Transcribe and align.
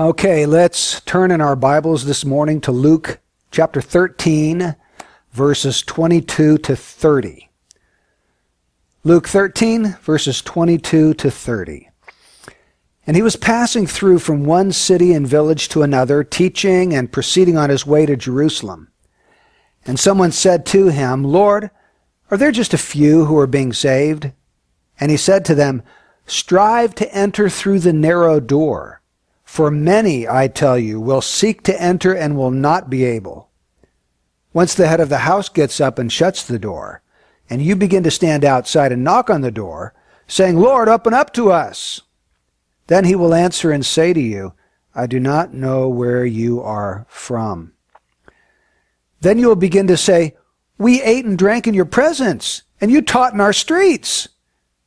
Okay, 0.00 0.46
let's 0.46 1.02
turn 1.02 1.30
in 1.30 1.42
our 1.42 1.54
Bibles 1.54 2.06
this 2.06 2.24
morning 2.24 2.62
to 2.62 2.72
Luke 2.72 3.20
chapter 3.50 3.82
13, 3.82 4.74
verses 5.30 5.82
22 5.82 6.56
to 6.56 6.74
30. 6.74 7.50
Luke 9.04 9.28
13, 9.28 9.98
verses 10.00 10.40
22 10.40 11.12
to 11.12 11.30
30. 11.30 11.90
And 13.06 13.14
he 13.14 13.20
was 13.20 13.36
passing 13.36 13.86
through 13.86 14.20
from 14.20 14.44
one 14.44 14.72
city 14.72 15.12
and 15.12 15.28
village 15.28 15.68
to 15.68 15.82
another, 15.82 16.24
teaching 16.24 16.94
and 16.94 17.12
proceeding 17.12 17.58
on 17.58 17.68
his 17.68 17.84
way 17.84 18.06
to 18.06 18.16
Jerusalem. 18.16 18.90
And 19.84 20.00
someone 20.00 20.32
said 20.32 20.64
to 20.66 20.86
him, 20.86 21.24
Lord, 21.24 21.70
are 22.30 22.38
there 22.38 22.52
just 22.52 22.72
a 22.72 22.78
few 22.78 23.26
who 23.26 23.38
are 23.38 23.46
being 23.46 23.74
saved? 23.74 24.32
And 24.98 25.10
he 25.10 25.18
said 25.18 25.44
to 25.44 25.54
them, 25.54 25.82
Strive 26.24 26.94
to 26.94 27.14
enter 27.14 27.50
through 27.50 27.80
the 27.80 27.92
narrow 27.92 28.40
door. 28.40 28.99
For 29.50 29.68
many, 29.68 30.28
I 30.28 30.46
tell 30.46 30.78
you, 30.78 31.00
will 31.00 31.20
seek 31.20 31.64
to 31.64 31.82
enter 31.82 32.14
and 32.14 32.36
will 32.36 32.52
not 32.52 32.88
be 32.88 33.02
able. 33.02 33.50
Once 34.52 34.76
the 34.76 34.86
head 34.86 35.00
of 35.00 35.08
the 35.08 35.26
house 35.26 35.48
gets 35.48 35.80
up 35.80 35.98
and 35.98 36.10
shuts 36.10 36.44
the 36.44 36.56
door, 36.56 37.02
and 37.50 37.60
you 37.60 37.74
begin 37.74 38.04
to 38.04 38.12
stand 38.12 38.44
outside 38.44 38.92
and 38.92 39.02
knock 39.02 39.28
on 39.28 39.40
the 39.40 39.50
door, 39.50 39.92
saying, 40.28 40.56
Lord, 40.56 40.88
open 40.88 41.12
up 41.12 41.32
to 41.32 41.50
us. 41.50 42.00
Then 42.86 43.04
he 43.04 43.16
will 43.16 43.34
answer 43.34 43.72
and 43.72 43.84
say 43.84 44.12
to 44.12 44.20
you, 44.20 44.54
I 44.94 45.08
do 45.08 45.18
not 45.18 45.52
know 45.52 45.88
where 45.88 46.24
you 46.24 46.62
are 46.62 47.04
from. 47.08 47.72
Then 49.20 49.36
you 49.36 49.48
will 49.48 49.56
begin 49.56 49.88
to 49.88 49.96
say, 49.96 50.36
We 50.78 51.02
ate 51.02 51.24
and 51.24 51.36
drank 51.36 51.66
in 51.66 51.74
your 51.74 51.86
presence, 51.86 52.62
and 52.80 52.88
you 52.88 53.02
taught 53.02 53.34
in 53.34 53.40
our 53.40 53.52
streets. 53.52 54.28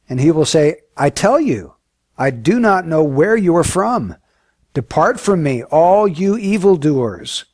And 0.07 0.21
he 0.21 0.31
will 0.31 0.45
say, 0.45 0.83
I 0.95 1.09
tell 1.09 1.37
you, 1.37 1.73
I 2.17 2.29
do 2.29 2.61
not 2.61 2.87
know 2.87 3.03
where 3.03 3.35
you 3.35 3.57
are 3.57 3.65
from. 3.65 4.15
Depart 4.73 5.19
from 5.19 5.43
me, 5.43 5.63
all 5.63 6.07
you 6.07 6.37
evildoers. 6.37 7.45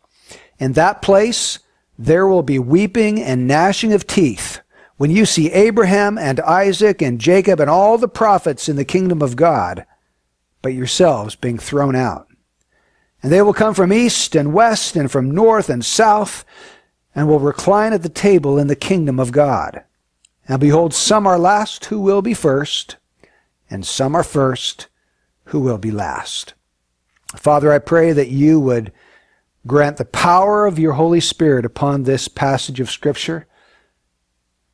In 0.57 0.73
that 0.73 1.01
place 1.01 1.59
there 1.97 2.25
will 2.25 2.43
be 2.43 2.59
weeping 2.59 3.21
and 3.21 3.45
gnashing 3.45 3.91
of 3.91 4.07
teeth 4.07 4.61
when 4.95 5.11
you 5.11 5.25
see 5.25 5.51
Abraham 5.51 6.17
and 6.17 6.39
Isaac 6.41 7.01
and 7.01 7.19
Jacob 7.19 7.59
and 7.59 7.69
all 7.69 7.97
the 7.97 8.07
prophets 8.07 8.69
in 8.69 8.75
the 8.77 8.85
kingdom 8.85 9.21
of 9.21 9.35
God, 9.35 9.85
but 10.61 10.73
yourselves 10.73 11.35
being 11.35 11.57
thrown 11.57 11.95
out. 11.95 12.27
And 13.21 13.31
they 13.31 13.41
will 13.41 13.53
come 13.53 13.73
from 13.73 13.91
east 13.91 14.35
and 14.35 14.53
west 14.53 14.95
and 14.95 15.11
from 15.11 15.31
north 15.31 15.69
and 15.69 15.83
south 15.83 16.45
and 17.13 17.27
will 17.27 17.39
recline 17.39 17.91
at 17.91 18.03
the 18.03 18.09
table 18.09 18.57
in 18.57 18.67
the 18.67 18.75
kingdom 18.75 19.19
of 19.19 19.33
God. 19.33 19.83
And 20.47 20.59
behold, 20.59 20.93
some 20.93 21.27
are 21.27 21.37
last 21.37 21.85
who 21.85 21.99
will 21.99 22.21
be 22.21 22.33
first, 22.33 22.95
and 23.69 23.85
some 23.85 24.15
are 24.15 24.23
first 24.23 24.87
who 25.45 25.59
will 25.59 25.77
be 25.77 25.91
last. 25.91 26.53
Father, 27.35 27.71
I 27.71 27.79
pray 27.79 28.11
that 28.11 28.29
you 28.29 28.59
would 28.59 28.91
grant 29.67 29.97
the 29.97 30.05
power 30.05 30.65
of 30.65 30.79
your 30.79 30.93
Holy 30.93 31.19
Spirit 31.19 31.65
upon 31.65 32.03
this 32.03 32.27
passage 32.27 32.79
of 32.79 32.89
Scripture, 32.89 33.45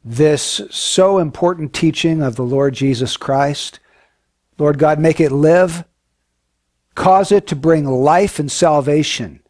this 0.03 0.61
so 0.69 1.17
important 1.17 1.73
teaching 1.73 2.21
of 2.21 2.35
the 2.35 2.43
Lord 2.43 2.73
Jesus 2.73 3.17
Christ. 3.17 3.79
Lord 4.57 4.79
God, 4.79 4.99
make 4.99 5.19
it 5.19 5.31
live, 5.31 5.83
cause 6.93 7.31
it 7.31 7.45
to 7.47 7.55
bring 7.55 7.85
life 7.85 8.39
and 8.39 8.51
salvation 8.51 9.41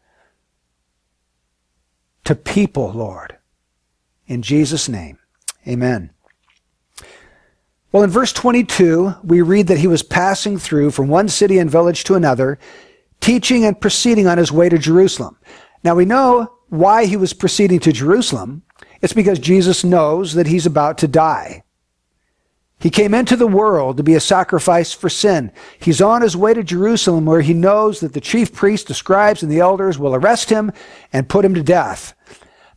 to 2.24 2.34
people, 2.34 2.90
Lord. 2.90 3.36
In 4.26 4.42
Jesus' 4.42 4.88
name, 4.88 5.18
amen. 5.66 6.10
Well, 7.92 8.02
in 8.02 8.10
verse 8.10 8.32
22, 8.32 9.14
we 9.22 9.40
read 9.40 9.68
that 9.68 9.78
he 9.78 9.86
was 9.86 10.02
passing 10.02 10.58
through 10.58 10.90
from 10.90 11.08
one 11.08 11.28
city 11.28 11.58
and 11.58 11.70
village 11.70 12.02
to 12.04 12.14
another, 12.14 12.58
teaching 13.20 13.64
and 13.64 13.80
proceeding 13.80 14.26
on 14.26 14.38
his 14.38 14.52
way 14.52 14.68
to 14.68 14.78
Jerusalem. 14.78 15.36
Now 15.82 15.94
we 15.94 16.04
know 16.04 16.52
why 16.68 17.06
he 17.06 17.16
was 17.16 17.32
proceeding 17.32 17.80
to 17.80 17.92
Jerusalem. 17.92 18.62
It's 19.00 19.12
because 19.12 19.38
Jesus 19.38 19.84
knows 19.84 20.34
that 20.34 20.46
he's 20.46 20.66
about 20.66 20.98
to 20.98 21.08
die. 21.08 21.62
He 22.78 22.90
came 22.90 23.14
into 23.14 23.36
the 23.36 23.46
world 23.46 23.96
to 23.96 24.02
be 24.02 24.14
a 24.14 24.20
sacrifice 24.20 24.92
for 24.92 25.08
sin. 25.08 25.50
He's 25.78 26.02
on 26.02 26.20
his 26.20 26.36
way 26.36 26.52
to 26.52 26.62
Jerusalem 26.62 27.24
where 27.24 27.40
he 27.40 27.54
knows 27.54 28.00
that 28.00 28.12
the 28.12 28.20
chief 28.20 28.52
priests, 28.52 28.88
the 28.88 28.94
scribes, 28.94 29.42
and 29.42 29.50
the 29.50 29.60
elders 29.60 29.98
will 29.98 30.14
arrest 30.14 30.50
him 30.50 30.72
and 31.12 31.28
put 31.28 31.44
him 31.44 31.54
to 31.54 31.62
death. 31.62 32.14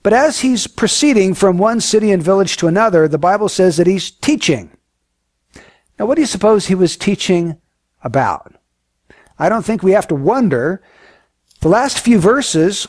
But 0.01 0.13
as 0.13 0.39
he's 0.39 0.67
proceeding 0.67 1.33
from 1.33 1.57
one 1.57 1.81
city 1.81 2.11
and 2.11 2.23
village 2.23 2.55
to 2.57 2.67
another, 2.67 3.07
the 3.07 3.17
Bible 3.17 3.49
says 3.49 3.75
that 3.75 3.87
he's 3.87 4.09
teaching. 4.09 4.71
Now, 5.97 6.05
what 6.05 6.15
do 6.15 6.21
you 6.21 6.27
suppose 6.27 6.67
he 6.67 6.75
was 6.75 6.95
teaching 6.95 7.59
about? 8.01 8.55
I 9.39 9.49
don't 9.49 9.65
think 9.65 9.81
we 9.81 9.93
have 9.93 10.07
to 10.09 10.15
wonder. 10.15 10.83
The 11.61 11.69
last 11.69 11.99
few 11.99 12.19
verses, 12.19 12.87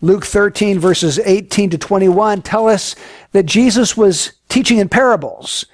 Luke 0.00 0.24
13, 0.24 0.78
verses 0.78 1.18
18 1.18 1.70
to 1.70 1.78
21, 1.78 2.42
tell 2.42 2.68
us 2.68 2.94
that 3.32 3.46
Jesus 3.46 3.96
was 3.96 4.32
teaching 4.48 4.78
in 4.78 4.88
parables. 4.88 5.66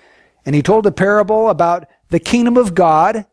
And 0.46 0.54
he 0.54 0.62
told 0.62 0.86
a 0.86 0.92
parable 0.92 1.48
about 1.50 1.86
the 2.08 2.18
kingdom 2.18 2.56
of 2.56 2.74
God 2.74 3.26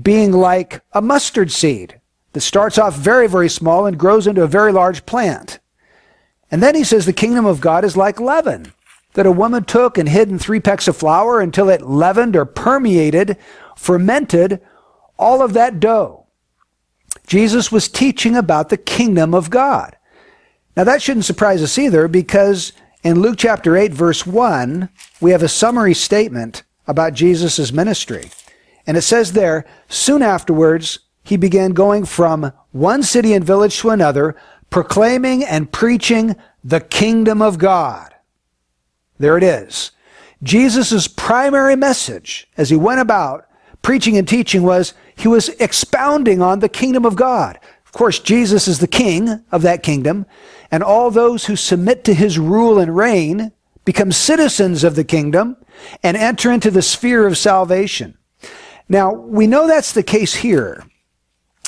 being 0.00 0.32
like 0.32 0.82
a 0.92 1.00
mustard 1.00 1.50
seed 1.50 2.00
that 2.32 2.40
starts 2.40 2.78
off 2.78 2.96
very, 2.96 3.28
very 3.28 3.48
small 3.48 3.86
and 3.86 3.98
grows 3.98 4.26
into 4.26 4.42
a 4.42 4.48
very 4.48 4.72
large 4.72 5.06
plant. 5.06 5.60
And 6.50 6.62
then 6.62 6.74
he 6.74 6.84
says 6.84 7.06
the 7.06 7.12
kingdom 7.12 7.46
of 7.46 7.60
God 7.60 7.84
is 7.84 7.96
like 7.96 8.20
leaven 8.20 8.72
that 9.14 9.26
a 9.26 9.32
woman 9.32 9.64
took 9.64 9.96
and 9.96 10.08
hid 10.08 10.28
in 10.28 10.38
three 10.38 10.60
pecks 10.60 10.88
of 10.88 10.96
flour 10.96 11.40
until 11.40 11.68
it 11.68 11.82
leavened 11.82 12.36
or 12.36 12.44
permeated, 12.44 13.36
fermented 13.76 14.60
all 15.18 15.40
of 15.40 15.52
that 15.54 15.80
dough. 15.80 16.23
Jesus 17.26 17.72
was 17.72 17.88
teaching 17.88 18.36
about 18.36 18.68
the 18.68 18.76
kingdom 18.76 19.34
of 19.34 19.50
God. 19.50 19.96
Now 20.76 20.84
that 20.84 21.02
shouldn't 21.02 21.24
surprise 21.24 21.62
us 21.62 21.78
either 21.78 22.08
because 22.08 22.72
in 23.02 23.20
Luke 23.20 23.36
chapter 23.38 23.76
8 23.76 23.92
verse 23.92 24.26
1, 24.26 24.88
we 25.20 25.30
have 25.30 25.42
a 25.42 25.48
summary 25.48 25.94
statement 25.94 26.62
about 26.86 27.14
Jesus' 27.14 27.72
ministry. 27.72 28.30
And 28.86 28.96
it 28.96 29.02
says 29.02 29.32
there, 29.32 29.64
soon 29.88 30.22
afterwards, 30.22 30.98
he 31.22 31.36
began 31.36 31.72
going 31.72 32.04
from 32.04 32.52
one 32.72 33.02
city 33.02 33.32
and 33.32 33.44
village 33.44 33.78
to 33.78 33.90
another, 33.90 34.36
proclaiming 34.68 35.42
and 35.42 35.72
preaching 35.72 36.36
the 36.62 36.80
kingdom 36.80 37.40
of 37.40 37.58
God. 37.58 38.14
There 39.18 39.38
it 39.38 39.42
is. 39.42 39.92
Jesus' 40.42 41.08
primary 41.08 41.76
message 41.76 42.48
as 42.58 42.68
he 42.68 42.76
went 42.76 43.00
about 43.00 43.48
preaching 43.80 44.16
and 44.16 44.28
teaching 44.28 44.62
was 44.62 44.94
he 45.16 45.28
was 45.28 45.48
expounding 45.60 46.42
on 46.42 46.58
the 46.58 46.68
kingdom 46.68 47.04
of 47.04 47.16
God. 47.16 47.58
Of 47.86 47.92
course, 47.92 48.18
Jesus 48.18 48.66
is 48.66 48.78
the 48.78 48.88
king 48.88 49.44
of 49.52 49.62
that 49.62 49.82
kingdom, 49.82 50.26
and 50.70 50.82
all 50.82 51.10
those 51.10 51.46
who 51.46 51.56
submit 51.56 52.04
to 52.04 52.14
his 52.14 52.38
rule 52.38 52.78
and 52.78 52.96
reign 52.96 53.52
become 53.84 54.12
citizens 54.12 54.82
of 54.82 54.96
the 54.96 55.04
kingdom 55.04 55.56
and 56.02 56.16
enter 56.16 56.50
into 56.50 56.70
the 56.70 56.82
sphere 56.82 57.26
of 57.26 57.38
salvation. 57.38 58.16
Now, 58.88 59.12
we 59.12 59.46
know 59.46 59.66
that's 59.66 59.92
the 59.92 60.02
case 60.02 60.34
here 60.34 60.84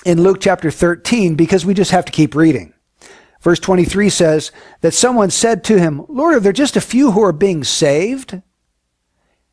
in 0.05 0.23
Luke 0.23 0.39
chapter 0.41 0.71
13 0.71 1.35
because 1.35 1.65
we 1.65 1.75
just 1.75 1.91
have 1.91 2.05
to 2.05 2.13
keep 2.13 2.35
reading. 2.35 2.73
Verse 3.41 3.61
23 3.61 4.11
says 4.11 4.51
that 4.81 4.95
someone 4.95 5.31
said 5.31 5.63
to 5.65 5.79
him, 5.79 6.05
Lord, 6.09 6.35
are 6.35 6.41
there 6.41 6.53
just 6.53 6.77
a 6.77 6.81
few 6.81 7.13
who 7.13 7.23
are 7.23 7.33
being 7.33 7.65
saved? 7.65 8.43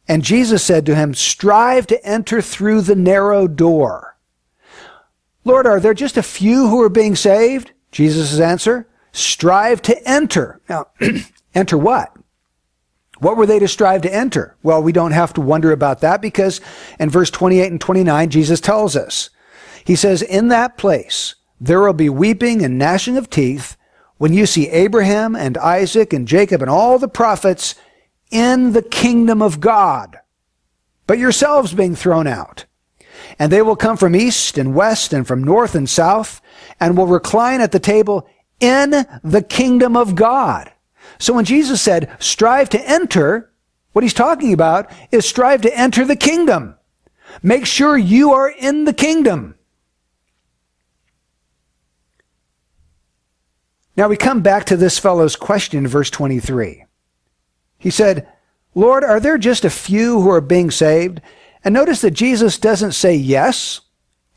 And 0.07 0.23
Jesus 0.23 0.63
said 0.63 0.85
to 0.85 0.95
him, 0.95 1.13
Strive 1.13 1.87
to 1.87 2.05
enter 2.05 2.41
through 2.41 2.81
the 2.81 2.95
narrow 2.95 3.47
door. 3.47 4.17
Lord, 5.45 5.65
are 5.65 5.79
there 5.79 5.93
just 5.93 6.17
a 6.17 6.23
few 6.23 6.67
who 6.69 6.81
are 6.81 6.89
being 6.89 7.15
saved? 7.15 7.71
Jesus' 7.91 8.39
answer, 8.39 8.87
Strive 9.11 9.81
to 9.83 10.07
enter. 10.07 10.59
Now, 10.67 10.87
enter 11.55 11.77
what? 11.77 12.15
What 13.19 13.37
were 13.37 13.45
they 13.45 13.59
to 13.59 13.67
strive 13.69 14.01
to 14.01 14.13
enter? 14.13 14.57
Well, 14.63 14.83
we 14.83 14.91
don't 14.91 15.11
have 15.11 15.33
to 15.33 15.41
wonder 15.41 15.71
about 15.71 16.01
that 16.01 16.21
because 16.21 16.59
in 16.99 17.09
verse 17.09 17.29
28 17.29 17.71
and 17.71 17.79
29, 17.79 18.29
Jesus 18.29 18.59
tells 18.59 18.97
us. 18.97 19.29
He 19.85 19.95
says, 19.95 20.21
In 20.21 20.49
that 20.49 20.77
place 20.77 21.35
there 21.61 21.79
will 21.79 21.93
be 21.93 22.09
weeping 22.09 22.63
and 22.63 22.77
gnashing 22.77 23.15
of 23.15 23.29
teeth 23.29 23.77
when 24.17 24.33
you 24.33 24.45
see 24.45 24.69
Abraham 24.69 25.35
and 25.35 25.57
Isaac 25.57 26.11
and 26.11 26.27
Jacob 26.27 26.61
and 26.61 26.69
all 26.69 26.99
the 26.99 27.07
prophets 27.07 27.75
in 28.33 28.73
the 28.73 28.81
kingdom 28.81 29.41
of 29.41 29.61
God, 29.61 30.19
but 31.07 31.19
yourselves 31.19 31.73
being 31.73 31.95
thrown 31.95 32.27
out. 32.27 32.65
And 33.39 33.51
they 33.51 33.61
will 33.61 33.75
come 33.75 33.95
from 33.95 34.15
east 34.15 34.57
and 34.57 34.75
west 34.75 35.13
and 35.13 35.25
from 35.25 35.43
north 35.43 35.75
and 35.75 35.89
south 35.89 36.41
and 36.79 36.97
will 36.97 37.07
recline 37.07 37.61
at 37.61 37.71
the 37.71 37.79
table 37.79 38.27
in 38.59 38.91
the 39.23 39.45
kingdom 39.47 39.95
of 39.95 40.15
God. 40.15 40.71
So 41.19 41.33
when 41.33 41.45
Jesus 41.45 41.81
said, 41.81 42.15
strive 42.19 42.69
to 42.69 42.89
enter, 42.89 43.51
what 43.93 44.03
he's 44.03 44.13
talking 44.13 44.51
about 44.51 44.91
is 45.11 45.27
strive 45.27 45.61
to 45.61 45.77
enter 45.77 46.03
the 46.03 46.15
kingdom. 46.15 46.75
Make 47.41 47.65
sure 47.65 47.97
you 47.97 48.33
are 48.33 48.49
in 48.49 48.85
the 48.85 48.93
kingdom. 48.93 49.55
Now 53.95 54.07
we 54.07 54.17
come 54.17 54.41
back 54.41 54.65
to 54.65 54.77
this 54.77 54.97
fellow's 54.97 55.35
question 55.35 55.79
in 55.79 55.87
verse 55.87 56.09
23. 56.09 56.85
He 57.83 57.89
said, 57.89 58.25
Lord, 58.73 59.03
are 59.03 59.19
there 59.19 59.37
just 59.37 59.65
a 59.65 59.69
few 59.69 60.21
who 60.21 60.29
are 60.29 60.39
being 60.39 60.71
saved? 60.71 61.19
And 61.65 61.73
notice 61.73 61.99
that 61.99 62.11
Jesus 62.11 62.57
doesn't 62.57 62.93
say 62.93 63.13
yes, 63.13 63.81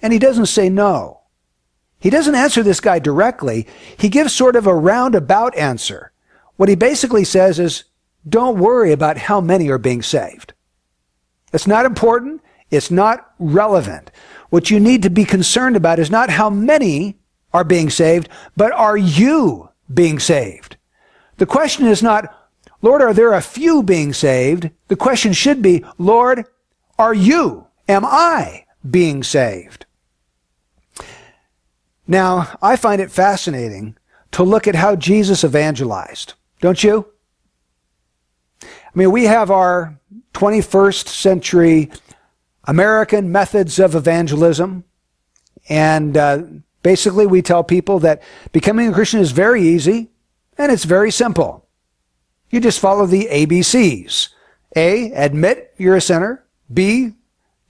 and 0.03 0.13
he 0.13 0.19
doesn't 0.19 0.47
say 0.47 0.69
no. 0.69 1.21
he 2.01 2.11
doesn't 2.11 2.35
answer 2.35 2.63
this 2.63 2.81
guy 2.81 2.99
directly. 2.99 3.67
He 3.97 4.09
gives 4.09 4.33
sort 4.33 4.57
of 4.57 4.67
a 4.67 4.75
roundabout 4.75 5.57
answer. 5.57 6.13
What 6.57 6.69
he 6.69 6.75
basically 6.75 7.25
says 7.25 7.59
is, 7.59 7.85
don't 8.29 8.59
worry 8.59 8.93
about 8.93 9.17
how 9.17 9.41
many 9.41 9.69
are 9.71 9.79
being 9.79 10.03
saved. 10.03 10.53
It's 11.53 11.67
not 11.67 11.87
important. 11.87 12.43
It's 12.71 12.91
not 12.91 13.33
relevant. 13.39 14.11
What 14.51 14.71
you 14.71 14.81
need 14.81 15.03
to 15.03 15.11
be 15.11 15.25
concerned 15.25 15.77
about 15.77 15.99
is 15.99 16.11
not 16.11 16.31
how 16.31 16.51
many 16.51 17.19
are 17.53 17.65
being 17.65 17.91
saved, 17.91 18.29
but 18.57 18.73
are 18.73 18.97
you 18.97 19.71
being 19.93 20.19
saved? 20.19 20.77
The 21.37 21.47
question 21.47 21.87
is 21.87 22.03
not, 22.03 22.33
Lord, 22.83 23.03
are 23.03 23.15
there 23.15 23.33
a 23.33 23.41
few 23.41 23.83
being 23.83 24.13
saved? 24.13 24.71
The 24.89 24.97
question 24.97 25.33
should 25.33 25.63
be, 25.63 25.85
Lord, 25.99 26.45
are 26.99 27.15
you, 27.15 27.67
am 27.89 28.05
I 28.05 28.67
being 28.89 29.23
saved? 29.23 29.87
Now, 32.07 32.57
I 32.63 32.77
find 32.77 33.01
it 33.01 33.11
fascinating 33.11 33.97
to 34.33 34.43
look 34.43 34.69
at 34.69 34.75
how 34.75 34.97
Jesus 34.97 35.45
evangelized. 35.45 36.35
Don't 36.61 36.83
you? 36.85 37.07
I 38.63 38.67
mean, 38.95 39.11
we 39.11 39.25
have 39.25 39.51
our 39.51 39.99
21st 40.35 41.09
century 41.09 41.91
American 42.65 43.33
methods 43.33 43.79
of 43.79 43.95
evangelism. 43.95 44.85
And 45.69 46.17
uh, 46.17 46.43
basically, 46.83 47.27
we 47.27 47.43
tell 47.43 47.65
people 47.65 47.99
that 48.01 48.23
becoming 48.53 48.89
a 48.89 48.93
Christian 48.93 49.21
is 49.21 49.33
very 49.33 49.63
easy 49.63 50.11
and 50.59 50.71
it's 50.71 50.85
very 50.85 51.11
simple. 51.11 51.66
You 52.51 52.61
just 52.61 52.81
follow 52.81 53.07
the 53.07 53.29
ABCs. 53.31 54.29
A, 54.77 55.13
admit 55.13 55.75
you're 55.77 55.97
a 55.97 56.01
sinner. 56.01 56.45
B, 56.73 57.13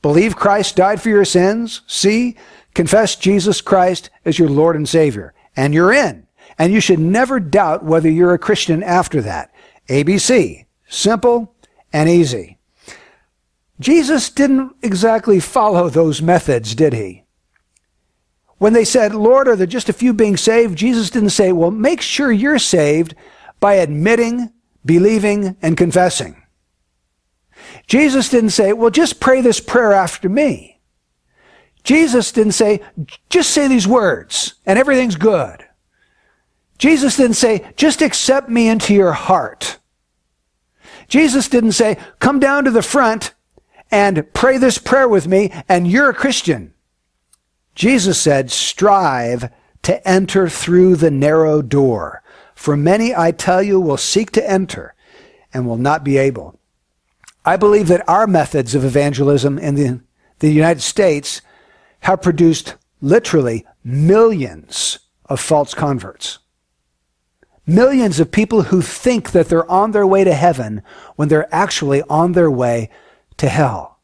believe 0.03 0.37
Christ 0.37 0.77
died 0.77 1.01
for 1.01 1.09
your 1.09 1.25
sins. 1.25 1.83
C, 1.87 2.37
confess 2.75 3.17
Jesus 3.17 3.61
Christ 3.61 4.11
as 4.25 4.39
your 4.39 4.49
Lord 4.49 4.77
and 4.77 4.89
Savior. 4.89 5.35
And 5.57 5.73
you're 5.73 5.93
in. 5.93 6.27
And 6.59 6.73
you 6.73 6.81
should 6.81 6.99
never 6.99 7.41
doubt 7.41 7.85
whether 7.85 8.11
you're 8.11 8.35
a 8.35 8.39
Christian 8.39 8.83
after 8.83 9.21
that. 9.23 9.53
ABC. 9.89 10.67
Simple 10.89 11.55
and 11.93 12.09
easy. 12.09 12.59
Jesus 13.79 14.31
didn't 14.31 14.75
exactly 14.83 15.39
follow 15.41 15.89
those 15.89 16.23
methods, 16.23 16.75
did 16.75 16.93
he? 16.93 17.25
When 18.59 18.73
they 18.73 18.85
said, 18.85 19.15
Lord, 19.15 19.49
are 19.49 19.57
there 19.57 19.67
just 19.67 19.91
a 19.91 19.95
few 19.95 20.15
being 20.15 20.37
saved? 20.37 20.79
Jesus 20.79 21.11
didn't 21.11 21.31
say, 21.31 21.53
well, 21.53 21.71
make 21.71 22.01
sure 22.01 22.33
you're 22.33 22.59
saved 22.59 23.15
by 23.61 23.75
admitting, 23.75 24.51
believing, 24.87 25.57
and 25.61 25.77
confessing. 25.77 26.43
Jesus 27.87 28.29
didn't 28.29 28.51
say, 28.51 28.73
well, 28.73 28.91
just 28.91 29.21
pray 29.21 29.41
this 29.41 29.61
prayer 29.61 29.93
after 29.93 30.29
me. 30.29 30.81
Jesus 31.85 32.33
didn't 32.33 32.53
say, 32.53 32.81
just 33.31 33.51
say 33.51 33.69
these 33.69 33.87
words 33.87 34.55
and 34.67 34.79
everything's 34.79 35.17
good. 35.17 35.65
Jesus 36.79 37.17
didn't 37.17 37.35
say, 37.35 37.71
just 37.77 38.03
accept 38.03 38.49
me 38.49 38.69
into 38.69 38.93
your 38.93 39.13
heart. 39.13 39.79
Jesus 41.09 41.49
didn't 41.49 41.73
say, 41.73 41.97
come 42.19 42.41
down 42.41 42.65
to 42.65 42.71
the 42.71 42.83
front 42.83 43.35
and 43.91 44.33
pray 44.35 44.59
this 44.59 44.79
prayer 44.79 45.09
with 45.09 45.29
me 45.29 45.53
and 45.69 45.87
you're 45.87 46.11
a 46.11 46.15
Christian. 46.15 46.75
Jesus 47.77 48.21
said, 48.21 48.51
strive 48.51 49.51
to 49.83 50.09
enter 50.09 50.49
through 50.49 50.97
the 50.97 51.11
narrow 51.11 51.63
door. 51.63 52.23
For 52.57 52.77
many, 52.77 53.15
I 53.15 53.31
tell 53.31 53.63
you, 53.63 53.79
will 53.79 53.99
seek 53.99 54.33
to 54.33 54.51
enter 54.51 54.95
and 55.53 55.69
will 55.69 55.77
not 55.77 56.03
be 56.03 56.17
able. 56.17 56.59
I 57.45 57.57
believe 57.57 57.87
that 57.89 58.09
our 58.09 58.27
methods 58.27 58.75
of 58.75 58.85
evangelism 58.85 59.59
in 59.59 59.75
the, 59.77 60.01
the 60.41 60.51
United 60.51 60.81
States 60.81 61.43
have 62.01 62.23
produced 62.23 62.75
literally 63.01 63.65
millions 63.85 64.99
of 65.27 65.39
false 65.39 65.75
converts. 65.75 66.39
Millions 67.67 68.19
of 68.19 68.33
people 68.33 68.63
who 68.63 68.81
think 68.81 69.33
that 69.33 69.49
they're 69.49 69.71
on 69.71 69.93
their 69.93 70.07
way 70.07 70.25
to 70.25 70.35
heaven 70.35 70.83
when 71.17 71.29
they're 71.29 71.55
actually 71.55 72.03
on 72.05 72.33
their 72.33 72.51
way 72.51 72.89
to 73.37 73.49
hell. 73.49 74.01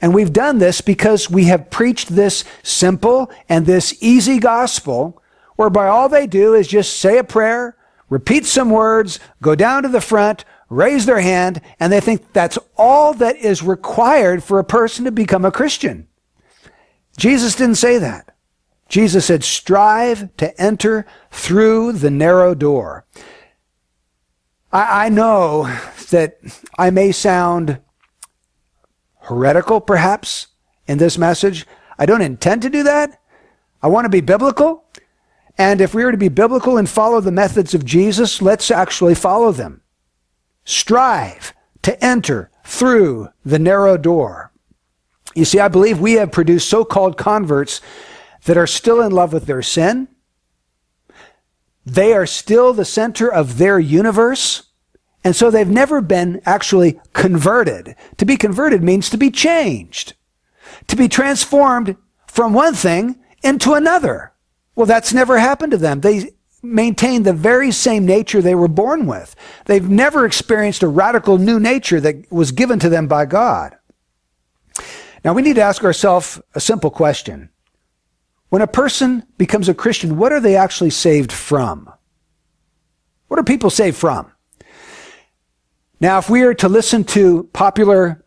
And 0.00 0.12
we've 0.12 0.32
done 0.32 0.58
this 0.58 0.82
because 0.82 1.30
we 1.30 1.44
have 1.44 1.70
preached 1.70 2.14
this 2.14 2.44
simple 2.62 3.30
and 3.48 3.64
this 3.64 3.96
easy 4.02 4.38
gospel 4.38 5.21
whereby 5.56 5.88
all 5.88 6.08
they 6.08 6.26
do 6.26 6.54
is 6.54 6.68
just 6.68 6.98
say 6.98 7.18
a 7.18 7.24
prayer, 7.24 7.76
repeat 8.08 8.46
some 8.46 8.70
words, 8.70 9.18
go 9.40 9.54
down 9.54 9.82
to 9.82 9.88
the 9.88 10.00
front, 10.00 10.44
raise 10.68 11.06
their 11.06 11.20
hand, 11.20 11.60
and 11.78 11.92
they 11.92 12.00
think 12.00 12.32
that's 12.32 12.58
all 12.76 13.14
that 13.14 13.36
is 13.36 13.62
required 13.62 14.42
for 14.42 14.58
a 14.58 14.64
person 14.64 15.04
to 15.04 15.12
become 15.12 15.44
a 15.44 15.52
Christian. 15.52 16.08
Jesus 17.16 17.54
didn't 17.54 17.76
say 17.76 17.98
that. 17.98 18.34
Jesus 18.88 19.26
said, 19.26 19.42
strive 19.42 20.34
to 20.36 20.60
enter 20.60 21.06
through 21.30 21.92
the 21.92 22.10
narrow 22.10 22.54
door. 22.54 23.06
I, 24.70 25.06
I 25.06 25.08
know 25.08 25.64
that 26.10 26.38
I 26.78 26.90
may 26.90 27.12
sound 27.12 27.80
heretical, 29.20 29.80
perhaps, 29.80 30.48
in 30.86 30.98
this 30.98 31.16
message. 31.16 31.66
I 31.98 32.06
don't 32.06 32.22
intend 32.22 32.62
to 32.62 32.70
do 32.70 32.82
that. 32.82 33.20
I 33.82 33.88
want 33.88 34.04
to 34.04 34.10
be 34.10 34.20
biblical. 34.20 34.84
And 35.58 35.80
if 35.80 35.94
we 35.94 36.02
are 36.02 36.10
to 36.10 36.16
be 36.16 36.28
biblical 36.28 36.76
and 36.76 36.88
follow 36.88 37.20
the 37.20 37.30
methods 37.30 37.74
of 37.74 37.84
Jesus, 37.84 38.40
let's 38.40 38.70
actually 38.70 39.14
follow 39.14 39.52
them. 39.52 39.82
Strive 40.64 41.52
to 41.82 42.02
enter 42.04 42.50
through 42.64 43.28
the 43.44 43.58
narrow 43.58 43.96
door. 43.96 44.52
You 45.34 45.44
see, 45.44 45.58
I 45.60 45.68
believe 45.68 46.00
we 46.00 46.14
have 46.14 46.32
produced 46.32 46.68
so-called 46.68 47.16
converts 47.16 47.80
that 48.44 48.56
are 48.56 48.66
still 48.66 49.00
in 49.00 49.12
love 49.12 49.32
with 49.32 49.46
their 49.46 49.62
sin. 49.62 50.08
They 51.84 52.12
are 52.12 52.26
still 52.26 52.72
the 52.72 52.84
center 52.84 53.32
of 53.32 53.58
their 53.58 53.78
universe. 53.78 54.64
And 55.24 55.36
so 55.36 55.50
they've 55.50 55.68
never 55.68 56.00
been 56.00 56.40
actually 56.44 57.00
converted. 57.12 57.94
To 58.16 58.24
be 58.24 58.36
converted 58.36 58.82
means 58.82 59.08
to 59.10 59.16
be 59.16 59.30
changed, 59.30 60.14
to 60.88 60.96
be 60.96 61.08
transformed 61.08 61.96
from 62.26 62.52
one 62.52 62.74
thing 62.74 63.20
into 63.42 63.74
another. 63.74 64.31
Well, 64.74 64.86
that's 64.86 65.12
never 65.12 65.38
happened 65.38 65.72
to 65.72 65.78
them. 65.78 66.00
They 66.00 66.30
maintain 66.62 67.24
the 67.24 67.32
very 67.32 67.72
same 67.72 68.06
nature 68.06 68.40
they 68.40 68.54
were 68.54 68.68
born 68.68 69.06
with. 69.06 69.34
They've 69.66 69.88
never 69.88 70.24
experienced 70.24 70.82
a 70.82 70.88
radical 70.88 71.38
new 71.38 71.58
nature 71.58 72.00
that 72.00 72.30
was 72.30 72.52
given 72.52 72.78
to 72.78 72.88
them 72.88 73.08
by 73.08 73.26
God. 73.26 73.76
Now 75.24 75.32
we 75.32 75.42
need 75.42 75.56
to 75.56 75.62
ask 75.62 75.84
ourselves 75.84 76.40
a 76.54 76.60
simple 76.60 76.90
question. 76.90 77.50
When 78.48 78.62
a 78.62 78.66
person 78.66 79.24
becomes 79.38 79.68
a 79.68 79.74
Christian, 79.74 80.16
what 80.16 80.32
are 80.32 80.40
they 80.40 80.56
actually 80.56 80.90
saved 80.90 81.32
from? 81.32 81.90
What 83.28 83.40
are 83.40 83.44
people 83.44 83.70
saved 83.70 83.96
from? 83.96 84.30
Now, 86.00 86.18
if 86.18 86.28
we 86.28 86.42
are 86.42 86.54
to 86.54 86.68
listen 86.68 87.04
to 87.04 87.44
popular 87.52 88.24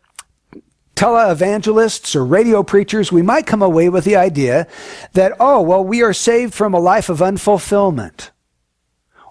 televangelists 0.96 2.16
or 2.16 2.26
radio 2.26 2.64
preachers, 2.64 3.12
we 3.12 3.22
might 3.22 3.46
come 3.46 3.62
away 3.62 3.90
with 3.90 4.06
the 4.06 4.16
idea 4.16 4.68
that, 5.14 5.34
oh, 5.40 5.62
well, 5.62 5.84
we 5.84 6.02
are 6.02 6.14
saved 6.14 6.54
from 6.54 6.74
a 6.74 6.80
life 6.80 7.10
of 7.10 7.20
unfulfillment, 7.20 8.32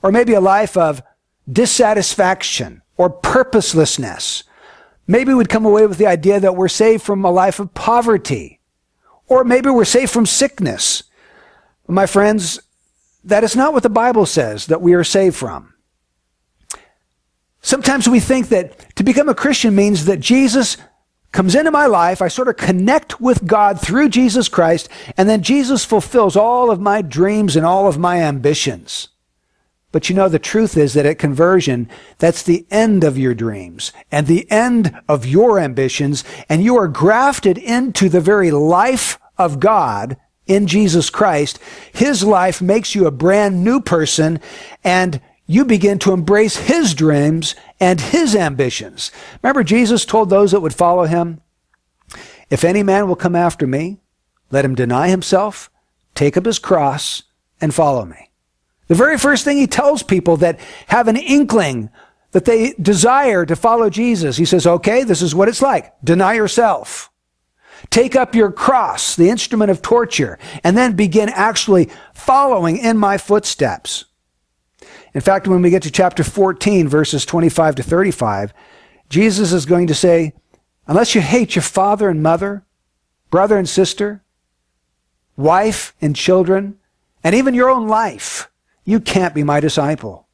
or 0.03 0.13
maybe 0.13 0.35
a 0.35 0.41
life 0.41 0.77
of 0.77 1.03
dissatisfaction 1.51 2.83
or 2.97 3.11
purposelessness. 3.11 4.45
Maybe 5.07 5.35
we'd 5.35 5.49
come 5.49 5.67
away 5.67 5.87
with 5.87 5.99
the 5.99 6.07
idea 6.07 6.41
that 6.41 6.57
we're 6.57 6.69
saved 6.69 7.03
from 7.03 7.25
a 7.25 7.31
life 7.31 7.61
of 7.61 7.75
poverty 7.75 8.61
or 9.27 9.45
maybe 9.45 9.71
we're 9.71 9.85
saved 9.85 10.13
from 10.13 10.27
sickness. 10.27 11.05
My 11.87 12.07
friends, 12.07 12.61
that 13.25 13.45
is 13.45 13.57
not 13.57 13.73
what 13.73 13.83
the 13.83 13.91
Bible 13.91 14.27
says 14.27 14.67
that 14.67 14.83
we 14.83 14.95
are 14.95 15.05
saved 15.05 15.37
from. 15.37 15.75
Sometimes 17.61 18.09
we 18.09 18.21
think 18.21 18.49
that 18.49 18.95
to 18.97 19.03
become 19.03 19.29
a 19.29 19.35
Christian 19.35 19.75
means 19.75 20.05
that 20.05 20.21
Jesus 20.21 20.77
comes 21.35 21.55
into 21.55 21.71
my 21.71 21.87
life, 21.87 22.23
I 22.23 22.29
sort 22.29 22.49
of 22.49 22.57
connect 22.57 23.21
with 23.21 23.45
God 23.45 23.81
through 23.81 24.09
Jesus 24.09 24.49
Christ, 24.49 24.89
and 25.17 25.29
then 25.29 25.43
Jesus 25.43 25.85
fulfills 25.85 26.37
all 26.37 26.71
of 26.71 26.81
my 26.81 27.03
dreams 27.03 27.57
and 27.57 27.67
all 27.67 27.89
of 27.89 27.99
my 27.99 28.23
ambitions. 28.23 29.09
But 29.93 30.09
you 30.09 30.15
know, 30.15 30.29
the 30.29 30.39
truth 30.39 30.77
is 30.77 30.95
that 30.95 31.07
at 31.07 31.19
conversion, 31.19 31.89
that's 32.19 32.43
the 32.43 32.67
end 32.71 33.05
of 33.05 33.19
your 33.19 33.35
dreams 33.35 33.93
and 34.11 34.27
the 34.27 34.51
end 34.51 34.97
of 35.09 35.27
your 35.27 35.59
ambitions, 35.59 36.25
and 36.49 36.63
you 36.63 36.77
are 36.77 36.89
grafted 36.89 37.59
into 37.59 38.09
the 38.09 38.21
very 38.21 38.51
life 38.51 39.19
of 39.37 39.61
God 39.61 40.17
in 40.47 40.67
Jesus 40.67 41.11
Christ, 41.11 41.59
His 41.93 42.23
life 42.23 42.63
makes 42.63 42.95
you 42.95 43.07
a 43.07 43.11
brand 43.11 43.65
new 43.65 43.81
person 43.81 44.41
and 44.83 45.21
you 45.47 45.65
begin 45.65 45.99
to 46.01 46.13
embrace 46.13 46.57
His 46.57 46.95
dreams 46.95 47.55
and 47.81 48.01
His 48.01 48.35
ambitions. 48.35 49.11
Remember, 49.43 49.63
Jesus 49.63 50.05
told 50.05 50.31
those 50.31 50.53
that 50.53 50.61
would 50.61 50.75
follow 50.75 51.05
Him, 51.05 51.41
If 52.51 52.65
any 52.65 52.83
man 52.83 53.09
will 53.09 53.17
come 53.17 53.37
after 53.37 53.67
me, 53.67 54.01
let 54.51 54.65
him 54.65 54.75
deny 54.75 55.09
himself, 55.09 55.71
take 56.15 56.37
up 56.37 56.45
his 56.45 56.59
cross, 56.59 57.25
and 57.61 57.75
follow 57.75 58.05
me. 58.05 58.31
The 58.87 58.95
very 58.95 59.19
first 59.19 59.45
thing 59.45 59.57
He 59.57 59.67
tells 59.67 60.03
people 60.03 60.37
that 60.39 60.61
have 60.89 61.09
an 61.09 61.17
inkling 61.17 61.91
that 62.33 62.45
they 62.45 62.75
desire 62.81 63.47
to 63.47 63.57
follow 63.57 63.91
Jesus, 63.91 64.37
He 64.37 64.45
says, 64.45 64.67
okay, 64.67 65.03
this 65.03 65.23
is 65.23 65.35
what 65.35 65.49
it's 65.49 65.63
like. 65.63 65.93
Deny 66.05 66.35
yourself. 66.35 67.11
Take 67.91 68.17
up 68.17 68.35
your 68.35 68.53
cross, 68.53 69.17
the 69.17 69.29
instrument 69.29 69.71
of 69.71 69.83
torture, 69.83 70.39
and 70.63 70.77
then 70.77 70.95
begin 70.95 71.29
actually 71.29 71.91
following 72.15 72.79
in 72.79 72.97
my 72.97 73.19
footsteps. 73.19 74.05
In 75.15 75.21
fact, 75.21 75.47
when 75.47 75.63
we 75.63 75.71
get 75.71 75.83
to 75.85 75.91
chapter 75.91 76.25
14, 76.25 76.89
verses 76.89 77.25
25 77.25 77.77
to 77.77 77.83
35, 77.83 78.53
Jesus 79.09 79.53
is 79.53 79.65
going 79.65 79.87
to 79.87 79.95
say, 79.95 80.35
unless 80.89 81.15
you 81.15 81.21
hate 81.21 81.55
your 81.55 81.63
father 81.63 82.09
and 82.09 82.23
mother, 82.23 82.65
brother 83.31 83.57
and 83.57 83.69
sister, 83.69 84.25
wife 85.37 85.95
and 86.01 86.17
children, 86.17 86.79
and 87.23 87.35
even 87.35 87.55
your 87.55 87.71
own 87.71 87.87
life, 87.87 88.51
you 88.85 88.99
can't 89.01 89.35
be 89.35 89.45
my 89.45 89.61
disciple. 89.61 90.27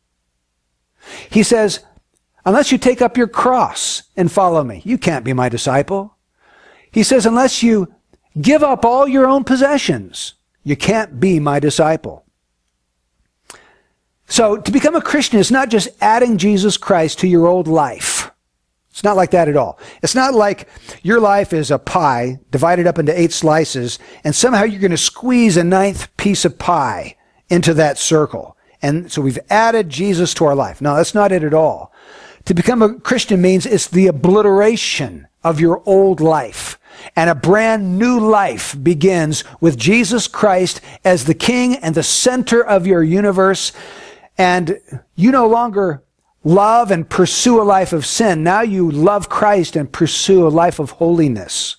He 1.28 1.42
says, 1.42 1.84
unless 2.44 2.72
you 2.72 2.78
take 2.78 3.02
up 3.02 3.16
your 3.16 3.28
cross 3.28 4.04
and 4.16 4.32
follow 4.32 4.64
me, 4.64 4.82
you 4.84 4.98
can't 4.98 5.24
be 5.24 5.32
my 5.32 5.48
disciple. 5.48 6.16
He 6.90 7.02
says, 7.02 7.26
unless 7.26 7.62
you 7.62 7.94
give 8.40 8.62
up 8.62 8.84
all 8.84 9.06
your 9.06 9.26
own 9.26 9.44
possessions, 9.44 10.34
you 10.62 10.76
can't 10.76 11.20
be 11.20 11.38
my 11.38 11.60
disciple. 11.60 12.24
So 14.30 14.56
to 14.56 14.70
become 14.70 14.94
a 14.94 15.02
Christian 15.02 15.40
is 15.40 15.50
not 15.50 15.68
just 15.68 15.88
adding 16.00 16.38
Jesus 16.38 16.76
Christ 16.76 17.18
to 17.18 17.26
your 17.26 17.48
old 17.48 17.66
life. 17.66 18.30
It's 18.90 19.02
not 19.02 19.16
like 19.16 19.32
that 19.32 19.48
at 19.48 19.56
all. 19.56 19.78
It's 20.02 20.14
not 20.14 20.34
like 20.34 20.68
your 21.02 21.20
life 21.20 21.52
is 21.52 21.70
a 21.70 21.78
pie 21.78 22.38
divided 22.50 22.86
up 22.86 22.98
into 22.98 23.18
eight 23.18 23.32
slices 23.32 23.98
and 24.22 24.34
somehow 24.34 24.62
you're 24.62 24.80
going 24.80 24.92
to 24.92 24.96
squeeze 24.96 25.56
a 25.56 25.64
ninth 25.64 26.16
piece 26.16 26.44
of 26.44 26.58
pie 26.58 27.16
into 27.48 27.74
that 27.74 27.98
circle. 27.98 28.56
And 28.80 29.10
so 29.10 29.20
we've 29.20 29.38
added 29.50 29.88
Jesus 29.88 30.32
to 30.34 30.44
our 30.44 30.54
life. 30.54 30.80
No, 30.80 30.94
that's 30.94 31.14
not 31.14 31.32
it 31.32 31.42
at 31.42 31.52
all. 31.52 31.92
To 32.44 32.54
become 32.54 32.82
a 32.82 32.94
Christian 33.00 33.42
means 33.42 33.66
it's 33.66 33.88
the 33.88 34.06
obliteration 34.06 35.26
of 35.42 35.60
your 35.60 35.82
old 35.86 36.20
life. 36.20 36.78
And 37.16 37.28
a 37.28 37.34
brand 37.34 37.98
new 37.98 38.20
life 38.20 38.76
begins 38.80 39.42
with 39.60 39.76
Jesus 39.76 40.28
Christ 40.28 40.80
as 41.04 41.24
the 41.24 41.34
King 41.34 41.76
and 41.76 41.94
the 41.94 42.02
center 42.02 42.64
of 42.64 42.86
your 42.86 43.02
universe. 43.02 43.72
And 44.40 44.80
you 45.16 45.32
no 45.32 45.46
longer 45.46 46.02
love 46.44 46.90
and 46.90 47.06
pursue 47.06 47.60
a 47.60 47.62
life 47.62 47.92
of 47.92 48.06
sin. 48.06 48.42
Now 48.42 48.62
you 48.62 48.90
love 48.90 49.28
Christ 49.28 49.76
and 49.76 49.92
pursue 49.92 50.46
a 50.46 50.48
life 50.48 50.78
of 50.78 50.92
holiness. 50.92 51.76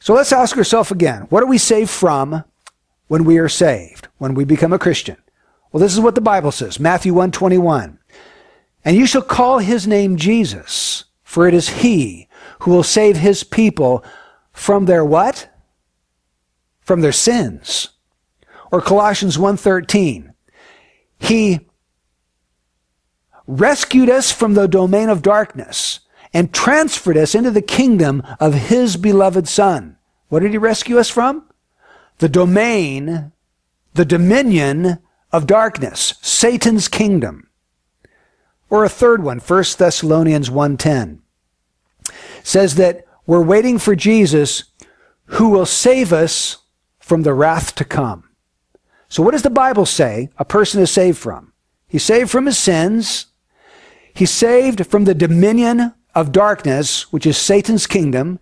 So 0.00 0.14
let's 0.14 0.32
ask 0.32 0.56
ourselves 0.56 0.90
again, 0.90 1.28
what 1.30 1.44
are 1.44 1.46
we 1.46 1.58
saved 1.58 1.90
from 1.90 2.42
when 3.06 3.22
we 3.22 3.38
are 3.38 3.48
saved, 3.48 4.08
when 4.18 4.34
we 4.34 4.44
become 4.44 4.72
a 4.72 4.78
Christian? 4.80 5.16
Well, 5.70 5.80
this 5.80 5.94
is 5.94 6.00
what 6.00 6.16
the 6.16 6.20
Bible 6.20 6.50
says, 6.50 6.80
Matthew 6.80 7.14
121. 7.14 8.00
And 8.84 8.96
you 8.96 9.06
shall 9.06 9.22
call 9.22 9.58
his 9.60 9.86
name 9.86 10.16
Jesus, 10.16 11.04
for 11.22 11.46
it 11.46 11.54
is 11.54 11.68
he 11.68 12.26
who 12.62 12.72
will 12.72 12.82
save 12.82 13.18
his 13.18 13.44
people 13.44 14.04
from 14.52 14.86
their 14.86 15.04
what? 15.04 15.48
From 16.80 17.00
their 17.00 17.12
sins. 17.12 17.90
Or 18.72 18.80
Colossians 18.80 19.38
1:13. 19.38 20.33
He 21.24 21.60
rescued 23.46 24.10
us 24.10 24.30
from 24.30 24.54
the 24.54 24.68
domain 24.68 25.08
of 25.08 25.22
darkness 25.22 26.00
and 26.32 26.52
transferred 26.52 27.16
us 27.16 27.34
into 27.34 27.50
the 27.50 27.62
kingdom 27.62 28.22
of 28.40 28.54
his 28.54 28.96
beloved 28.96 29.48
son. 29.48 29.96
What 30.28 30.40
did 30.40 30.50
he 30.50 30.58
rescue 30.58 30.98
us 30.98 31.08
from? 31.08 31.48
The 32.18 32.28
domain, 32.28 33.32
the 33.94 34.04
dominion 34.04 34.98
of 35.32 35.46
darkness, 35.46 36.14
Satan's 36.20 36.88
kingdom. 36.88 37.48
Or 38.68 38.84
a 38.84 38.88
third 38.88 39.22
one, 39.22 39.38
1 39.38 39.78
Thessalonians 39.78 40.50
1:10 40.50 41.20
says 42.42 42.74
that 42.74 43.04
we're 43.26 43.42
waiting 43.42 43.78
for 43.78 43.94
Jesus 43.94 44.64
who 45.26 45.48
will 45.48 45.66
save 45.66 46.12
us 46.12 46.58
from 46.98 47.22
the 47.22 47.32
wrath 47.32 47.74
to 47.76 47.84
come. 47.84 48.24
So 49.14 49.22
what 49.22 49.30
does 49.30 49.42
the 49.42 49.48
Bible 49.48 49.86
say 49.86 50.30
a 50.38 50.44
person 50.44 50.82
is 50.82 50.90
saved 50.90 51.18
from? 51.18 51.52
He's 51.86 52.02
saved 52.02 52.32
from 52.32 52.46
his 52.46 52.58
sins, 52.58 53.26
He's 54.12 54.32
saved 54.32 54.88
from 54.88 55.04
the 55.04 55.14
dominion 55.14 55.94
of 56.16 56.32
darkness, 56.32 57.12
which 57.12 57.24
is 57.24 57.36
Satan's 57.36 57.86
kingdom, 57.86 58.40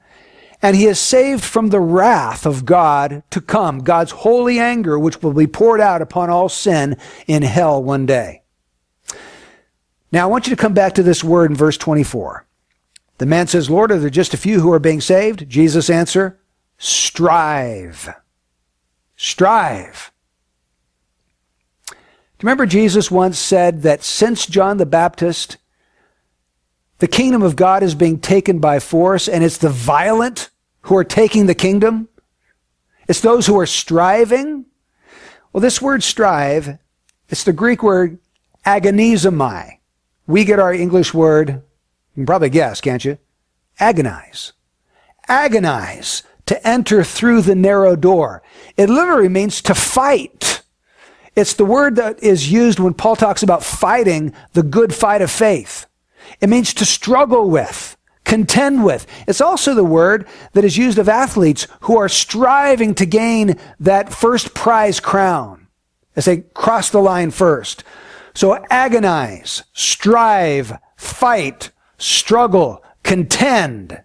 and 0.63 0.75
he 0.75 0.87
is 0.87 0.99
saved 0.99 1.45
from 1.45 1.69
the 1.69 1.79
wrath 1.79 2.47
of 2.47 2.65
God 2.65 3.23
to 3.33 3.43
come, 3.43 3.81
God's 3.81 4.13
holy 4.13 4.59
anger, 4.59 4.99
which 4.99 5.23
will 5.23 5.35
be 5.35 5.47
poured 5.47 5.83
out 5.83 6.01
upon 6.01 6.31
all 6.31 6.49
sin 6.49 6.97
in 7.27 7.43
hell 7.43 7.83
one 7.83 8.07
day. 8.07 8.41
Now, 10.11 10.23
I 10.25 10.31
want 10.31 10.47
you 10.47 10.57
to 10.57 10.63
come 10.63 10.73
back 10.73 10.95
to 10.95 11.03
this 11.03 11.23
word 11.23 11.51
in 11.51 11.57
verse 11.57 11.77
24. 11.77 12.47
The 13.19 13.27
man 13.27 13.47
says, 13.47 13.69
Lord, 13.69 13.93
are 13.93 13.99
there 13.99 14.09
just 14.09 14.33
a 14.33 14.39
few 14.39 14.61
who 14.61 14.73
are 14.73 14.79
being 14.79 15.03
saved? 15.03 15.51
Jesus 15.51 15.91
answer, 15.91 16.41
strive. 16.79 18.09
Strive. 19.17 20.12
You 22.43 22.47
remember 22.47 22.67
Jesus 22.67 23.09
once 23.09 23.39
said 23.39 23.83
that 23.83 24.03
since 24.03 24.47
John 24.47 24.79
the 24.79 24.87
Baptist 24.87 25.59
the 26.99 27.09
kingdom 27.09 27.43
of 27.43 27.57
God 27.57 27.83
is 27.83 27.97
being 27.97 28.21
taken 28.21 28.61
by 28.61 28.79
force, 28.79 29.29
and 29.29 29.43
it's 29.43 29.59
the 29.59 29.69
violent 29.69 30.51
who 30.83 30.97
are 30.97 31.03
taking 31.03 31.47
the 31.47 31.55
kingdom. 31.55 32.09
It's 33.09 33.21
those 33.21 33.47
who 33.47 33.59
are 33.59 33.67
striving. 33.67 34.67
Well, 35.53 35.61
this 35.61 35.83
word 35.83 36.05
strive, 36.05 36.79
it's 37.29 37.43
the 37.43 37.53
Greek 37.53 37.83
word 37.83 38.21
agonizomai. 38.65 39.79
We 40.29 40.45
get 40.45 40.61
our 40.61 40.73
English 40.73 41.13
word, 41.13 41.49
you 41.49 41.63
can 42.15 42.27
probably 42.27 42.51
guess, 42.51 42.81
can't 42.81 43.05
you? 43.05 43.19
Agonize. 43.81 44.53
Agonize 45.27 46.23
to 46.47 46.65
enter 46.67 47.03
through 47.03 47.43
the 47.43 47.57
narrow 47.57 47.97
door. 47.97 48.45
It 48.77 48.89
literally 48.89 49.29
means 49.29 49.61
to 49.63 49.75
fight. 49.75 50.62
It's 51.35 51.55
the 51.55 51.65
word 51.65 51.97
that 51.97 52.23
is 52.23 52.53
used 52.53 52.79
when 52.79 52.95
Paul 52.95 53.17
talks 53.17 53.43
about 53.43 53.65
fighting 53.65 54.35
the 54.53 54.63
good 54.63 54.95
fight 54.95 55.23
of 55.23 55.31
faith. 55.31 55.87
It 56.41 56.49
means 56.49 56.75
to 56.75 56.85
struggle 56.85 57.49
with, 57.49 57.97
contend 58.25 58.85
with. 58.85 59.07
It's 59.27 59.41
also 59.41 59.75
the 59.75 59.85
word 59.85 60.27
that 60.53 60.65
is 60.65 60.77
used 60.77 60.99
of 60.99 61.09
athletes 61.09 61.67
who 61.83 61.97
are 61.99 62.09
striving 62.09 62.95
to 62.97 63.07
gain 63.07 63.59
that 63.81 64.13
first 64.13 64.55
prize 64.55 65.01
crown 65.01 65.69
as 66.15 66.27
they 66.27 66.39
cross 66.39 66.91
the 66.91 67.01
line 67.01 67.31
first. 67.31 67.83
So 68.35 68.65
agonize, 68.71 69.63
strive, 69.73 70.79
fight, 70.97 71.71
struggle, 71.99 72.85
contend 73.03 74.03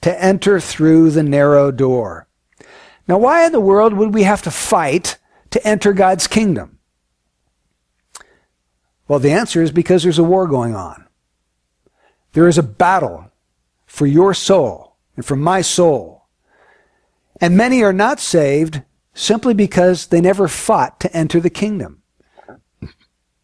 to 0.00 0.22
enter 0.22 0.60
through 0.60 1.10
the 1.10 1.22
narrow 1.22 1.70
door. 1.70 2.26
Now, 3.06 3.18
why 3.18 3.44
in 3.44 3.52
the 3.52 3.60
world 3.60 3.94
would 3.94 4.14
we 4.14 4.22
have 4.22 4.42
to 4.42 4.50
fight 4.50 5.18
to 5.50 5.66
enter 5.66 5.92
God's 5.92 6.26
kingdom? 6.26 6.78
Well, 9.08 9.18
the 9.18 9.32
answer 9.32 9.62
is 9.62 9.72
because 9.72 10.02
there's 10.02 10.18
a 10.18 10.24
war 10.24 10.46
going 10.46 10.76
on. 10.76 11.06
There 12.32 12.46
is 12.46 12.58
a 12.58 12.62
battle 12.62 13.30
for 13.86 14.06
your 14.06 14.34
soul 14.34 14.96
and 15.16 15.26
for 15.26 15.36
my 15.36 15.62
soul. 15.62 16.28
And 17.40 17.56
many 17.56 17.82
are 17.82 17.92
not 17.92 18.20
saved 18.20 18.82
simply 19.14 19.52
because 19.52 20.06
they 20.06 20.20
never 20.20 20.46
fought 20.46 21.00
to 21.00 21.16
enter 21.16 21.40
the 21.40 21.50
kingdom. 21.50 22.02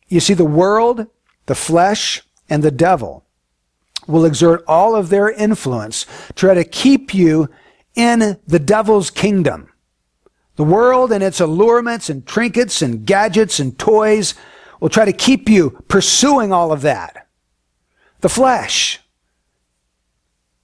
You 0.09 0.21
see, 0.21 0.35
the 0.35 0.45
world, 0.45 1.09
the 1.47 1.55
flesh, 1.55 2.23
and 2.49 2.63
the 2.63 2.71
devil 2.71 3.25
will 4.07 4.25
exert 4.25 4.63
all 4.69 4.95
of 4.95 5.09
their 5.09 5.31
influence 5.31 6.07
to 6.29 6.33
try 6.35 6.55
to 6.55 6.65
keep 6.65 7.13
you 7.13 7.49
in 7.97 8.39
the 8.47 8.59
devil's 8.59 9.11
kingdom. 9.11 9.73
The 10.57 10.65
world 10.65 11.13
and 11.13 11.23
its 11.23 11.41
allurements 11.41 12.11
and 12.11 12.27
trinkets 12.27 12.83
and 12.83 13.07
gadgets 13.07 13.61
and 13.61 13.79
toys 13.79 14.35
will 14.81 14.89
try 14.89 15.05
to 15.05 15.13
keep 15.13 15.49
you 15.49 15.71
pursuing 15.89 16.53
all 16.53 16.73
of 16.73 16.83
that 16.83 17.27
the 18.23 18.29
flesh, 18.31 18.99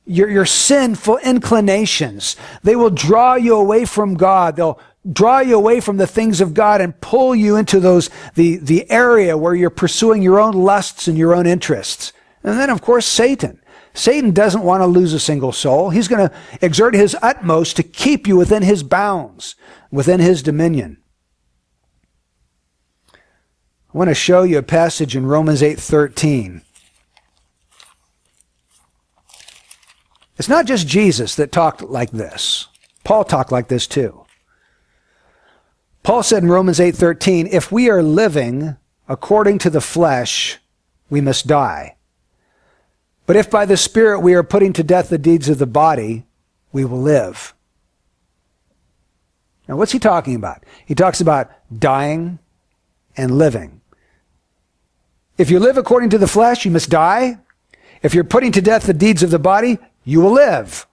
your, 0.06 0.28
your 0.28 0.46
sinful 0.46 1.18
inclinations. 1.18 2.34
They 2.62 2.74
will 2.74 2.90
draw 2.90 3.34
you 3.34 3.54
away 3.54 3.84
from 3.84 4.14
God. 4.14 4.56
They'll 4.56 4.80
draw 5.10 5.40
you 5.40 5.56
away 5.56 5.80
from 5.80 5.96
the 5.96 6.06
things 6.06 6.40
of 6.40 6.54
God 6.54 6.80
and 6.80 6.98
pull 7.00 7.34
you 7.34 7.56
into 7.56 7.78
those, 7.78 8.08
the, 8.34 8.56
the 8.56 8.90
area 8.90 9.36
where 9.36 9.54
you're 9.54 9.70
pursuing 9.70 10.22
your 10.22 10.40
own 10.40 10.54
lusts 10.54 11.08
and 11.08 11.18
your 11.18 11.34
own 11.34 11.46
interests. 11.46 12.12
And 12.42 12.58
then, 12.58 12.70
of 12.70 12.80
course, 12.80 13.06
Satan. 13.06 13.60
Satan 13.94 14.32
doesn't 14.32 14.62
want 14.62 14.82
to 14.82 14.86
lose 14.86 15.12
a 15.12 15.20
single 15.20 15.52
soul. 15.52 15.90
He's 15.90 16.08
going 16.08 16.28
to 16.28 16.34
exert 16.60 16.94
his 16.94 17.16
utmost 17.20 17.76
to 17.76 17.82
keep 17.82 18.26
you 18.26 18.36
within 18.36 18.62
his 18.62 18.82
bounds, 18.82 19.54
within 19.90 20.20
his 20.20 20.42
dominion. 20.42 20.98
I 23.12 23.98
want 23.98 24.08
to 24.08 24.14
show 24.14 24.42
you 24.42 24.56
a 24.58 24.62
passage 24.62 25.14
in 25.14 25.26
Romans 25.26 25.62
8:13. 25.62 26.62
It's 30.38 30.48
not 30.48 30.66
just 30.66 30.86
Jesus 30.86 31.34
that 31.36 31.52
talked 31.52 31.82
like 31.82 32.10
this. 32.10 32.68
Paul 33.04 33.24
talked 33.24 33.52
like 33.52 33.68
this 33.68 33.86
too. 33.86 34.24
Paul 36.02 36.22
said 36.22 36.42
in 36.42 36.48
Romans 36.48 36.80
8:13, 36.80 37.46
"If 37.46 37.70
we 37.70 37.90
are 37.90 38.02
living 38.02 38.76
according 39.08 39.58
to 39.58 39.70
the 39.70 39.80
flesh, 39.80 40.58
we 41.10 41.20
must 41.20 41.46
die. 41.46 41.96
But 43.26 43.36
if 43.36 43.50
by 43.50 43.66
the 43.66 43.76
Spirit 43.76 44.20
we 44.20 44.34
are 44.34 44.42
putting 44.42 44.72
to 44.74 44.82
death 44.82 45.08
the 45.08 45.18
deeds 45.18 45.48
of 45.48 45.58
the 45.58 45.66
body, 45.66 46.24
we 46.72 46.84
will 46.84 47.00
live. 47.00 47.54
Now, 49.68 49.76
what's 49.76 49.92
he 49.92 49.98
talking 49.98 50.34
about? 50.34 50.64
He 50.84 50.94
talks 50.94 51.20
about 51.20 51.50
dying 51.76 52.38
and 53.16 53.38
living. 53.38 53.80
If 55.38 55.50
you 55.50 55.60
live 55.60 55.78
according 55.78 56.10
to 56.10 56.18
the 56.18 56.26
flesh, 56.26 56.64
you 56.64 56.70
must 56.70 56.90
die. 56.90 57.38
If 58.02 58.14
you're 58.14 58.24
putting 58.24 58.52
to 58.52 58.62
death 58.62 58.84
the 58.84 58.94
deeds 58.94 59.22
of 59.22 59.30
the 59.30 59.38
body, 59.38 59.78
you 60.04 60.20
will 60.20 60.32
live. 60.32 60.86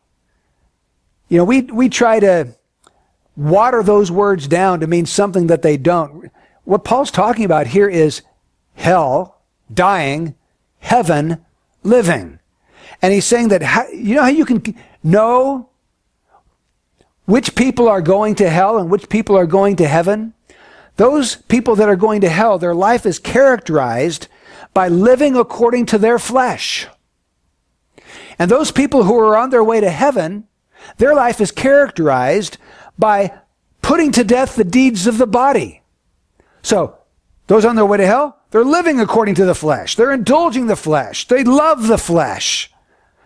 You 1.28 1.38
know, 1.40 1.46
we, 1.46 1.62
we 1.62 1.90
try 1.90 2.20
to 2.20 2.56
water 3.36 3.82
those 3.82 4.12
words 4.12 4.48
down 4.48 4.80
to 4.82 4.88
mean 4.88 5.06
something 5.06 5.48
that 5.48 5.62
they 5.62 5.78
don't. 5.78 6.32
What 6.64 6.84
Paul's 6.84 7.12
talking 7.12 7.46
about 7.46 7.68
here 7.68 7.90
is 7.90 8.22
hell, 8.76 9.42
dying, 9.74 10.36
heaven, 10.80 11.44
living. 11.84 12.40
And 13.02 13.14
he's 13.14 13.26
saying 13.26 13.50
that, 13.50 13.62
you 13.94 14.16
know 14.16 14.24
how 14.24 14.30
you 14.30 14.46
can 14.46 14.76
know 15.04 15.70
which 17.26 17.56
people 17.56 17.88
are 17.88 18.02
going 18.02 18.36
to 18.36 18.50
hell 18.50 18.78
and 18.78 18.90
which 18.90 19.10
people 19.10 19.38
are 19.38 19.46
going 19.46 19.76
to 19.78 19.88
heaven? 19.88 20.34
Those 20.98 21.36
people 21.36 21.76
that 21.76 21.88
are 21.88 21.96
going 21.96 22.22
to 22.22 22.30
hell, 22.30 22.58
their 22.58 22.76
life 22.76 23.06
is 23.06 23.20
characterized 23.20 24.28
by 24.74 24.88
living 24.88 25.36
according 25.36 25.86
to 25.88 25.98
their 25.98 26.20
flesh. 26.20 26.88
And 28.38 28.50
those 28.50 28.72
people 28.72 29.04
who 29.04 29.18
are 29.20 29.38
on 29.38 29.50
their 29.50 29.64
way 29.64 29.80
to 29.80 29.90
heaven, 29.90 30.48
their 30.98 31.14
life 31.14 31.40
is 31.40 31.52
characterized 31.52 32.58
by 32.98 33.40
putting 33.82 34.12
to 34.14 34.24
death 34.24 34.56
the 34.56 34.64
deeds 34.64 35.08
of 35.08 35.18
the 35.18 35.28
body. 35.28 35.82
So, 36.62 36.98
those 37.48 37.66
on 37.66 37.76
their 37.76 37.86
way 37.86 37.98
to 37.98 38.06
hell, 38.06 38.39
they're 38.52 38.64
living 38.64 39.00
according 39.00 39.36
to 39.36 39.46
the 39.46 39.56
flesh. 39.56 39.96
They're 39.96 40.12
indulging 40.12 40.68
the 40.68 40.76
flesh. 40.76 41.28
They 41.28 41.44
love 41.44 41.88
the 41.88 41.98
flesh. 41.98 42.72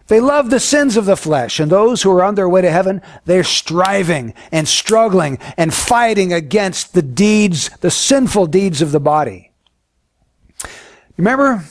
They 0.07 0.19
love 0.19 0.49
the 0.49 0.59
sins 0.59 0.97
of 0.97 1.05
the 1.05 1.15
flesh. 1.15 1.59
And 1.59 1.71
those 1.71 2.01
who 2.01 2.11
are 2.11 2.23
on 2.23 2.35
their 2.35 2.49
way 2.49 2.61
to 2.61 2.69
heaven, 2.69 3.01
they're 3.23 3.45
striving 3.45 4.33
and 4.51 4.67
struggling 4.67 5.39
and 5.55 5.73
fighting 5.73 6.33
against 6.33 6.93
the 6.93 7.01
deeds, 7.01 7.69
the 7.79 7.91
sinful 7.91 8.47
deeds 8.47 8.81
of 8.81 8.91
the 8.91 8.99
body. 8.99 9.51
Remember 11.15 11.63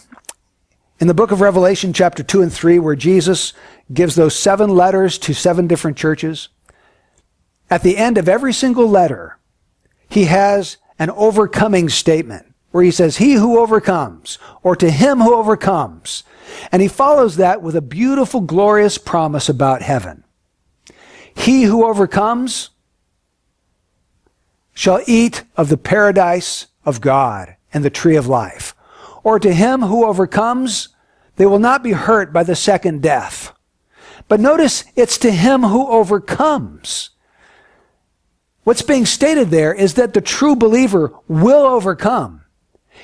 in 0.99 1.09
the 1.09 1.15
book 1.15 1.31
of 1.31 1.41
Revelation, 1.43 1.93
chapter 1.93 2.23
2 2.23 2.43
and 2.43 2.53
3, 2.53 2.79
where 2.79 2.97
Jesus 2.97 3.53
gives 3.93 4.15
those 4.15 4.35
seven 4.35 4.71
letters 4.71 5.19
to 5.19 5.35
seven 5.35 5.67
different 5.67 5.99
churches? 5.99 6.49
At 7.69 7.83
the 7.83 7.99
end 7.99 8.17
of 8.17 8.29
every 8.29 8.55
single 8.55 8.89
letter, 8.89 9.39
he 10.09 10.25
has 10.25 10.79
an 10.99 11.11
overcoming 11.11 11.91
statement 11.91 12.52
where 12.73 12.83
he 12.83 12.91
says, 12.91 13.19
He 13.19 13.35
who 13.35 13.59
overcomes, 13.59 14.38
or 14.62 14.75
to 14.76 14.91
him 14.91 15.21
who 15.21 15.35
overcomes. 15.35 16.25
And 16.73 16.83
he 16.83 16.88
follows 16.88 17.37
that 17.37 17.62
with 17.62 17.76
a 17.76 17.81
beautiful, 17.81 18.41
glorious 18.41 18.99
promise 18.99 19.49
about 19.49 19.83
heaven. 19.83 20.25
He 21.35 21.62
who 21.62 21.85
overcomes 21.85 22.71
shall 24.75 25.00
eat 25.07 25.45
of 25.57 25.69
the 25.69 25.76
paradise 25.76 26.67
of 26.85 27.00
God 27.00 27.57
and 27.73 27.85
the 27.85 27.91
tree 27.91 28.17
of 28.17 28.26
life. 28.26 28.75
Or 29.23 29.38
to 29.38 29.52
him 29.52 29.83
who 29.83 30.05
overcomes, 30.05 30.88
they 31.37 31.47
will 31.47 31.59
not 31.59 31.83
be 31.83 31.93
hurt 31.93 32.33
by 32.33 32.43
the 32.43 32.57
second 32.57 33.02
death. 33.02 33.52
But 34.29 34.41
notice 34.41 34.85
it's 34.97 35.19
to 35.19 35.31
him 35.31 35.62
who 35.62 35.87
overcomes. 35.88 37.11
What's 38.64 38.83
being 38.83 39.07
stated 39.07 39.50
there 39.50 39.75
is 39.75 39.95
that 39.95 40.14
the 40.14 40.21
true 40.21 40.57
believer 40.57 41.12
will 41.29 41.64
overcome. 41.67 42.42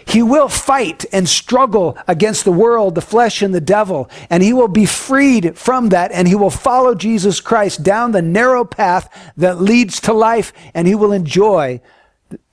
He 0.06 0.22
will 0.22 0.48
fight 0.48 1.04
and 1.12 1.28
struggle 1.28 1.98
against 2.06 2.44
the 2.44 2.52
world, 2.52 2.94
the 2.94 3.00
flesh, 3.00 3.42
and 3.42 3.54
the 3.54 3.60
devil, 3.60 4.08
and 4.30 4.42
he 4.42 4.52
will 4.52 4.68
be 4.68 4.86
freed 4.86 5.58
from 5.58 5.90
that, 5.90 6.12
and 6.12 6.26
he 6.26 6.34
will 6.34 6.50
follow 6.50 6.94
Jesus 6.94 7.40
Christ 7.40 7.82
down 7.82 8.12
the 8.12 8.22
narrow 8.22 8.64
path 8.64 9.32
that 9.36 9.60
leads 9.60 10.00
to 10.00 10.12
life, 10.12 10.52
and 10.74 10.86
he 10.86 10.94
will 10.94 11.12
enjoy 11.12 11.80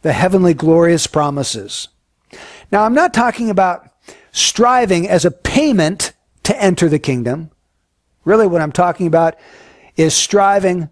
the 0.01 0.13
heavenly 0.13 0.53
glorious 0.53 1.07
promises. 1.07 1.87
Now, 2.71 2.83
I'm 2.83 2.93
not 2.93 3.13
talking 3.13 3.49
about 3.49 3.89
striving 4.31 5.07
as 5.07 5.23
a 5.23 5.31
payment 5.31 6.13
to 6.43 6.61
enter 6.61 6.89
the 6.89 6.99
kingdom. 6.99 7.51
Really, 8.25 8.47
what 8.47 8.61
I'm 8.61 8.71
talking 8.71 9.07
about 9.07 9.35
is 9.95 10.13
striving 10.13 10.89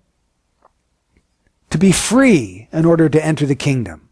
to 1.70 1.78
be 1.78 1.92
free 1.92 2.68
in 2.72 2.86
order 2.86 3.10
to 3.10 3.26
enter 3.26 3.46
the 3.46 3.56
kingdom. 3.56 4.03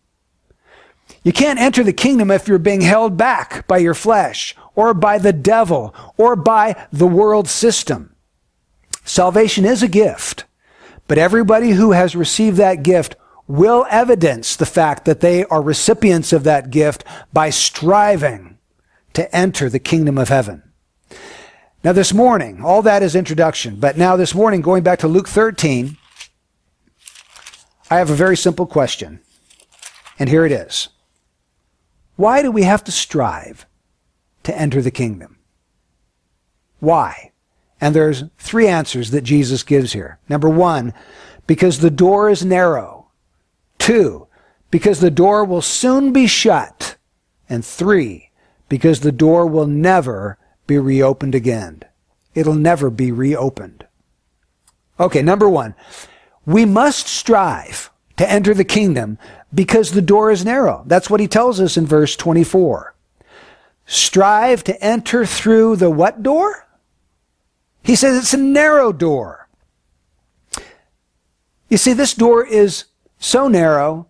You 1.24 1.32
can't 1.32 1.60
enter 1.60 1.84
the 1.84 1.94
kingdom 1.94 2.32
if 2.32 2.48
you're 2.48 2.58
being 2.58 2.82
held 2.82 3.16
back 3.16 3.68
by 3.68 3.78
your 3.78 3.94
flesh 3.94 4.56
or 4.76 4.94
by 4.94 5.20
the 5.20 5.34
devil 5.34 5.94
or 6.18 6.36
by 6.36 6.88
the 6.92 7.08
world 7.08 7.48
system. 7.48 8.16
Salvation 9.04 9.66
is 9.66 9.84
a 9.84 9.88
gift, 9.88 10.46
but 11.08 11.18
everybody 11.18 11.72
who 11.72 11.92
has 11.92 12.16
received 12.16 12.58
that 12.58 12.84
gift 12.84 13.16
will 13.48 13.86
evidence 13.90 14.56
the 14.56 14.66
fact 14.66 15.06
that 15.06 15.20
they 15.20 15.44
are 15.46 15.62
recipients 15.62 16.34
of 16.34 16.44
that 16.44 16.70
gift 16.70 17.04
by 17.34 17.50
striving 17.50 18.58
to 19.14 19.36
enter 19.36 19.70
the 19.70 19.80
kingdom 19.80 20.18
of 20.18 20.30
heaven. 20.30 20.64
Now, 21.84 21.94
this 21.94 22.14
morning, 22.14 22.64
all 22.64 22.82
that 22.84 23.04
is 23.04 23.16
introduction, 23.16 23.76
but 23.76 23.98
now 23.98 24.16
this 24.16 24.36
morning, 24.36 24.62
going 24.62 24.84
back 24.84 25.00
to 25.00 25.08
Luke 25.08 25.28
13, 25.28 25.98
I 27.90 27.98
have 27.98 28.10
a 28.10 28.16
very 28.16 28.38
simple 28.38 28.68
question. 28.68 29.20
And 30.18 30.30
here 30.30 30.46
it 30.46 30.52
is. 30.52 30.90
Why 32.22 32.44
do 32.44 32.52
we 32.52 32.62
have 32.62 32.84
to 32.84 32.92
strive 32.92 33.66
to 34.44 34.56
enter 34.56 34.80
the 34.80 34.92
kingdom? 34.92 35.40
Why? 36.80 37.32
And 37.82 37.96
there's 37.96 38.26
three 38.38 38.68
answers 38.68 39.10
that 39.10 39.24
Jesus 39.24 39.64
gives 39.64 39.94
here. 39.94 40.20
Number 40.30 40.48
one, 40.48 40.94
because 41.48 41.80
the 41.80 41.90
door 41.90 42.30
is 42.30 42.46
narrow. 42.46 43.08
Two, 43.80 44.28
because 44.70 45.00
the 45.00 45.10
door 45.10 45.44
will 45.44 45.64
soon 45.64 46.14
be 46.14 46.28
shut. 46.28 46.96
And 47.50 47.66
three, 47.66 48.30
because 48.70 49.00
the 49.00 49.12
door 49.12 49.48
will 49.48 49.66
never 49.66 50.38
be 50.68 50.78
reopened 50.78 51.34
again. 51.34 51.82
It'll 52.36 52.54
never 52.54 52.92
be 52.92 53.12
reopened. 53.12 53.88
Okay, 55.00 55.24
number 55.24 55.50
one, 55.50 55.74
we 56.46 56.66
must 56.66 57.08
strive 57.08 57.90
to 58.18 58.30
enter 58.30 58.54
the 58.54 58.64
kingdom 58.64 59.18
because 59.54 59.92
the 59.92 60.02
door 60.02 60.32
is 60.32 60.46
narrow. 60.46 60.84
That's 60.86 61.10
what 61.10 61.20
he 61.20 61.28
tells 61.28 61.60
us 61.60 61.78
in 61.78 61.86
verse 61.86 62.16
24. 62.16 62.96
Strive 63.86 64.64
to 64.66 64.84
enter 64.84 65.26
through 65.26 65.76
the 65.76 65.90
what 65.90 66.24
door? 66.24 66.68
He 67.84 67.96
says 67.96 68.18
it's 68.18 68.34
a 68.34 68.38
narrow 68.38 68.92
door. 68.92 69.50
You 71.70 71.78
see, 71.78 71.94
this 71.94 72.14
door 72.14 72.46
is 72.46 72.86
so 73.18 73.48
narrow 73.48 74.08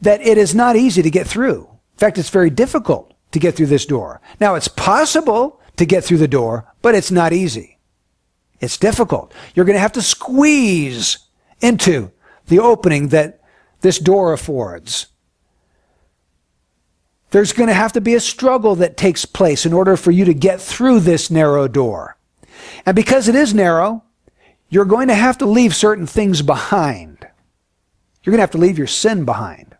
that 0.00 0.20
it 0.20 0.38
is 0.38 0.54
not 0.54 0.76
easy 0.76 1.02
to 1.02 1.10
get 1.10 1.26
through. 1.26 1.62
In 1.94 1.98
fact, 1.98 2.18
it's 2.18 2.30
very 2.30 2.50
difficult 2.50 3.12
to 3.32 3.38
get 3.38 3.54
through 3.54 3.66
this 3.66 3.86
door. 3.86 4.20
Now, 4.40 4.54
it's 4.54 4.68
possible 4.68 5.60
to 5.76 5.84
get 5.84 6.04
through 6.04 6.18
the 6.18 6.28
door, 6.28 6.72
but 6.82 6.94
it's 6.94 7.10
not 7.10 7.32
easy. 7.32 7.78
It's 8.60 8.76
difficult. 8.76 9.32
You're 9.54 9.64
going 9.64 9.76
to 9.76 9.80
have 9.80 9.92
to 9.92 10.02
squeeze 10.02 11.18
into 11.60 12.10
the 12.48 12.58
opening 12.58 13.08
that 13.08 13.39
this 13.80 13.98
door 13.98 14.32
affords. 14.32 15.06
There's 17.30 17.52
going 17.52 17.68
to 17.68 17.74
have 17.74 17.92
to 17.92 18.00
be 18.00 18.14
a 18.14 18.20
struggle 18.20 18.74
that 18.76 18.96
takes 18.96 19.24
place 19.24 19.64
in 19.64 19.72
order 19.72 19.96
for 19.96 20.10
you 20.10 20.24
to 20.24 20.34
get 20.34 20.60
through 20.60 21.00
this 21.00 21.30
narrow 21.30 21.68
door. 21.68 22.16
And 22.84 22.96
because 22.96 23.28
it 23.28 23.34
is 23.34 23.54
narrow, 23.54 24.02
you're 24.68 24.84
going 24.84 25.08
to 25.08 25.14
have 25.14 25.38
to 25.38 25.46
leave 25.46 25.74
certain 25.74 26.06
things 26.06 26.42
behind. 26.42 27.26
You're 28.22 28.32
going 28.32 28.38
to 28.38 28.42
have 28.42 28.50
to 28.52 28.58
leave 28.58 28.78
your 28.78 28.86
sin 28.86 29.24
behind. 29.24 29.76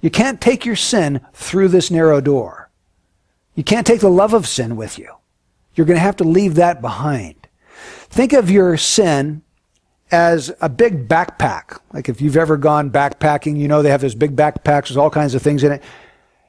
You 0.00 0.10
can't 0.10 0.40
take 0.40 0.64
your 0.64 0.76
sin 0.76 1.20
through 1.34 1.68
this 1.68 1.90
narrow 1.90 2.20
door. 2.20 2.70
You 3.54 3.64
can't 3.64 3.86
take 3.86 4.00
the 4.00 4.08
love 4.08 4.32
of 4.32 4.46
sin 4.46 4.76
with 4.76 4.98
you. 4.98 5.12
You're 5.74 5.86
going 5.86 5.98
to 5.98 6.02
have 6.02 6.16
to 6.16 6.24
leave 6.24 6.54
that 6.54 6.80
behind. 6.80 7.48
Think 8.08 8.32
of 8.32 8.50
your 8.50 8.76
sin 8.76 9.42
as 10.10 10.52
a 10.60 10.68
big 10.68 11.08
backpack. 11.08 11.80
Like 11.92 12.08
if 12.08 12.20
you've 12.20 12.36
ever 12.36 12.56
gone 12.56 12.90
backpacking, 12.90 13.58
you 13.58 13.68
know 13.68 13.82
they 13.82 13.90
have 13.90 14.00
those 14.00 14.14
big 14.14 14.36
backpacks 14.36 14.88
with 14.88 14.98
all 14.98 15.10
kinds 15.10 15.34
of 15.34 15.42
things 15.42 15.64
in 15.64 15.72
it. 15.72 15.82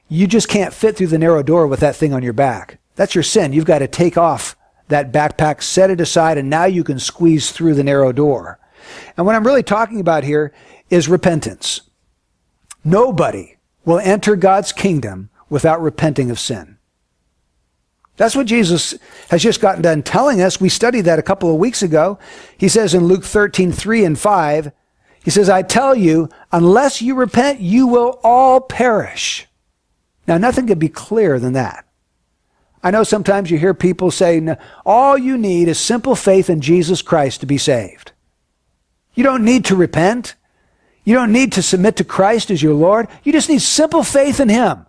You 0.10 0.28
just 0.28 0.50
can't 0.50 0.74
fit 0.74 0.98
through 0.98 1.08
the 1.08 1.18
narrow 1.18 1.44
door 1.44 1.68
with 1.68 1.80
that 1.80 1.96
thing 1.96 2.14
on 2.14 2.24
your 2.24 2.34
back. 2.34 2.80
That's 2.96 3.16
your 3.16 3.24
sin. 3.24 3.54
You've 3.54 3.66
got 3.66 3.80
to 3.80 3.88
take 3.88 4.18
off 4.18 4.56
that 4.90 5.12
backpack, 5.12 5.62
set 5.62 5.90
it 5.90 6.02
aside, 6.02 6.38
and 6.38 6.50
now 6.50 6.66
you 6.66 6.84
can 6.84 7.00
squeeze 7.00 7.52
through 7.52 7.76
the 7.76 7.84
narrow 7.84 8.12
door. 8.12 8.60
And 9.16 9.26
what 9.26 9.36
I'm 9.36 9.46
really 9.46 9.64
talking 9.64 10.00
about 10.00 10.24
here 10.24 10.54
is 10.90 11.08
repentance. 11.08 11.82
Nobody 12.84 13.58
will 13.86 14.00
enter 14.00 14.36
God's 14.36 14.72
kingdom 14.72 15.30
without 15.50 15.82
repenting 15.82 16.30
of 16.30 16.40
sin. 16.40 16.71
That's 18.22 18.36
what 18.36 18.46
Jesus 18.46 18.94
has 19.32 19.42
just 19.42 19.62
gotten 19.62 19.82
done 19.82 20.04
telling 20.04 20.44
us. 20.44 20.62
We 20.62 20.70
studied 20.70 21.06
that 21.06 21.18
a 21.18 21.24
couple 21.24 21.50
of 21.50 21.56
weeks 21.56 21.82
ago. 21.82 22.20
He 22.56 22.70
says 22.70 22.94
in 22.94 23.06
Luke 23.06 23.24
13, 23.24 23.72
3 23.72 24.06
and 24.06 24.20
5, 24.20 24.72
he 25.24 25.32
says, 25.32 25.50
I 25.50 25.64
tell 25.64 25.96
you, 25.96 26.30
unless 26.52 27.02
you 27.02 27.16
repent, 27.16 27.62
you 27.62 27.88
will 27.88 28.20
all 28.24 28.62
perish. 28.62 29.48
Now, 30.28 30.38
nothing 30.38 30.68
could 30.68 30.78
be 30.78 30.88
clearer 30.88 31.40
than 31.40 31.54
that. 31.54 31.88
I 32.84 32.92
know 32.92 33.04
sometimes 33.04 33.50
you 33.50 33.58
hear 33.58 33.74
people 33.74 34.12
say, 34.12 34.56
all 34.86 35.18
you 35.18 35.36
need 35.36 35.68
is 35.68 35.80
simple 35.80 36.14
faith 36.14 36.48
in 36.48 36.62
Jesus 36.62 37.02
Christ 37.02 37.40
to 37.40 37.48
be 37.48 37.58
saved. 37.58 38.12
You 39.16 39.24
don't 39.24 39.44
need 39.44 39.66
to 39.66 39.76
repent. 39.76 40.36
You 41.06 41.16
don't 41.16 41.32
need 41.32 41.54
to 41.54 41.64
submit 41.64 41.96
to 41.96 42.04
Christ 42.04 42.52
as 42.52 42.62
your 42.62 42.76
Lord. 42.76 43.08
You 43.24 43.32
just 43.32 43.50
need 43.50 43.64
simple 43.64 44.04
faith 44.04 44.40
in 44.40 44.50
Him. 44.50 44.86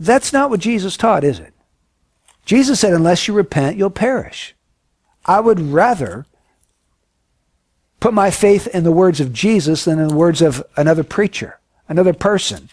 That's 0.00 0.32
not 0.32 0.48
what 0.48 0.60
Jesus 0.60 0.96
taught, 0.96 1.22
is 1.22 1.38
it? 1.38 1.52
Jesus 2.46 2.80
said, 2.80 2.94
unless 2.94 3.28
you 3.28 3.34
repent, 3.34 3.76
you'll 3.76 3.90
perish. 3.90 4.54
I 5.26 5.40
would 5.40 5.60
rather 5.60 6.24
put 8.00 8.14
my 8.14 8.30
faith 8.30 8.68
in 8.68 8.84
the 8.84 8.92
words 8.92 9.20
of 9.20 9.32
Jesus 9.32 9.84
than 9.84 9.98
in 9.98 10.08
the 10.08 10.14
words 10.14 10.40
of 10.40 10.64
another 10.76 11.02
preacher, 11.02 11.58
another 11.88 12.14
person. 12.14 12.68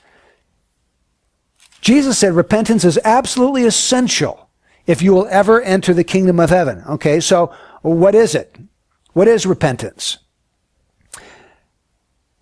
Jesus 1.81 2.19
said 2.19 2.33
repentance 2.33 2.85
is 2.85 2.99
absolutely 3.03 3.65
essential 3.65 4.47
if 4.85 5.01
you 5.01 5.11
will 5.11 5.27
ever 5.29 5.61
enter 5.61 5.93
the 5.93 6.03
kingdom 6.03 6.39
of 6.39 6.49
heaven. 6.49 6.83
Okay, 6.87 7.19
so 7.19 7.53
what 7.81 8.15
is 8.15 8.35
it? 8.35 8.55
What 9.13 9.27
is 9.27 9.45
repentance? 9.45 10.19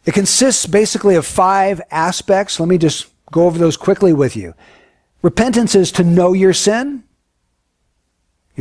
It 0.05 0.13
consists 0.13 0.65
basically 0.65 1.15
of 1.15 1.25
five 1.25 1.81
aspects. 1.91 2.59
Let 2.59 2.67
me 2.67 2.77
just 2.77 3.07
go 3.31 3.45
over 3.45 3.57
those 3.57 3.77
quickly 3.77 4.13
with 4.13 4.35
you. 4.35 4.53
Repentance 5.21 5.75
is 5.75 5.91
to 5.93 6.03
know 6.03 6.33
your 6.33 6.53
sin. 6.53 7.03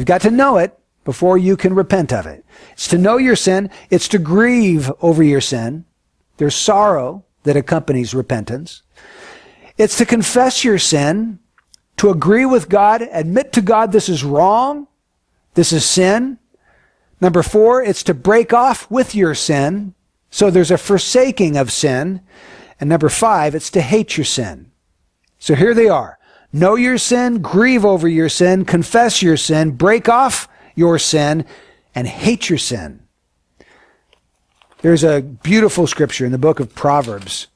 You've 0.01 0.07
got 0.07 0.23
to 0.23 0.31
know 0.31 0.57
it 0.57 0.79
before 1.05 1.37
you 1.37 1.59
can 1.59 1.75
repent 1.75 2.11
of 2.11 2.25
it. 2.25 2.43
It's 2.73 2.89
to 2.89 2.97
know 2.97 3.19
your 3.19 3.37
sin. 3.37 3.69
It's 3.91 4.09
to 4.09 4.19
grieve 4.19 4.91
over 5.03 5.23
your 5.23 5.43
sin. 5.43 5.85
There's 6.39 6.55
sorrow 6.55 7.27
that 7.43 7.55
accompanies 7.55 8.15
repentance. 8.15 8.81
It's 9.77 9.99
to 9.99 10.07
confess 10.07 10.65
your 10.65 10.79
sin, 10.79 11.39
to 11.99 12.09
agree 12.09 12.47
with 12.47 12.71
God, 12.71 13.03
admit 13.13 13.53
to 13.53 13.61
God 13.61 13.93
this 13.93 14.09
is 14.09 14.25
wrong, 14.25 14.89
this 15.53 15.71
is 15.71 15.85
sin. 15.85 16.39
Number 17.21 17.43
four, 17.43 17.83
it's 17.83 18.03
to 18.05 18.15
break 18.15 18.55
off 18.55 18.91
with 18.91 19.15
your 19.15 19.35
sin. 19.35 19.95
So 20.31 20.51
there's 20.51 20.71
a 20.71 20.79
forsaking 20.79 21.59
of 21.59 21.71
sin. 21.71 22.23
And 22.81 22.89
number 22.89 23.11
five, 23.11 23.55
it's 23.55 23.71
to 23.73 23.83
hate 23.83 24.17
your 24.17 24.25
sin. 24.25 24.73
So 25.39 25.55
here 25.55 25.75
they 25.75 25.91
are. 25.91 26.19
Know 26.53 26.75
your 26.75 26.99
sin, 26.99 27.43
grieve 27.43 27.85
over 27.85 28.09
your 28.09 28.29
sin, 28.29 28.65
confess 28.65 29.23
your 29.23 29.37
sin, 29.37 29.73
break 29.73 30.09
off 30.09 30.49
your 30.75 30.99
sin, 30.99 31.45
and 31.95 32.07
hate 32.07 32.49
your 32.49 32.59
sin. 32.59 33.03
There's 34.83 35.05
a 35.05 35.21
beautiful 35.21 35.87
scripture 35.87 36.25
in 36.25 36.33
the 36.33 36.39
book 36.39 36.59
of 36.59 36.75
Proverbs 36.75 37.49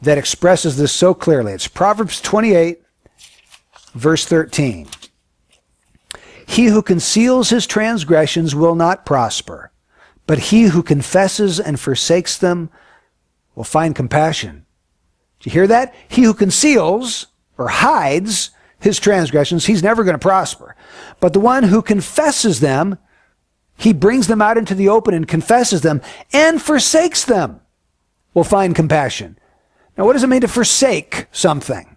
that 0.00 0.18
expresses 0.18 0.76
this 0.76 0.92
so 0.92 1.14
clearly. 1.14 1.52
It's 1.52 1.68
Proverbs 1.68 2.20
28, 2.20 2.82
verse 3.94 4.26
13. 4.26 4.88
He 6.46 6.66
who 6.66 6.82
conceals 6.82 7.50
his 7.50 7.66
transgressions 7.66 8.54
will 8.54 8.74
not 8.74 9.06
prosper, 9.06 9.70
but 10.26 10.38
he 10.38 10.64
who 10.64 10.82
confesses 10.82 11.60
and 11.60 11.78
forsakes 11.78 12.36
them 12.36 12.70
will 13.54 13.64
find 13.64 13.94
compassion. 13.94 14.66
Do 15.40 15.50
you 15.50 15.52
hear 15.52 15.66
that? 15.66 15.94
He 16.08 16.22
who 16.22 16.34
conceals 16.34 17.28
or 17.58 17.68
hides 17.68 18.50
his 18.78 18.98
transgressions, 18.98 19.66
he's 19.66 19.82
never 19.82 20.04
going 20.04 20.14
to 20.14 20.18
prosper. 20.18 20.76
But 21.20 21.32
the 21.32 21.40
one 21.40 21.64
who 21.64 21.82
confesses 21.82 22.60
them, 22.60 22.98
he 23.76 23.92
brings 23.92 24.26
them 24.26 24.42
out 24.42 24.58
into 24.58 24.74
the 24.74 24.88
open 24.88 25.14
and 25.14 25.26
confesses 25.26 25.80
them 25.80 26.02
and 26.32 26.60
forsakes 26.60 27.24
them, 27.24 27.60
will 28.34 28.44
find 28.44 28.74
compassion. 28.74 29.38
Now, 29.96 30.04
what 30.04 30.14
does 30.14 30.22
it 30.22 30.28
mean 30.28 30.40
to 30.42 30.48
forsake 30.48 31.26
something? 31.32 31.96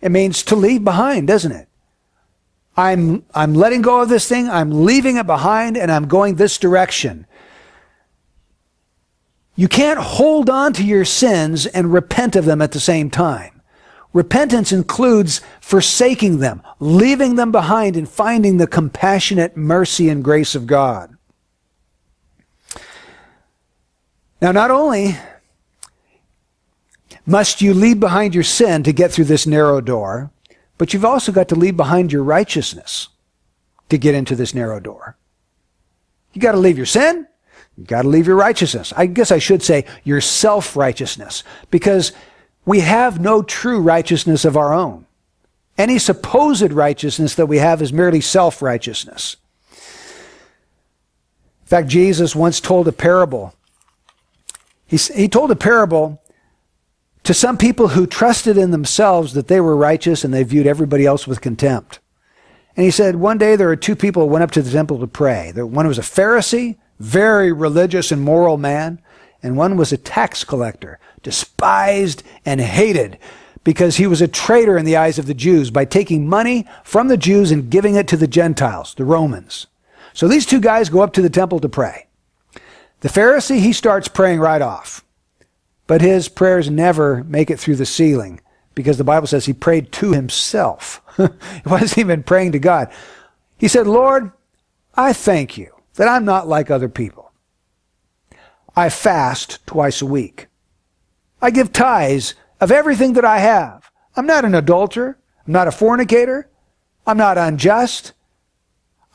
It 0.00 0.10
means 0.10 0.42
to 0.44 0.56
leave 0.56 0.82
behind, 0.82 1.28
doesn't 1.28 1.52
it? 1.52 1.68
I'm, 2.76 3.24
I'm 3.34 3.54
letting 3.54 3.82
go 3.82 4.00
of 4.00 4.08
this 4.08 4.26
thing, 4.26 4.48
I'm 4.48 4.84
leaving 4.84 5.16
it 5.16 5.26
behind, 5.26 5.76
and 5.76 5.92
I'm 5.92 6.08
going 6.08 6.36
this 6.36 6.58
direction. 6.58 7.26
You 9.54 9.68
can't 9.68 9.98
hold 10.00 10.48
on 10.48 10.72
to 10.74 10.84
your 10.84 11.04
sins 11.04 11.66
and 11.66 11.92
repent 11.92 12.34
of 12.34 12.46
them 12.46 12.62
at 12.62 12.72
the 12.72 12.80
same 12.80 13.10
time. 13.10 13.51
Repentance 14.12 14.72
includes 14.72 15.40
forsaking 15.60 16.38
them, 16.38 16.62
leaving 16.80 17.36
them 17.36 17.50
behind, 17.50 17.96
and 17.96 18.08
finding 18.08 18.58
the 18.58 18.66
compassionate 18.66 19.56
mercy 19.56 20.08
and 20.08 20.22
grace 20.22 20.54
of 20.54 20.66
God. 20.66 21.16
Now, 24.40 24.52
not 24.52 24.70
only 24.70 25.16
must 27.24 27.62
you 27.62 27.72
leave 27.72 28.00
behind 28.00 28.34
your 28.34 28.44
sin 28.44 28.82
to 28.82 28.92
get 28.92 29.12
through 29.12 29.26
this 29.26 29.46
narrow 29.46 29.80
door, 29.80 30.30
but 30.78 30.92
you've 30.92 31.04
also 31.04 31.32
got 31.32 31.48
to 31.48 31.54
leave 31.54 31.76
behind 31.76 32.12
your 32.12 32.24
righteousness 32.24 33.08
to 33.88 33.96
get 33.96 34.14
into 34.14 34.34
this 34.34 34.54
narrow 34.54 34.80
door. 34.80 35.16
You 36.32 36.40
got 36.40 36.52
to 36.52 36.58
leave 36.58 36.76
your 36.76 36.86
sin. 36.86 37.26
You 37.76 37.84
got 37.84 38.02
to 38.02 38.08
leave 38.08 38.26
your 38.26 38.36
righteousness. 38.36 38.92
I 38.96 39.06
guess 39.06 39.30
I 39.30 39.38
should 39.38 39.62
say 39.62 39.86
your 40.04 40.20
self-righteousness 40.20 41.44
because 41.70 42.12
we 42.64 42.80
have 42.80 43.20
no 43.20 43.42
true 43.42 43.80
righteousness 43.80 44.44
of 44.44 44.56
our 44.56 44.72
own. 44.72 45.06
Any 45.78 45.98
supposed 45.98 46.72
righteousness 46.72 47.34
that 47.34 47.46
we 47.46 47.58
have 47.58 47.82
is 47.82 47.92
merely 47.92 48.20
self-righteousness. 48.20 49.36
In 49.72 51.66
fact, 51.66 51.88
Jesus 51.88 52.36
once 52.36 52.60
told 52.60 52.86
a 52.86 52.92
parable. 52.92 53.54
He, 54.86 54.96
he 54.96 55.28
told 55.28 55.50
a 55.50 55.56
parable 55.56 56.22
to 57.24 57.32
some 57.32 57.56
people 57.56 57.88
who 57.88 58.06
trusted 58.06 58.58
in 58.58 58.70
themselves 58.70 59.32
that 59.32 59.48
they 59.48 59.60
were 59.60 59.76
righteous 59.76 60.24
and 60.24 60.34
they 60.34 60.42
viewed 60.42 60.66
everybody 60.66 61.06
else 61.06 61.26
with 61.26 61.40
contempt. 61.40 61.98
And 62.76 62.84
he 62.84 62.90
said, 62.90 63.16
one 63.16 63.38
day 63.38 63.56
there 63.56 63.68
were 63.68 63.76
two 63.76 63.96
people 63.96 64.22
who 64.22 64.28
went 64.32 64.42
up 64.42 64.50
to 64.52 64.62
the 64.62 64.70
temple 64.70 64.98
to 65.00 65.06
pray. 65.06 65.52
One 65.52 65.86
was 65.86 65.98
a 65.98 66.02
Pharisee, 66.02 66.76
very 66.98 67.52
religious 67.52 68.12
and 68.12 68.22
moral 68.22 68.58
man, 68.58 69.00
and 69.42 69.56
one 69.56 69.76
was 69.76 69.92
a 69.92 69.96
tax 69.96 70.44
collector, 70.44 70.98
despised 71.22 72.22
and 72.44 72.60
hated 72.60 73.18
because 73.64 73.96
he 73.96 74.06
was 74.06 74.20
a 74.20 74.28
traitor 74.28 74.76
in 74.76 74.84
the 74.84 74.96
eyes 74.96 75.18
of 75.18 75.26
the 75.26 75.34
Jews 75.34 75.70
by 75.70 75.84
taking 75.84 76.28
money 76.28 76.66
from 76.84 77.08
the 77.08 77.16
Jews 77.16 77.50
and 77.50 77.70
giving 77.70 77.94
it 77.94 78.08
to 78.08 78.16
the 78.16 78.26
Gentiles, 78.26 78.94
the 78.94 79.04
Romans. 79.04 79.66
So 80.12 80.28
these 80.28 80.46
two 80.46 80.60
guys 80.60 80.88
go 80.88 81.02
up 81.02 81.12
to 81.14 81.22
the 81.22 81.30
temple 81.30 81.60
to 81.60 81.68
pray. 81.68 82.06
The 83.00 83.08
Pharisee, 83.08 83.60
he 83.60 83.72
starts 83.72 84.08
praying 84.08 84.40
right 84.40 84.62
off. 84.62 85.04
But 85.86 86.00
his 86.00 86.28
prayers 86.28 86.70
never 86.70 87.24
make 87.24 87.50
it 87.50 87.58
through 87.58 87.76
the 87.76 87.86
ceiling 87.86 88.40
because 88.74 88.98
the 88.98 89.04
Bible 89.04 89.26
says 89.26 89.46
he 89.46 89.52
prayed 89.52 89.92
to 89.92 90.12
himself. 90.12 91.02
he 91.16 91.28
wasn't 91.66 91.98
even 91.98 92.22
praying 92.22 92.52
to 92.52 92.58
God. 92.58 92.90
He 93.58 93.68
said, 93.68 93.86
Lord, 93.86 94.32
I 94.94 95.12
thank 95.12 95.58
you 95.58 95.74
that 95.94 96.08
I'm 96.08 96.24
not 96.24 96.48
like 96.48 96.70
other 96.70 96.88
people. 96.88 97.31
I 98.74 98.88
fast 98.88 99.64
twice 99.66 100.00
a 100.00 100.06
week. 100.06 100.48
I 101.40 101.50
give 101.50 101.72
tithes 101.72 102.34
of 102.60 102.70
everything 102.70 103.14
that 103.14 103.24
I 103.24 103.38
have. 103.38 103.90
I'm 104.16 104.26
not 104.26 104.44
an 104.44 104.54
adulterer. 104.54 105.18
I'm 105.46 105.52
not 105.52 105.68
a 105.68 105.72
fornicator. 105.72 106.48
I'm 107.06 107.16
not 107.16 107.36
unjust. 107.36 108.12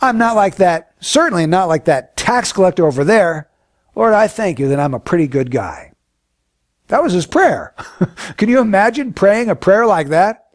I'm 0.01 0.17
not 0.17 0.35
like 0.35 0.57
that, 0.57 0.91
certainly 0.99 1.47
not 1.47 1.67
like 1.67 1.85
that 1.85 2.15
tax 2.17 2.51
collector 2.51 2.85
over 2.85 3.03
there. 3.03 3.49
Lord, 3.95 4.13
I 4.13 4.27
thank 4.27 4.59
you 4.59 4.67
that 4.69 4.79
I'm 4.79 4.93
a 4.93 4.99
pretty 4.99 5.27
good 5.27 5.49
guy. 5.49 5.93
That 6.89 7.01
was 7.01 7.13
his 7.13 7.25
prayer. 7.25 7.73
Can 8.37 8.49
you 8.49 8.59
imagine 8.59 9.13
praying 9.13 9.49
a 9.49 9.55
prayer 9.55 9.85
like 9.85 10.09
that? 10.09 10.49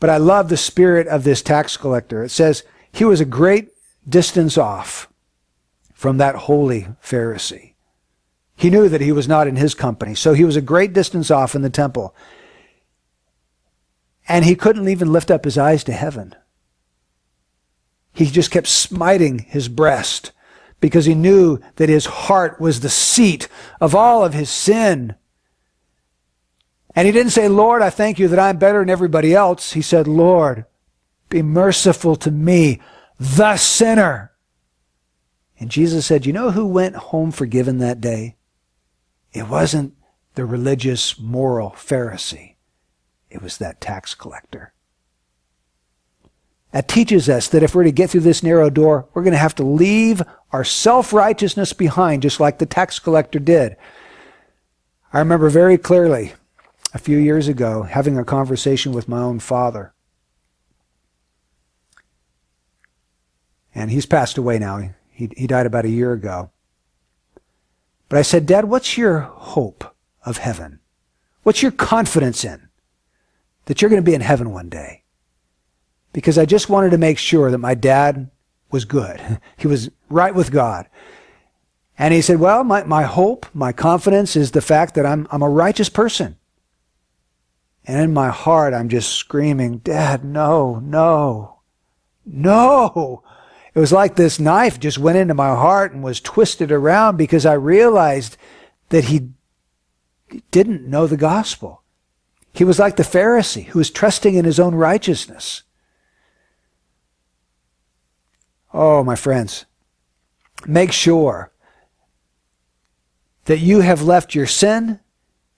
But 0.00 0.10
I 0.10 0.18
love 0.18 0.48
the 0.48 0.56
spirit 0.56 1.06
of 1.06 1.24
this 1.24 1.42
tax 1.42 1.76
collector. 1.76 2.24
It 2.24 2.30
says 2.30 2.64
he 2.92 3.04
was 3.04 3.20
a 3.20 3.24
great 3.24 3.70
distance 4.06 4.58
off 4.58 5.08
from 6.02 6.18
that 6.18 6.34
holy 6.34 6.88
Pharisee. 7.00 7.74
He 8.56 8.70
knew 8.70 8.88
that 8.88 9.00
he 9.00 9.12
was 9.12 9.28
not 9.28 9.46
in 9.46 9.54
his 9.54 9.72
company, 9.72 10.16
so 10.16 10.32
he 10.32 10.42
was 10.42 10.56
a 10.56 10.60
great 10.60 10.92
distance 10.92 11.30
off 11.30 11.54
in 11.54 11.62
the 11.62 11.70
temple. 11.70 12.12
And 14.26 14.44
he 14.44 14.56
couldn't 14.56 14.88
even 14.88 15.12
lift 15.12 15.30
up 15.30 15.44
his 15.44 15.56
eyes 15.56 15.84
to 15.84 15.92
heaven. 15.92 16.34
He 18.12 18.26
just 18.26 18.50
kept 18.50 18.66
smiting 18.66 19.38
his 19.38 19.68
breast 19.68 20.32
because 20.80 21.04
he 21.04 21.14
knew 21.14 21.60
that 21.76 21.88
his 21.88 22.06
heart 22.06 22.60
was 22.60 22.80
the 22.80 22.90
seat 22.90 23.46
of 23.80 23.94
all 23.94 24.24
of 24.24 24.34
his 24.34 24.50
sin. 24.50 25.14
And 26.96 27.06
he 27.06 27.12
didn't 27.12 27.30
say, 27.30 27.46
Lord, 27.46 27.80
I 27.80 27.90
thank 27.90 28.18
you 28.18 28.26
that 28.26 28.40
I'm 28.40 28.58
better 28.58 28.80
than 28.80 28.90
everybody 28.90 29.36
else. 29.36 29.74
He 29.74 29.82
said, 29.82 30.08
Lord, 30.08 30.64
be 31.28 31.42
merciful 31.42 32.16
to 32.16 32.32
me, 32.32 32.80
the 33.20 33.56
sinner. 33.56 34.31
And 35.62 35.70
Jesus 35.70 36.04
said, 36.04 36.26
You 36.26 36.32
know 36.32 36.50
who 36.50 36.66
went 36.66 36.96
home 36.96 37.30
forgiven 37.30 37.78
that 37.78 38.00
day? 38.00 38.34
It 39.32 39.46
wasn't 39.46 39.94
the 40.34 40.44
religious, 40.44 41.20
moral 41.20 41.70
Pharisee, 41.70 42.56
it 43.30 43.40
was 43.40 43.58
that 43.58 43.80
tax 43.80 44.12
collector. 44.16 44.72
That 46.72 46.88
teaches 46.88 47.28
us 47.28 47.46
that 47.46 47.62
if 47.62 47.76
we're 47.76 47.84
to 47.84 47.92
get 47.92 48.10
through 48.10 48.22
this 48.22 48.42
narrow 48.42 48.70
door, 48.70 49.06
we're 49.14 49.22
going 49.22 49.34
to 49.34 49.38
have 49.38 49.54
to 49.54 49.62
leave 49.62 50.20
our 50.50 50.64
self 50.64 51.12
righteousness 51.12 51.72
behind, 51.72 52.22
just 52.22 52.40
like 52.40 52.58
the 52.58 52.66
tax 52.66 52.98
collector 52.98 53.38
did. 53.38 53.76
I 55.12 55.20
remember 55.20 55.48
very 55.48 55.78
clearly 55.78 56.32
a 56.92 56.98
few 56.98 57.18
years 57.18 57.46
ago 57.46 57.84
having 57.84 58.18
a 58.18 58.24
conversation 58.24 58.90
with 58.90 59.06
my 59.06 59.20
own 59.20 59.38
father. 59.38 59.94
And 63.72 63.92
he's 63.92 64.06
passed 64.06 64.36
away 64.36 64.58
now. 64.58 64.92
He, 65.12 65.30
he 65.36 65.46
died 65.46 65.66
about 65.66 65.84
a 65.84 65.90
year 65.90 66.12
ago. 66.12 66.50
But 68.08 68.18
I 68.18 68.22
said, 68.22 68.46
Dad, 68.46 68.66
what's 68.66 68.98
your 68.98 69.20
hope 69.20 69.94
of 70.24 70.38
heaven? 70.38 70.80
What's 71.42 71.62
your 71.62 71.72
confidence 71.72 72.44
in 72.44 72.68
that 73.66 73.80
you're 73.80 73.88
going 73.88 74.02
to 74.02 74.10
be 74.10 74.14
in 74.14 74.20
heaven 74.20 74.52
one 74.52 74.68
day? 74.68 75.04
Because 76.12 76.36
I 76.36 76.44
just 76.44 76.68
wanted 76.68 76.90
to 76.90 76.98
make 76.98 77.18
sure 77.18 77.50
that 77.50 77.58
my 77.58 77.74
dad 77.74 78.30
was 78.70 78.84
good. 78.84 79.40
he 79.56 79.66
was 79.66 79.90
right 80.08 80.34
with 80.34 80.50
God. 80.50 80.88
And 81.98 82.12
he 82.12 82.20
said, 82.20 82.40
Well, 82.40 82.64
my, 82.64 82.84
my 82.84 83.04
hope, 83.04 83.46
my 83.54 83.72
confidence 83.72 84.34
is 84.34 84.50
the 84.50 84.60
fact 84.60 84.94
that 84.94 85.06
I'm, 85.06 85.26
I'm 85.30 85.42
a 85.42 85.48
righteous 85.48 85.88
person. 85.88 86.36
And 87.84 88.00
in 88.00 88.14
my 88.14 88.28
heart, 88.28 88.74
I'm 88.74 88.88
just 88.88 89.12
screaming, 89.12 89.78
Dad, 89.78 90.24
no, 90.24 90.78
no, 90.78 91.60
no. 92.24 93.22
It 93.74 93.78
was 93.78 93.92
like 93.92 94.16
this 94.16 94.38
knife 94.38 94.78
just 94.78 94.98
went 94.98 95.18
into 95.18 95.34
my 95.34 95.48
heart 95.48 95.92
and 95.92 96.02
was 96.02 96.20
twisted 96.20 96.70
around 96.70 97.16
because 97.16 97.46
I 97.46 97.54
realized 97.54 98.36
that 98.90 99.04
he 99.04 99.30
didn't 100.50 100.86
know 100.86 101.06
the 101.06 101.16
gospel. 101.16 101.82
He 102.52 102.64
was 102.64 102.78
like 102.78 102.96
the 102.96 103.02
Pharisee 103.02 103.66
who 103.66 103.78
was 103.78 103.90
trusting 103.90 104.34
in 104.34 104.44
his 104.44 104.60
own 104.60 104.74
righteousness. 104.74 105.62
Oh, 108.74 109.02
my 109.02 109.16
friends, 109.16 109.64
make 110.66 110.92
sure 110.92 111.50
that 113.46 113.58
you 113.58 113.80
have 113.80 114.02
left 114.02 114.34
your 114.34 114.46
sin 114.46 115.00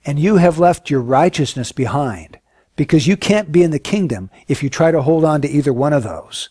and 0.05 0.19
you 0.19 0.37
have 0.37 0.59
left 0.59 0.91
your 0.91 1.01
righteousness 1.01 1.73
behind 1.73 2.39
because 2.77 3.07
you 3.07 3.17
can't 3.17 3.53
be 3.53 3.63
in 3.63 3.71
the 3.71 3.79
kingdom 3.79 4.31
if 4.49 4.63
you 4.63 4.71
try 4.71 4.91
to 4.91 5.03
hold 5.03 5.25
on 5.25 5.41
to 5.43 5.49
either 5.49 5.73
one 5.73 5.93
of 5.93 6.03
those. 6.03 6.51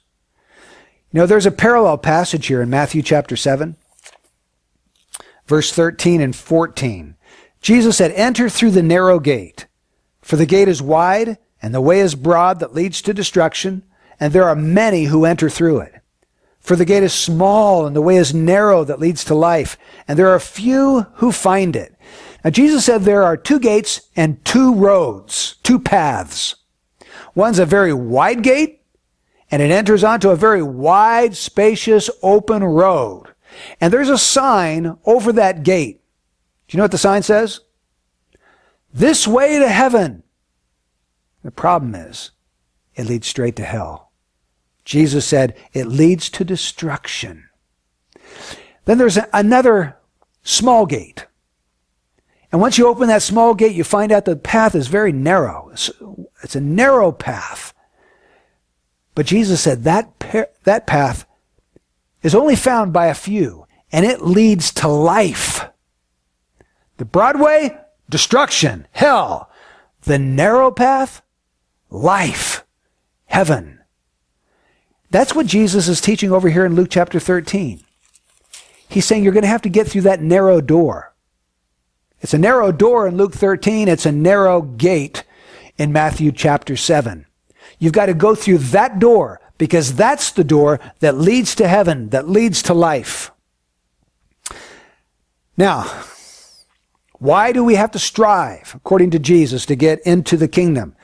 You 1.14 1.20
know, 1.20 1.26
there's 1.28 1.46
a 1.46 1.52
parallel 1.52 2.00
passage 2.00 2.48
here 2.48 2.60
in 2.60 2.72
Matthew 2.72 3.04
chapter 3.04 3.36
7, 3.36 3.76
verse 5.46 5.72
13 5.72 6.22
and 6.22 6.36
14. 6.36 7.16
Jesus 7.62 7.98
said, 7.98 8.12
Enter 8.14 8.50
through 8.50 8.72
the 8.72 8.82
narrow 8.82 9.20
gate, 9.20 9.68
for 10.24 10.38
the 10.38 10.48
gate 10.48 10.68
is 10.68 10.82
wide 10.82 11.38
and 11.62 11.72
the 11.72 11.82
way 11.82 12.00
is 12.00 12.16
broad 12.16 12.60
that 12.60 12.74
leads 12.74 13.00
to 13.04 13.14
destruction, 13.14 13.84
and 14.20 14.34
there 14.34 14.50
are 14.50 14.56
many 14.56 15.04
who 15.04 15.24
enter 15.24 15.52
through 15.52 15.82
it. 15.82 15.94
For 16.60 16.76
the 16.76 16.84
gate 16.84 17.04
is 17.04 17.14
small 17.14 17.86
and 17.86 17.96
the 17.96 18.02
way 18.02 18.16
is 18.16 18.34
narrow 18.34 18.84
that 18.84 19.00
leads 19.00 19.24
to 19.26 19.36
life, 19.36 19.78
and 20.08 20.18
there 20.18 20.30
are 20.30 20.40
few 20.40 21.02
who 21.18 21.32
find 21.32 21.76
it. 21.76 21.96
Now, 22.44 22.50
Jesus 22.50 22.86
said 22.86 23.04
there 23.04 23.22
are 23.22 23.38
two 23.38 23.60
gates 23.60 24.10
and 24.16 24.44
two 24.44 24.74
roads, 24.74 25.58
two 25.62 25.80
paths. 25.80 26.56
One's 27.36 27.60
a 27.60 27.68
very 27.68 27.94
wide 27.94 28.42
gate, 28.42 28.83
and 29.54 29.62
it 29.62 29.70
enters 29.70 30.04
onto 30.04 30.32
a 30.32 30.36
very 30.36 30.64
wide, 30.64 31.38
spacious, 31.38 32.10
open 32.24 32.64
road. 32.64 33.36
And 33.80 33.94
there's 33.94 34.10
a 34.10 34.18
sign 34.18 34.98
over 35.06 35.32
that 35.32 35.62
gate. 35.62 36.02
Do 36.68 36.76
you 36.76 36.80
know 36.80 36.86
what 36.86 36.92
the 36.92 36.98
sign 36.98 37.22
says? 37.22 37.60
This 38.92 39.28
way 39.28 39.60
to 39.60 39.70
heaven. 39.70 40.24
The 41.44 41.52
problem 41.52 41.94
is, 41.94 42.32
it 42.96 43.06
leads 43.06 43.28
straight 43.28 43.56
to 43.58 43.64
hell. 43.64 44.12
Jesus 44.86 45.24
said 45.24 45.56
it 45.72 45.86
leads 45.86 46.32
to 46.32 46.44
destruction. 46.44 47.48
Then 48.86 48.98
there's 48.98 49.20
another 49.32 50.00
small 50.42 50.88
gate. 50.88 51.28
And 52.52 52.60
once 52.60 52.80
you 52.80 52.88
open 52.88 53.08
that 53.10 53.22
small 53.22 53.54
gate, 53.54 53.76
you 53.76 53.84
find 53.84 54.12
out 54.12 54.26
the 54.26 54.36
path 54.36 54.74
is 54.74 54.88
very 54.88 55.12
narrow. 55.12 55.70
It's, 55.72 56.56
a 56.56 56.60
narrow 56.60 57.12
path. 57.12 57.72
But 59.16 59.26
Jesus 59.26 59.62
said 59.62 59.84
that, 59.84 60.12
that 60.64 60.88
path 60.88 61.26
is 62.22 62.34
only 62.34 62.56
found 62.56 62.94
by 62.94 63.08
a 63.08 63.14
few, 63.14 63.68
and 63.92 64.06
it 64.06 64.22
leads 64.22 64.74
to 64.74 64.88
life. 64.88 65.66
The 66.98 67.06
broad 67.06 67.40
way, 67.40 67.78
destruction, 68.10 68.88
hell. 68.92 69.52
The 70.04 70.20
narrow 70.20 70.72
path, 70.72 71.22
life, 71.90 72.66
heaven. 73.26 73.80
That's 75.12 75.36
what 75.36 75.46
Jesus 75.46 75.88
is 75.88 76.02
teaching 76.02 76.32
over 76.32 76.50
here 76.50 76.66
in 76.66 76.76
Luke 76.76 76.90
chapter 76.90 77.20
13. 77.20 77.84
He's 78.90 79.06
saying 79.06 79.24
you're 79.24 79.34
going 79.34 79.44
to 79.44 79.48
have 79.48 79.62
to 79.64 79.70
get 79.70 79.88
through 79.88 80.02
that 80.02 80.22
narrow 80.22 80.60
door. 80.60 81.14
It's 82.22 82.34
a 82.34 82.38
narrow 82.38 82.72
door 82.72 83.08
in 83.08 83.18
Luke 83.18 83.34
13. 83.34 83.88
It's 83.88 84.06
a 84.06 84.12
narrow 84.12 84.62
gate 84.62 85.24
in 85.78 85.92
Matthew 85.92 86.32
chapter 86.32 86.76
7. 86.76 87.26
You've 87.84 87.92
got 87.92 88.06
to 88.06 88.14
go 88.14 88.34
through 88.34 88.60
that 88.60 88.98
door 88.98 89.42
because 89.58 89.96
that's 89.96 90.32
the 90.32 90.46
door 90.46 90.80
that 91.02 91.18
leads 91.18 91.54
to 91.56 91.68
heaven, 91.68 92.12
that 92.12 92.30
leads 92.30 92.62
to 92.62 92.74
life. 92.74 93.30
Now, 95.58 95.82
why 97.20 97.52
do 97.52 97.62
we 97.62 97.76
have 97.76 97.92
to 97.92 98.00
strive, 98.00 98.72
according 98.74 99.12
to 99.12 99.20
Jesus, 99.20 99.66
to 99.66 99.76
get 99.76 100.00
into 100.06 100.38
the 100.38 100.48
kingdom? 100.48 100.96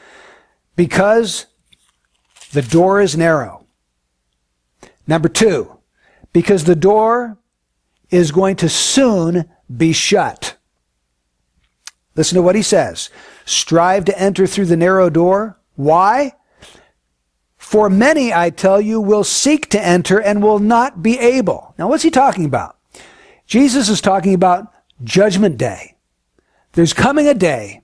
Because 0.78 1.48
the 2.54 2.62
door 2.62 3.02
is 3.02 3.18
narrow. 3.18 3.66
Number 5.06 5.28
two, 5.28 5.80
because 6.32 6.64
the 6.64 6.78
door 6.78 7.38
is 8.10 8.32
going 8.32 8.56
to 8.56 8.70
soon 8.70 9.50
be 9.76 9.92
shut. 9.92 10.56
Listen 12.16 12.38
to 12.38 12.42
what 12.42 12.56
he 12.56 12.62
says. 12.62 13.10
Strive 13.44 14.06
to 14.06 14.18
enter 14.18 14.48
through 14.48 14.68
the 14.68 14.78
narrow 14.78 15.10
door. 15.10 15.60
Why? 15.76 16.36
For 17.70 17.88
many, 17.88 18.34
I 18.34 18.50
tell 18.50 18.82
you, 18.82 19.00
will 19.00 19.24
seek 19.24 19.70
to 19.70 19.80
enter 19.80 20.20
and 20.20 20.42
will 20.42 20.58
not 20.58 21.04
be 21.04 21.20
able. 21.20 21.76
Now, 21.78 21.88
what's 21.88 22.02
he 22.02 22.10
talking 22.10 22.46
about? 22.46 22.76
Jesus 23.46 23.90
is 23.90 24.02
talking 24.02 24.34
about 24.34 24.74
judgment 25.04 25.60
day. 25.60 25.96
There's 26.72 26.94
coming 26.94 27.28
a 27.28 27.36
day 27.36 27.84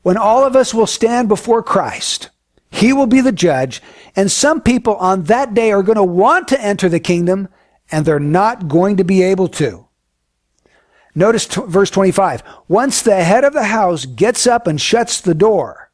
when 0.00 0.16
all 0.16 0.46
of 0.46 0.56
us 0.56 0.72
will 0.72 0.86
stand 0.86 1.28
before 1.28 1.62
Christ. 1.62 2.30
He 2.70 2.94
will 2.94 3.06
be 3.06 3.20
the 3.20 3.32
judge, 3.32 3.82
and 4.16 4.32
some 4.32 4.62
people 4.62 4.96
on 4.96 5.24
that 5.24 5.52
day 5.52 5.72
are 5.72 5.82
going 5.82 5.96
to 5.96 6.02
want 6.02 6.48
to 6.48 6.64
enter 6.64 6.88
the 6.88 6.98
kingdom, 6.98 7.48
and 7.92 8.06
they're 8.06 8.18
not 8.18 8.66
going 8.66 8.96
to 8.96 9.04
be 9.04 9.22
able 9.22 9.48
to. 9.48 9.86
Notice 11.14 11.44
t- 11.44 11.60
verse 11.66 11.90
25. 11.90 12.42
Once 12.66 13.02
the 13.02 13.22
head 13.22 13.44
of 13.44 13.52
the 13.52 13.64
house 13.64 14.06
gets 14.06 14.46
up 14.46 14.66
and 14.66 14.80
shuts 14.80 15.20
the 15.20 15.34
door, 15.34 15.85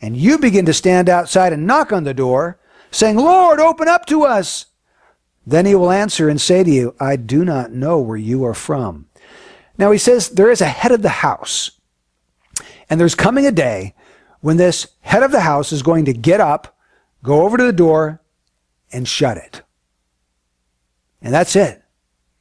and 0.00 0.16
you 0.16 0.38
begin 0.38 0.66
to 0.66 0.72
stand 0.72 1.08
outside 1.08 1.52
and 1.52 1.66
knock 1.66 1.92
on 1.92 2.04
the 2.04 2.14
door, 2.14 2.58
saying, 2.90 3.16
Lord, 3.16 3.60
open 3.60 3.88
up 3.88 4.06
to 4.06 4.24
us. 4.24 4.66
Then 5.46 5.66
he 5.66 5.74
will 5.74 5.90
answer 5.90 6.28
and 6.28 6.40
say 6.40 6.62
to 6.62 6.70
you, 6.70 6.94
I 7.00 7.16
do 7.16 7.44
not 7.44 7.72
know 7.72 7.98
where 7.98 8.16
you 8.16 8.44
are 8.44 8.54
from. 8.54 9.06
Now 9.76 9.90
he 9.90 9.98
says 9.98 10.28
there 10.28 10.50
is 10.50 10.60
a 10.60 10.66
head 10.66 10.92
of 10.92 11.02
the 11.02 11.08
house. 11.08 11.70
And 12.90 13.00
there's 13.00 13.14
coming 13.14 13.46
a 13.46 13.52
day 13.52 13.94
when 14.40 14.56
this 14.56 14.88
head 15.00 15.22
of 15.22 15.32
the 15.32 15.40
house 15.40 15.72
is 15.72 15.82
going 15.82 16.04
to 16.04 16.12
get 16.12 16.40
up, 16.40 16.76
go 17.22 17.42
over 17.42 17.56
to 17.56 17.64
the 17.64 17.72
door, 17.72 18.20
and 18.92 19.08
shut 19.08 19.36
it. 19.36 19.62
And 21.20 21.34
that's 21.34 21.56
it. 21.56 21.82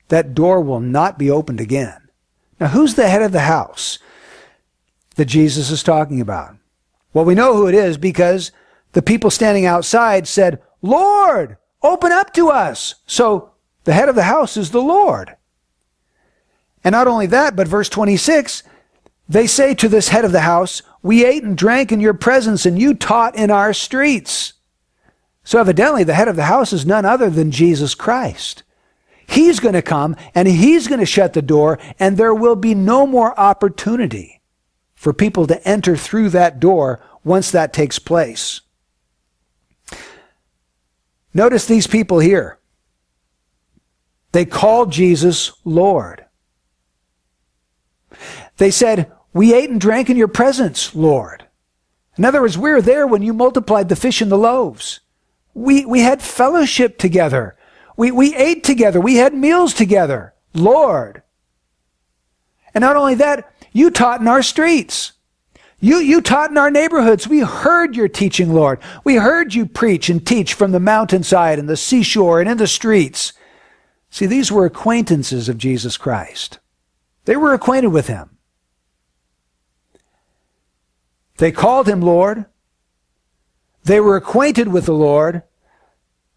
That 0.10 0.34
door 0.34 0.62
will 0.62 0.80
not 0.80 1.18
be 1.18 1.32
opened 1.32 1.60
again. 1.60 2.10
Now, 2.60 2.68
who's 2.68 2.96
the 2.96 3.10
head 3.10 3.22
of 3.22 3.32
the 3.32 3.42
house 3.42 4.00
that 5.16 5.26
Jesus 5.26 5.70
is 5.70 5.84
talking 5.84 6.22
about? 6.22 6.57
Well, 7.14 7.26
we 7.26 7.36
know 7.36 7.56
who 7.56 7.68
it 7.68 7.76
is 7.76 7.98
because 7.98 8.52
the 8.94 9.02
people 9.02 9.30
standing 9.30 9.66
outside 9.66 10.28
said, 10.28 10.62
Lord, 10.82 11.58
open 11.82 12.12
up 12.12 12.34
to 12.34 12.50
us. 12.50 12.96
So 13.06 13.52
the 13.84 13.94
head 13.94 14.10
of 14.10 14.16
the 14.16 14.24
house 14.24 14.58
is 14.58 14.72
the 14.72 14.82
Lord. 14.82 15.36
And 16.84 16.94
not 16.94 17.08
only 17.08 17.28
that, 17.28 17.56
but 17.56 17.68
verse 17.68 17.90
26, 17.90 18.64
they 19.28 19.48
say 19.48 19.74
to 19.76 19.90
this 19.90 20.10
head 20.10 20.26
of 20.26 20.32
the 20.32 20.42
house, 20.42 20.82
We 21.02 21.26
ate 21.26 21.44
and 21.44 21.58
drank 21.58 21.92
in 21.92 22.00
your 22.00 22.14
presence, 22.14 22.66
and 22.66 22.80
you 22.80 22.94
taught 22.94 23.36
in 23.36 23.52
our 23.52 23.74
streets. 23.74 24.54
So 25.44 25.60
evidently, 25.60 26.04
the 26.04 26.14
head 26.14 26.28
of 26.28 26.36
the 26.36 26.46
house 26.46 26.74
is 26.74 26.86
none 26.86 27.06
other 27.06 27.30
than 27.30 27.52
Jesus 27.52 27.96
Christ. 27.96 28.64
He's 29.26 29.60
going 29.60 29.74
to 29.74 29.82
come 29.82 30.16
and 30.34 30.48
he's 30.48 30.88
going 30.88 31.02
to 31.02 31.06
shut 31.06 31.34
the 31.34 31.42
door, 31.42 31.80
and 32.00 32.16
there 32.16 32.34
will 32.34 32.56
be 32.56 32.74
no 32.74 33.06
more 33.06 33.38
opportunity 33.38 34.37
for 34.98 35.14
people 35.14 35.46
to 35.46 35.66
enter 35.66 35.96
through 35.96 36.28
that 36.32 36.60
door 36.60 37.00
once 37.24 37.52
that 37.52 37.72
takes 37.72 38.00
place. 38.00 38.62
Notice 41.36 41.68
these 41.68 41.86
people 41.86 42.18
here. 42.18 42.58
They 44.32 44.44
called 44.44 44.92
Jesus 44.92 45.54
Lord. 45.64 46.26
They 48.58 48.72
said, 48.72 49.12
We 49.34 49.54
ate 49.54 49.70
and 49.70 49.80
drank 49.80 50.10
in 50.10 50.18
your 50.18 50.28
presence, 50.28 50.96
Lord. 50.96 51.46
In 52.18 52.26
other 52.26 52.42
words, 52.42 52.58
we 52.58 52.72
were 52.72 52.82
there 52.82 53.06
when 53.06 53.22
you 53.22 53.34
multiplied 53.34 53.90
the 53.90 53.96
fish 53.96 54.20
and 54.20 54.32
the 54.32 54.38
loaves. 54.38 55.02
We, 55.54 55.86
we 55.86 56.02
had 56.02 56.24
fellowship 56.24 56.98
together. 56.98 57.56
We, 57.96 58.10
we 58.10 58.36
ate 58.36 58.64
together. 58.64 59.00
We 59.00 59.18
had 59.18 59.36
meals 59.36 59.76
together. 59.76 60.34
Lord. 60.56 61.22
And 62.74 62.82
not 62.82 62.96
only 62.96 63.14
that, 63.16 63.54
you 63.78 63.92
taught 63.92 64.22
in 64.22 64.28
our 64.28 64.42
streets. 64.42 65.14
You, 65.80 65.98
you 65.98 66.22
taught 66.22 66.50
in 66.50 66.58
our 66.58 66.72
neighborhoods. 66.72 67.28
We 67.28 67.42
heard 67.42 67.96
your 67.96 68.08
teaching, 68.08 68.52
Lord. 68.52 68.80
We 69.04 69.16
heard 69.16 69.54
you 69.54 69.68
preach 69.68 70.10
and 70.10 70.26
teach 70.26 70.56
from 70.56 70.72
the 70.72 70.80
mountainside 70.80 71.60
and 71.60 71.70
the 71.70 71.78
seashore 71.78 72.40
and 72.40 72.50
in 72.50 72.58
the 72.58 72.66
streets. 72.66 73.34
See, 74.10 74.26
these 74.26 74.52
were 74.52 74.66
acquaintances 74.66 75.48
of 75.48 75.60
Jesus 75.60 75.98
Christ. 75.98 76.58
They 77.26 77.36
were 77.36 77.54
acquainted 77.54 77.90
with 77.90 78.08
him. 78.08 78.38
They 81.38 81.52
called 81.52 81.88
him 81.88 82.02
Lord. 82.02 82.46
They 83.84 84.00
were 84.00 84.16
acquainted 84.16 84.70
with 84.70 84.86
the 84.86 84.94
Lord. 84.94 85.44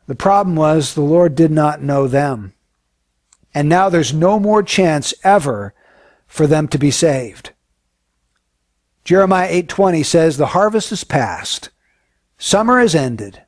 The 0.07 0.14
problem 0.14 0.57
was 0.57 0.92
the 0.92 1.00
Lord 1.00 1.35
did 1.35 1.50
not 1.50 1.81
know 1.81 2.07
them. 2.07 2.53
And 3.55 3.68
now 3.68 3.88
there's 3.88 4.12
no 4.12 4.38
more 4.38 4.62
chance 4.62 5.14
ever 5.24 5.72
for 6.31 6.47
them 6.47 6.69
to 6.69 6.79
be 6.79 6.93
saved. 6.93 7.51
Jeremiah 9.05 9.49
8:20 9.51 10.05
says 10.05 10.37
the 10.37 10.55
harvest 10.55 10.93
is 10.93 11.03
past, 11.03 11.71
summer 12.38 12.81
is 12.81 12.95
ended, 12.95 13.43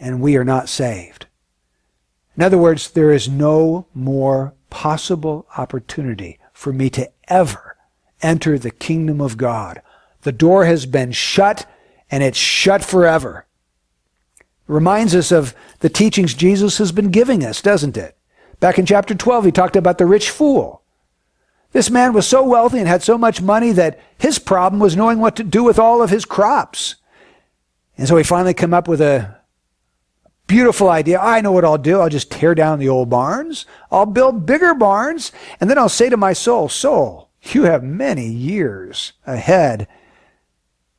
and 0.00 0.22
we 0.22 0.36
are 0.36 0.44
not 0.44 0.70
saved. 0.70 1.26
In 2.34 2.42
other 2.42 2.56
words, 2.56 2.90
there 2.90 3.12
is 3.12 3.28
no 3.28 3.86
more 3.92 4.54
possible 4.70 5.46
opportunity 5.58 6.38
for 6.54 6.72
me 6.72 6.88
to 6.90 7.10
ever 7.28 7.76
enter 8.22 8.58
the 8.58 8.70
kingdom 8.70 9.20
of 9.20 9.36
God. 9.36 9.82
The 10.22 10.32
door 10.32 10.64
has 10.64 10.86
been 10.86 11.12
shut 11.12 11.66
and 12.10 12.22
it's 12.22 12.38
shut 12.38 12.82
forever. 12.82 13.44
It 14.40 14.46
reminds 14.66 15.14
us 15.14 15.30
of 15.30 15.54
the 15.80 15.90
teachings 15.90 16.32
Jesus 16.32 16.78
has 16.78 16.90
been 16.90 17.10
giving 17.10 17.44
us, 17.44 17.60
doesn't 17.60 17.98
it? 17.98 18.16
Back 18.60 18.78
in 18.78 18.86
chapter 18.86 19.14
12, 19.14 19.44
he 19.44 19.52
talked 19.52 19.76
about 19.76 19.98
the 19.98 20.06
rich 20.06 20.30
fool. 20.30 20.81
This 21.72 21.90
man 21.90 22.12
was 22.12 22.26
so 22.26 22.42
wealthy 22.42 22.78
and 22.78 22.86
had 22.86 23.02
so 23.02 23.16
much 23.16 23.40
money 23.40 23.72
that 23.72 23.98
his 24.18 24.38
problem 24.38 24.78
was 24.78 24.96
knowing 24.96 25.18
what 25.18 25.36
to 25.36 25.44
do 25.44 25.64
with 25.64 25.78
all 25.78 26.02
of 26.02 26.10
his 26.10 26.24
crops. 26.24 26.96
And 27.96 28.06
so 28.06 28.16
he 28.16 28.24
finally 28.24 28.54
came 28.54 28.74
up 28.74 28.88
with 28.88 29.00
a 29.00 29.38
beautiful 30.46 30.90
idea. 30.90 31.18
I 31.18 31.40
know 31.40 31.52
what 31.52 31.64
I'll 31.64 31.78
do. 31.78 32.00
I'll 32.00 32.10
just 32.10 32.30
tear 32.30 32.54
down 32.54 32.78
the 32.78 32.90
old 32.90 33.08
barns. 33.08 33.64
I'll 33.90 34.06
build 34.06 34.44
bigger 34.44 34.74
barns. 34.74 35.32
And 35.60 35.70
then 35.70 35.78
I'll 35.78 35.88
say 35.88 36.10
to 36.10 36.16
my 36.16 36.34
soul, 36.34 36.68
soul, 36.68 37.30
you 37.40 37.62
have 37.64 37.82
many 37.82 38.28
years 38.28 39.14
ahead. 39.26 39.88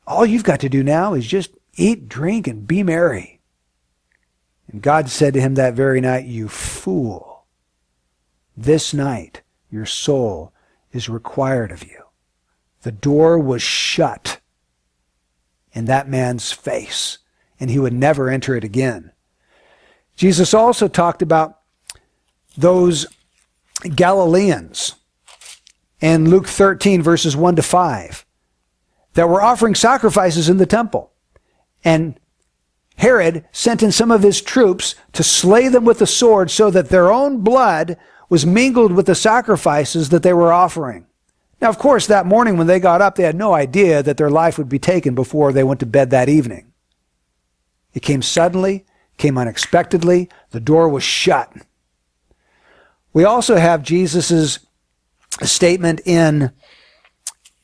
All 0.07 0.25
you've 0.25 0.43
got 0.43 0.59
to 0.61 0.69
do 0.69 0.83
now 0.83 1.13
is 1.13 1.27
just 1.27 1.51
eat, 1.75 2.09
drink, 2.09 2.47
and 2.47 2.67
be 2.67 2.81
merry. 2.81 3.41
And 4.71 4.81
God 4.81 5.09
said 5.09 5.35
to 5.35 5.41
him 5.41 5.53
that 5.55 5.75
very 5.75 6.01
night, 6.01 6.25
you 6.25 6.47
fool. 6.47 7.45
This 8.57 8.93
night, 8.93 9.41
your 9.69 9.85
soul 9.85 10.51
is 10.93 11.09
required 11.09 11.71
of 11.71 11.83
you. 11.83 12.03
The 12.83 12.91
door 12.91 13.37
was 13.37 13.61
shut 13.61 14.39
in 15.73 15.85
that 15.85 16.07
man's 16.07 16.51
face, 16.51 17.17
and 17.59 17.69
he 17.69 17.79
would 17.79 17.93
never 17.93 18.29
enter 18.29 18.55
it 18.55 18.63
again. 18.63 19.11
Jesus 20.15 20.53
also 20.53 20.87
talked 20.87 21.21
about 21.21 21.59
those 22.55 23.07
Galileans 23.95 24.95
in 25.99 26.29
Luke 26.29 26.47
13, 26.47 27.01
verses 27.01 27.35
1 27.35 27.55
to 27.55 27.63
5, 27.63 28.25
that 29.13 29.27
were 29.27 29.41
offering 29.41 29.73
sacrifices 29.73 30.47
in 30.47 30.57
the 30.57 30.65
temple. 30.65 31.11
And 31.83 32.19
Herod 32.97 33.45
sent 33.51 33.81
in 33.81 33.91
some 33.91 34.11
of 34.11 34.21
his 34.21 34.41
troops 34.41 34.95
to 35.13 35.23
slay 35.23 35.67
them 35.67 35.85
with 35.85 35.99
the 35.99 36.07
sword 36.07 36.51
so 36.51 36.69
that 36.69 36.89
their 36.89 37.11
own 37.11 37.39
blood 37.41 37.97
was 38.29 38.45
mingled 38.45 38.91
with 38.91 39.05
the 39.05 39.15
sacrifices 39.15 40.09
that 40.09 40.23
they 40.23 40.33
were 40.33 40.53
offering. 40.53 41.05
Now, 41.61 41.69
of 41.69 41.79
course, 41.79 42.07
that 42.07 42.25
morning 42.25 42.57
when 42.57 42.67
they 42.67 42.79
got 42.79 43.01
up, 43.01 43.15
they 43.15 43.23
had 43.23 43.35
no 43.35 43.53
idea 43.53 44.03
that 44.03 44.17
their 44.17 44.29
life 44.29 44.57
would 44.57 44.69
be 44.69 44.79
taken 44.79 45.15
before 45.15 45.53
they 45.53 45.63
went 45.63 45.79
to 45.79 45.85
bed 45.85 46.09
that 46.09 46.27
evening. 46.27 46.73
It 47.93 48.01
came 48.01 48.21
suddenly, 48.21 48.85
came 49.17 49.37
unexpectedly, 49.37 50.29
the 50.51 50.59
door 50.59 50.89
was 50.89 51.03
shut. 51.03 51.53
We 53.13 53.23
also 53.23 53.55
have 53.55 53.81
Jesus' 53.83 54.59
statement 55.41 56.01
in 56.05 56.51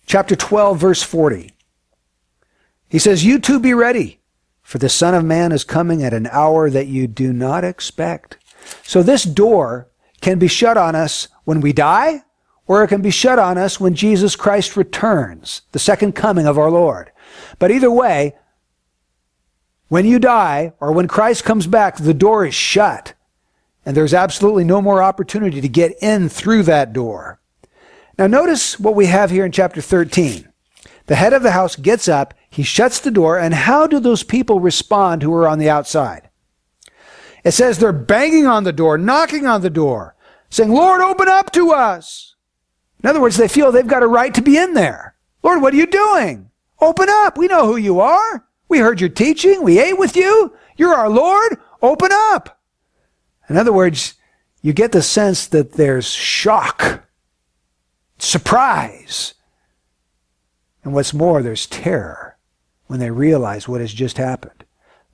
chapter 0.06 0.36
12, 0.36 0.80
verse 0.80 1.04
40. 1.04 1.52
He 2.88 3.00
says, 3.00 3.26
You 3.26 3.40
too 3.40 3.60
be 3.60 3.74
ready, 3.74 4.22
for 4.62 4.78
the 4.78 4.90
Son 4.90 5.14
of 5.14 5.26
Man 5.26 5.52
is 5.52 5.64
coming 5.64 6.04
at 6.04 6.14
an 6.14 6.28
hour 6.28 6.70
that 6.70 6.88
you 6.88 7.08
do 7.08 7.34
not 7.34 7.66
expect. 7.66 8.38
So 8.84 9.04
this 9.04 9.24
door 9.24 9.89
can 10.22 10.40
be 10.40 10.48
shut 10.48 10.78
on 10.78 10.96
us 10.96 11.28
when 11.44 11.62
we 11.62 11.74
die, 11.74 12.24
or 12.68 12.84
it 12.84 12.90
can 12.90 13.02
be 13.02 13.10
shut 13.10 13.40
on 13.40 13.58
us 13.58 13.80
when 13.80 13.96
Jesus 13.96 14.36
Christ 14.36 14.78
returns, 14.78 15.64
the 15.72 15.80
second 15.80 16.14
coming 16.14 16.46
of 16.46 16.58
our 16.58 16.70
Lord. 16.70 17.12
But 17.58 17.72
either 17.72 17.92
way, 17.92 18.36
when 19.88 20.06
you 20.06 20.20
die 20.20 20.74
or 20.80 20.92
when 20.92 21.08
Christ 21.08 21.44
comes 21.44 21.66
back, 21.66 21.98
the 21.98 22.14
door 22.14 22.46
is 22.46 22.54
shut. 22.54 23.14
And 23.86 23.98
there's 23.98 24.14
absolutely 24.14 24.64
no 24.64 24.82
more 24.82 25.02
opportunity 25.02 25.62
to 25.62 25.68
get 25.68 25.94
in 26.02 26.30
through 26.30 26.64
that 26.64 26.94
door. 26.94 27.40
Now 28.18 28.28
notice 28.28 28.80
what 28.80 28.96
we 28.96 29.08
have 29.08 29.32
here 29.32 29.46
in 29.46 29.52
chapter 29.52 29.82
13. 29.82 30.48
The 31.08 31.16
head 31.16 31.34
of 31.34 31.42
the 31.42 31.52
house 31.52 31.76
gets 31.76 32.08
up, 32.08 32.36
he 32.52 32.62
shuts 32.62 33.00
the 33.00 33.10
door, 33.10 33.40
and 33.40 33.54
how 33.54 33.88
do 33.88 34.00
those 34.00 34.22
people 34.22 34.60
respond 34.60 35.24
who 35.24 35.34
are 35.34 35.48
on 35.48 35.58
the 35.58 35.70
outside? 35.70 36.29
It 37.44 37.52
says 37.52 37.78
they're 37.78 37.92
banging 37.92 38.46
on 38.46 38.64
the 38.64 38.74
door, 38.74 38.98
knocking 38.98 39.46
on 39.46 39.62
the 39.62 39.70
door, 39.70 40.16
saying, 40.50 40.72
Lord, 40.72 41.02
open 41.02 41.28
up 41.28 41.52
to 41.54 41.72
us. 41.72 42.36
In 43.02 43.10
other 43.10 43.22
words, 43.22 43.38
they 43.38 43.48
feel 43.48 43.72
they've 43.72 43.88
got 43.88 44.04
a 44.04 44.08
right 44.08 44.34
to 44.34 44.42
be 44.42 44.58
in 44.58 44.74
there. 44.74 45.16
Lord, 45.42 45.62
what 45.62 45.74
are 45.74 45.78
you 45.78 45.88
doing? 45.88 46.50
Open 46.82 47.08
up. 47.10 47.38
We 47.38 47.48
know 47.48 47.66
who 47.66 47.78
you 47.78 48.00
are. 48.02 48.46
We 48.68 48.80
heard 48.80 49.00
your 49.00 49.10
teaching. 49.10 49.64
We 49.64 49.80
ate 49.80 49.98
with 49.98 50.16
you. 50.16 50.54
You're 50.78 50.94
our 50.94 51.10
Lord. 51.10 51.58
Open 51.82 52.10
up. 52.12 52.60
In 53.50 53.58
other 53.58 53.74
words, 53.74 54.16
you 54.62 54.74
get 54.74 54.92
the 54.92 55.02
sense 55.02 55.48
that 55.48 55.74
there's 55.74 56.08
shock, 56.08 57.04
surprise, 58.18 59.34
and 60.84 60.94
what's 60.94 61.14
more, 61.14 61.42
there's 61.42 61.68
terror 61.68 62.38
when 62.88 63.00
they 63.00 63.12
realize 63.12 63.68
what 63.68 63.82
has 63.82 63.94
just 63.94 64.18
happened. 64.18 64.66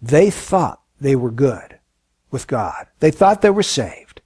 They 0.02 0.30
thought 0.30 0.82
they 1.00 1.16
were 1.16 1.32
good 1.32 1.80
with 2.36 2.48
God. 2.48 2.88
They 3.00 3.12
thought 3.12 3.42
they 3.42 3.50
were 3.50 3.64
saved. 3.64 4.20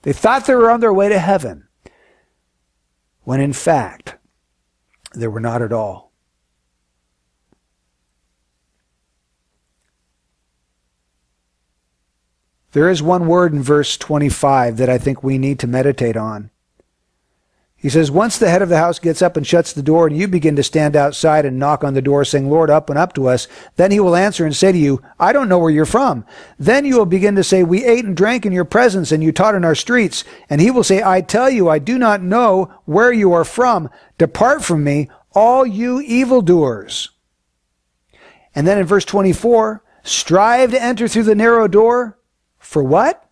They 0.00 0.14
thought 0.14 0.46
they 0.46 0.54
were 0.54 0.70
on 0.70 0.80
their 0.80 0.94
way 0.94 1.10
to 1.10 1.18
heaven, 1.18 1.68
when 3.24 3.38
in 3.38 3.52
fact, 3.52 4.16
they 5.14 5.28
were 5.28 5.40
not 5.40 5.60
at 5.60 5.70
all. 5.70 6.10
There 12.72 12.88
is 12.88 13.02
one 13.02 13.26
word 13.26 13.52
in 13.52 13.62
verse 13.62 13.98
25 13.98 14.78
that 14.78 14.88
I 14.88 14.96
think 14.96 15.22
we 15.22 15.36
need 15.36 15.58
to 15.58 15.66
meditate 15.66 16.16
on. 16.16 16.50
He 17.80 17.88
says, 17.88 18.10
Once 18.10 18.36
the 18.36 18.50
head 18.50 18.60
of 18.60 18.68
the 18.68 18.76
house 18.76 18.98
gets 18.98 19.22
up 19.22 19.38
and 19.38 19.46
shuts 19.46 19.72
the 19.72 19.82
door, 19.82 20.06
and 20.06 20.14
you 20.14 20.28
begin 20.28 20.54
to 20.56 20.62
stand 20.62 20.94
outside 20.94 21.46
and 21.46 21.58
knock 21.58 21.82
on 21.82 21.94
the 21.94 22.02
door, 22.02 22.26
saying, 22.26 22.50
Lord, 22.50 22.68
up 22.68 22.90
and 22.90 22.98
up 22.98 23.14
to 23.14 23.26
us, 23.26 23.48
then 23.76 23.90
he 23.90 23.98
will 23.98 24.14
answer 24.14 24.44
and 24.44 24.54
say 24.54 24.70
to 24.70 24.76
you, 24.76 25.00
I 25.18 25.32
don't 25.32 25.48
know 25.48 25.58
where 25.58 25.70
you're 25.70 25.86
from. 25.86 26.26
Then 26.58 26.84
you 26.84 26.98
will 26.98 27.06
begin 27.06 27.36
to 27.36 27.42
say, 27.42 27.62
We 27.62 27.86
ate 27.86 28.04
and 28.04 28.14
drank 28.14 28.44
in 28.44 28.52
your 28.52 28.66
presence, 28.66 29.12
and 29.12 29.24
you 29.24 29.32
taught 29.32 29.54
in 29.54 29.64
our 29.64 29.74
streets. 29.74 30.24
And 30.50 30.60
he 30.60 30.70
will 30.70 30.84
say, 30.84 31.02
I 31.02 31.22
tell 31.22 31.48
you, 31.48 31.70
I 31.70 31.78
do 31.78 31.98
not 31.98 32.22
know 32.22 32.70
where 32.84 33.12
you 33.12 33.32
are 33.32 33.46
from. 33.46 33.88
Depart 34.18 34.62
from 34.62 34.84
me, 34.84 35.08
all 35.32 35.64
you 35.64 36.02
evildoers. 36.02 37.08
And 38.54 38.66
then 38.66 38.76
in 38.76 38.84
verse 38.84 39.06
24, 39.06 39.82
strive 40.02 40.72
to 40.72 40.82
enter 40.82 41.08
through 41.08 41.22
the 41.22 41.34
narrow 41.34 41.66
door. 41.66 42.18
For 42.58 42.84
what? 42.84 43.26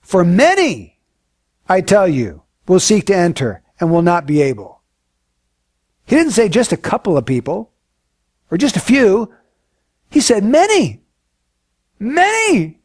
For 0.00 0.24
many, 0.24 1.00
I 1.68 1.82
tell 1.82 2.08
you 2.08 2.41
will 2.66 2.80
seek 2.80 3.06
to 3.06 3.16
enter 3.16 3.62
and 3.80 3.90
will 3.90 4.02
not 4.02 4.26
be 4.26 4.42
able. 4.42 4.80
He 6.06 6.16
didn't 6.16 6.32
say 6.32 6.48
just 6.48 6.72
a 6.72 6.76
couple 6.76 7.16
of 7.16 7.26
people 7.26 7.72
or 8.50 8.58
just 8.58 8.76
a 8.76 8.80
few. 8.80 9.32
He 10.10 10.20
said 10.20 10.44
many. 10.44 11.02
Many. 11.98 12.80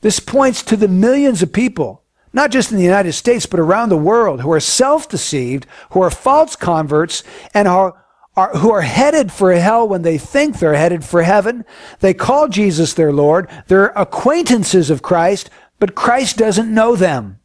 This 0.00 0.20
points 0.20 0.62
to 0.64 0.76
the 0.76 0.88
millions 0.88 1.42
of 1.42 1.52
people, 1.52 2.04
not 2.32 2.50
just 2.50 2.70
in 2.70 2.76
the 2.76 2.84
United 2.84 3.12
States, 3.12 3.46
but 3.46 3.60
around 3.60 3.88
the 3.88 3.96
world, 3.96 4.42
who 4.42 4.52
are 4.52 4.60
self-deceived, 4.60 5.66
who 5.90 6.02
are 6.02 6.10
false 6.10 6.54
converts, 6.54 7.24
and 7.54 7.66
are, 7.66 8.04
are, 8.36 8.56
who 8.58 8.70
are 8.70 8.82
headed 8.82 9.32
for 9.32 9.52
hell 9.52 9.88
when 9.88 10.02
they 10.02 10.18
think 10.18 10.58
they're 10.58 10.74
headed 10.74 11.04
for 11.04 11.22
heaven. 11.22 11.64
They 12.00 12.14
call 12.14 12.48
Jesus 12.48 12.94
their 12.94 13.12
Lord. 13.12 13.48
They're 13.66 13.86
acquaintances 13.96 14.90
of 14.90 15.02
Christ, 15.02 15.50
but 15.78 15.94
Christ 15.94 16.36
doesn't 16.36 16.72
know 16.72 16.94
them. 16.94 17.37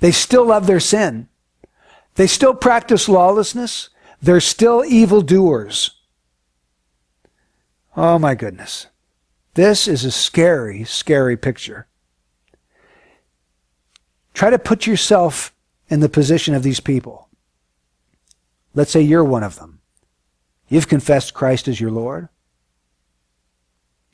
They 0.00 0.12
still 0.12 0.46
love 0.46 0.66
their 0.66 0.80
sin. 0.80 1.28
They 2.16 2.26
still 2.26 2.54
practice 2.54 3.08
lawlessness. 3.08 3.90
They're 4.20 4.40
still 4.40 4.84
evildoers. 4.84 5.92
Oh 7.96 8.18
my 8.18 8.34
goodness. 8.34 8.86
This 9.54 9.86
is 9.86 10.04
a 10.04 10.10
scary, 10.10 10.84
scary 10.84 11.36
picture. 11.36 11.86
Try 14.32 14.50
to 14.50 14.58
put 14.58 14.86
yourself 14.86 15.52
in 15.88 16.00
the 16.00 16.08
position 16.08 16.54
of 16.54 16.62
these 16.62 16.80
people. 16.80 17.28
Let's 18.74 18.90
say 18.90 19.00
you're 19.00 19.24
one 19.24 19.42
of 19.42 19.56
them. 19.56 19.80
You've 20.68 20.88
confessed 20.88 21.34
Christ 21.34 21.66
as 21.66 21.80
your 21.80 21.90
Lord. 21.90 22.28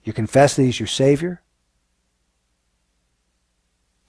You 0.03 0.13
confess 0.13 0.57
that 0.57 0.63
He's 0.63 0.81
your 0.81 0.87
Savior. 0.87 1.43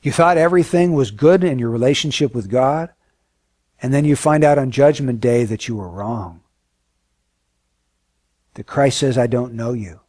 You 0.08 0.14
thought 0.14 0.38
everything 0.38 0.93
was 0.93 1.12
good 1.12 1.43
in 1.43 1.60
your 1.60 1.70
relationship 1.70 2.34
with 2.34 2.49
God, 2.49 2.91
and 3.82 3.93
then 3.93 4.05
you 4.05 4.16
find 4.16 4.41
out 4.41 4.58
on 4.58 4.72
Judgment 4.72 5.20
Day 5.20 5.43
that 5.43 5.68
you 5.68 5.76
were 5.76 5.89
wrong. 5.89 6.39
That 8.53 8.68
Christ 8.68 8.99
says, 8.99 9.18
I 9.18 9.28
don't 9.28 9.53
know 9.53 9.74
you. 9.74 9.99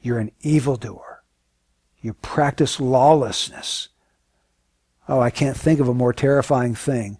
You're 0.00 0.20
an 0.20 0.30
evildoer. 0.42 1.24
You 2.00 2.14
practice 2.14 2.78
lawlessness. 2.78 3.88
Oh, 5.08 5.18
I 5.18 5.30
can't 5.30 5.56
think 5.56 5.80
of 5.80 5.88
a 5.88 5.92
more 5.92 6.12
terrifying 6.12 6.76
thing. 6.76 7.18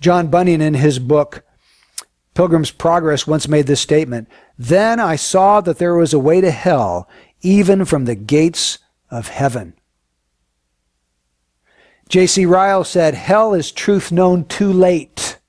John 0.00 0.26
Bunyan, 0.26 0.60
in 0.60 0.74
his 0.74 0.98
book, 0.98 1.44
Pilgrim's 2.34 2.72
Progress, 2.72 3.28
once 3.28 3.46
made 3.46 3.68
this 3.68 3.80
statement 3.80 4.28
Then 4.58 4.98
I 4.98 5.14
saw 5.14 5.60
that 5.60 5.78
there 5.78 5.94
was 5.94 6.12
a 6.12 6.18
way 6.18 6.40
to 6.40 6.50
hell, 6.50 7.08
even 7.42 7.84
from 7.84 8.06
the 8.06 8.16
gates 8.16 8.80
of 9.08 9.28
heaven. 9.28 9.74
J.C. 12.14 12.46
Ryle 12.46 12.84
said, 12.84 13.14
Hell 13.14 13.54
is 13.54 13.72
truth 13.72 14.12
known 14.12 14.44
too 14.44 14.72
late. 14.72 15.40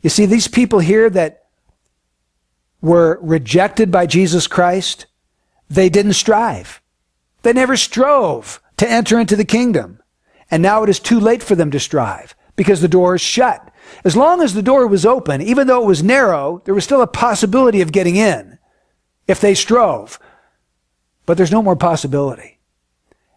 You 0.00 0.08
see, 0.08 0.24
these 0.24 0.46
people 0.46 0.78
here 0.78 1.10
that 1.10 1.46
were 2.80 3.18
rejected 3.20 3.90
by 3.90 4.06
Jesus 4.06 4.46
Christ, 4.46 5.06
they 5.68 5.88
didn't 5.88 6.12
strive. 6.12 6.80
They 7.42 7.52
never 7.52 7.76
strove 7.76 8.62
to 8.76 8.88
enter 8.88 9.18
into 9.18 9.34
the 9.34 9.44
kingdom. 9.44 10.00
And 10.48 10.62
now 10.62 10.84
it 10.84 10.88
is 10.88 11.00
too 11.00 11.18
late 11.18 11.42
for 11.42 11.56
them 11.56 11.72
to 11.72 11.80
strive 11.80 12.36
because 12.54 12.80
the 12.80 12.86
door 12.86 13.16
is 13.16 13.20
shut. 13.20 13.68
As 14.04 14.16
long 14.16 14.40
as 14.40 14.54
the 14.54 14.62
door 14.62 14.86
was 14.86 15.04
open, 15.04 15.42
even 15.42 15.66
though 15.66 15.82
it 15.82 15.88
was 15.88 16.04
narrow, 16.04 16.62
there 16.66 16.74
was 16.74 16.84
still 16.84 17.02
a 17.02 17.08
possibility 17.08 17.80
of 17.80 17.90
getting 17.90 18.14
in 18.14 18.60
if 19.26 19.40
they 19.40 19.56
strove. 19.56 20.20
But 21.24 21.36
there's 21.36 21.50
no 21.50 21.64
more 21.64 21.74
possibility. 21.74 22.55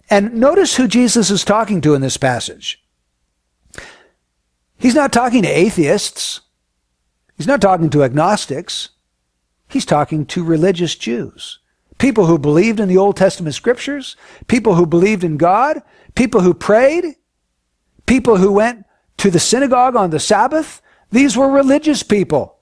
And 0.09 0.35
notice 0.35 0.75
who 0.75 0.87
Jesus 0.87 1.29
is 1.29 1.43
talking 1.43 1.81
to 1.81 1.93
in 1.93 2.01
this 2.01 2.17
passage. 2.17 2.83
He's 4.77 4.95
not 4.95 5.13
talking 5.13 5.43
to 5.43 5.49
atheists. 5.49 6.41
He's 7.37 7.47
not 7.47 7.61
talking 7.61 7.89
to 7.91 8.03
agnostics. 8.03 8.89
He's 9.67 9.85
talking 9.85 10.25
to 10.27 10.43
religious 10.43 10.95
Jews. 10.95 11.59
People 11.99 12.25
who 12.25 12.39
believed 12.39 12.79
in 12.79 12.87
the 12.87 12.97
Old 12.97 13.17
Testament 13.17 13.55
scriptures, 13.55 14.15
people 14.47 14.75
who 14.75 14.85
believed 14.85 15.23
in 15.23 15.37
God, 15.37 15.81
people 16.15 16.41
who 16.41 16.53
prayed, 16.53 17.15
people 18.05 18.37
who 18.37 18.53
went 18.53 18.85
to 19.17 19.29
the 19.29 19.39
synagogue 19.39 19.95
on 19.95 20.09
the 20.09 20.19
Sabbath. 20.19 20.81
These 21.11 21.37
were 21.37 21.49
religious 21.49 22.01
people. 22.03 22.57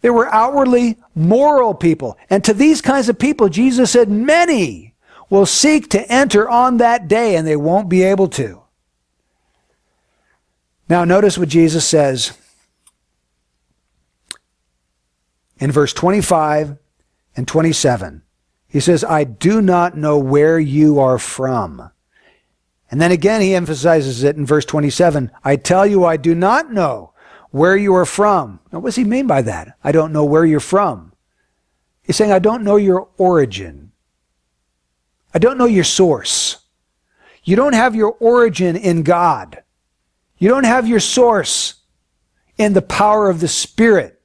They 0.00 0.10
were 0.10 0.32
outwardly 0.32 0.96
moral 1.14 1.74
people. 1.74 2.16
And 2.30 2.42
to 2.44 2.54
these 2.54 2.80
kinds 2.80 3.08
of 3.08 3.18
people, 3.18 3.48
Jesus 3.50 3.90
said, 3.90 4.08
many 4.08 4.89
will 5.30 5.46
seek 5.46 5.88
to 5.90 6.12
enter 6.12 6.48
on 6.48 6.76
that 6.76 7.08
day 7.08 7.36
and 7.36 7.46
they 7.46 7.56
won't 7.56 7.88
be 7.88 8.02
able 8.02 8.28
to. 8.28 8.62
Now, 10.88 11.04
notice 11.04 11.38
what 11.38 11.48
Jesus 11.48 11.86
says 11.86 12.32
in 15.58 15.70
verse 15.70 15.92
25 15.92 16.76
and 17.36 17.46
27. 17.46 18.22
He 18.66 18.80
says, 18.80 19.04
I 19.04 19.24
do 19.24 19.62
not 19.62 19.96
know 19.96 20.18
where 20.18 20.58
you 20.58 20.98
are 20.98 21.18
from. 21.18 21.90
And 22.90 23.00
then 23.00 23.12
again, 23.12 23.40
he 23.40 23.54
emphasizes 23.54 24.24
it 24.24 24.36
in 24.36 24.44
verse 24.44 24.64
27. 24.64 25.30
I 25.44 25.54
tell 25.54 25.86
you, 25.86 26.04
I 26.04 26.16
do 26.16 26.34
not 26.34 26.72
know 26.72 27.12
where 27.50 27.76
you 27.76 27.94
are 27.94 28.04
from. 28.04 28.58
Now, 28.72 28.80
what 28.80 28.88
does 28.88 28.96
he 28.96 29.04
mean 29.04 29.28
by 29.28 29.42
that? 29.42 29.76
I 29.84 29.92
don't 29.92 30.12
know 30.12 30.24
where 30.24 30.44
you're 30.44 30.58
from. 30.58 31.12
He's 32.02 32.16
saying, 32.16 32.32
I 32.32 32.40
don't 32.40 32.64
know 32.64 32.76
your 32.76 33.08
origin. 33.16 33.89
I 35.32 35.38
don't 35.38 35.58
know 35.58 35.66
your 35.66 35.84
source. 35.84 36.58
You 37.44 37.56
don't 37.56 37.74
have 37.74 37.94
your 37.94 38.12
origin 38.20 38.76
in 38.76 39.02
God. 39.02 39.62
You 40.38 40.48
don't 40.48 40.64
have 40.64 40.88
your 40.88 41.00
source 41.00 41.74
in 42.58 42.72
the 42.72 42.82
power 42.82 43.30
of 43.30 43.40
the 43.40 43.48
Spirit, 43.48 44.20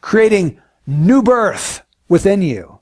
creating 0.00 0.60
new 0.86 1.22
birth 1.22 1.82
within 2.08 2.42
you. 2.42 2.80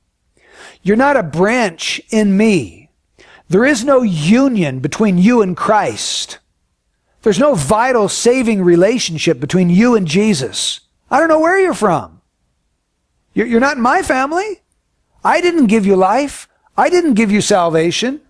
You're 0.82 0.96
not 0.96 1.16
a 1.16 1.22
branch 1.22 2.00
in 2.10 2.36
me. 2.36 2.90
There 3.48 3.64
is 3.64 3.84
no 3.84 4.02
union 4.02 4.80
between 4.80 5.18
you 5.18 5.42
and 5.42 5.56
Christ. 5.56 6.38
There's 7.22 7.38
no 7.38 7.54
vital 7.54 8.08
saving 8.08 8.62
relationship 8.62 9.40
between 9.40 9.68
you 9.68 9.94
and 9.94 10.06
Jesus. 10.06 10.80
I 11.10 11.18
don't 11.18 11.28
know 11.28 11.40
where 11.40 11.58
you're 11.58 11.74
from. 11.74 12.22
You're 13.34 13.60
not 13.60 13.76
in 13.76 13.82
my 13.82 14.02
family. 14.02 14.62
I 15.22 15.40
didn't 15.40 15.66
give 15.66 15.84
you 15.84 15.96
life. 15.96 16.48
I 16.80 16.88
didn't 16.88 17.12
give 17.12 17.30
you 17.30 17.42
salvation. 17.42 18.22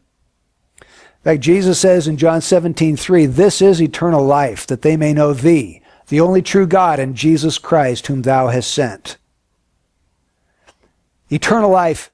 In 0.80 1.22
fact, 1.22 1.40
Jesus 1.40 1.78
says 1.78 2.09
in 2.09 2.16
John 2.16 2.40
17, 2.40 2.96
3, 2.96 3.26
This 3.26 3.62
is 3.62 3.80
eternal 3.80 4.24
life, 4.24 4.66
that 4.66 4.82
they 4.82 4.96
may 4.96 5.12
know 5.12 5.32
thee, 5.32 5.82
the 6.09 6.18
only 6.18 6.42
true 6.42 6.66
God, 6.66 6.98
and 6.98 7.14
Jesus 7.14 7.59
Christ, 7.59 8.09
whom 8.09 8.22
thou 8.22 8.48
hast 8.48 8.74
sent. 8.74 9.18
Eternal 11.30 11.70
life 11.70 12.11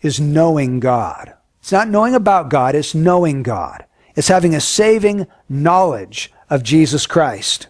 is 0.00 0.18
knowing 0.18 0.80
God. 0.80 1.34
It's 1.60 1.70
not 1.70 1.88
knowing 1.88 2.16
about 2.16 2.50
God, 2.50 2.74
it's 2.74 2.92
knowing 2.92 3.44
God. 3.44 3.84
It's 4.16 4.26
having 4.26 4.56
a 4.56 4.60
saving 4.60 5.28
knowledge 5.48 6.32
of 6.50 6.64
Jesus 6.64 7.06
Christ. 7.06 7.68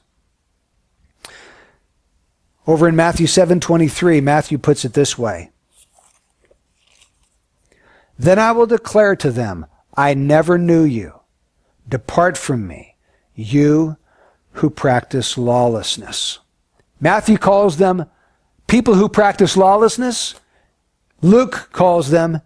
Over 2.66 2.88
in 2.88 2.96
Matthew 2.96 3.26
7:23, 3.26 4.22
Matthew 4.22 4.56
puts 4.56 4.86
it 4.86 4.94
this 4.94 5.18
way. 5.18 5.50
Then 8.18 8.38
I 8.38 8.52
will 8.52 8.66
declare 8.66 9.16
to 9.16 9.30
them, 9.30 9.66
I 9.94 10.14
never 10.14 10.58
knew 10.58 10.84
you. 10.84 11.20
Depart 11.88 12.36
from 12.36 12.66
me, 12.66 12.96
you 13.34 13.96
who 14.52 14.70
practice 14.70 15.36
lawlessness. 15.38 16.38
Matthew 17.00 17.38
calls 17.38 17.76
them 17.76 18.06
people 18.66 18.94
who 18.94 19.08
practice 19.08 19.56
lawlessness. 19.56 20.34
Luke 21.20 21.68
calls 21.72 22.10
them 22.10 22.40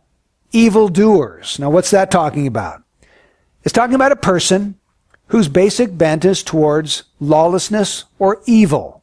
evildoers. 0.52 1.58
Now, 1.58 1.70
what's 1.70 1.90
that 1.90 2.10
talking 2.10 2.46
about? 2.46 2.82
It's 3.62 3.72
talking 3.72 3.94
about 3.94 4.12
a 4.12 4.16
person 4.16 4.76
whose 5.28 5.48
basic 5.48 5.96
bent 5.96 6.24
is 6.24 6.42
towards 6.42 7.04
lawlessness 7.20 8.04
or 8.18 8.42
evil. 8.46 9.02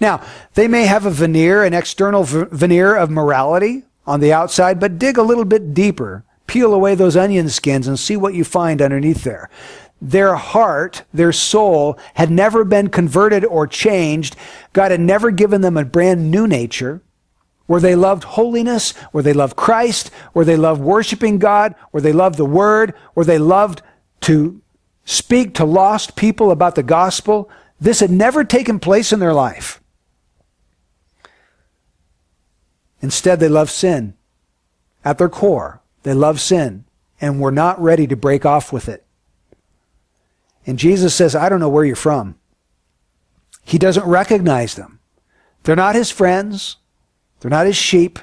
Now, 0.00 0.22
they 0.54 0.66
may 0.66 0.86
have 0.86 1.04
a 1.04 1.10
veneer, 1.10 1.62
an 1.62 1.74
external 1.74 2.24
veneer 2.24 2.96
of 2.96 3.10
morality 3.10 3.84
on 4.06 4.20
the 4.20 4.32
outside, 4.32 4.80
but 4.80 4.98
dig 4.98 5.18
a 5.18 5.22
little 5.22 5.44
bit 5.44 5.74
deeper. 5.74 6.24
Peel 6.46 6.74
away 6.74 6.94
those 6.94 7.16
onion 7.16 7.48
skins 7.48 7.88
and 7.88 7.98
see 7.98 8.16
what 8.16 8.34
you 8.34 8.44
find 8.44 8.82
underneath 8.82 9.24
there. 9.24 9.48
Their 10.00 10.34
heart, 10.34 11.04
their 11.14 11.32
soul 11.32 11.98
had 12.14 12.30
never 12.30 12.64
been 12.64 12.88
converted 12.88 13.44
or 13.44 13.66
changed. 13.66 14.36
God 14.72 14.90
had 14.90 15.00
never 15.00 15.30
given 15.30 15.62
them 15.62 15.76
a 15.76 15.84
brand 15.84 16.30
new 16.30 16.46
nature 16.46 17.00
where 17.66 17.80
they 17.80 17.94
loved 17.94 18.24
holiness, 18.24 18.92
where 19.12 19.22
they 19.22 19.32
loved 19.32 19.56
Christ, 19.56 20.10
where 20.32 20.44
they 20.44 20.56
loved 20.56 20.82
worshiping 20.82 21.38
God, 21.38 21.74
where 21.90 22.02
they 22.02 22.12
loved 22.12 22.36
the 22.36 22.44
Word, 22.44 22.94
where 23.14 23.24
they 23.24 23.38
loved 23.38 23.80
to 24.22 24.60
speak 25.06 25.54
to 25.54 25.64
lost 25.64 26.16
people 26.16 26.50
about 26.50 26.74
the 26.74 26.82
gospel. 26.82 27.48
This 27.80 28.00
had 28.00 28.10
never 28.10 28.44
taken 28.44 28.78
place 28.78 29.12
in 29.12 29.20
their 29.20 29.32
life. 29.32 29.80
Instead, 33.04 33.38
they 33.38 33.50
love 33.50 33.70
sin. 33.70 34.14
At 35.04 35.18
their 35.18 35.28
core, 35.28 35.82
they 36.04 36.14
love 36.14 36.40
sin 36.40 36.86
and 37.20 37.38
were 37.38 37.52
not 37.52 37.78
ready 37.78 38.06
to 38.06 38.16
break 38.16 38.46
off 38.46 38.72
with 38.72 38.88
it. 38.88 39.04
And 40.66 40.78
Jesus 40.78 41.14
says, 41.14 41.36
I 41.36 41.50
don't 41.50 41.60
know 41.60 41.68
where 41.68 41.84
you're 41.84 41.96
from. 41.96 42.36
He 43.62 43.76
doesn't 43.76 44.06
recognize 44.06 44.74
them. 44.74 45.00
They're 45.64 45.76
not 45.76 45.94
his 45.94 46.10
friends. 46.10 46.78
They're 47.40 47.50
not 47.50 47.66
his 47.66 47.76
sheep. 47.76 48.18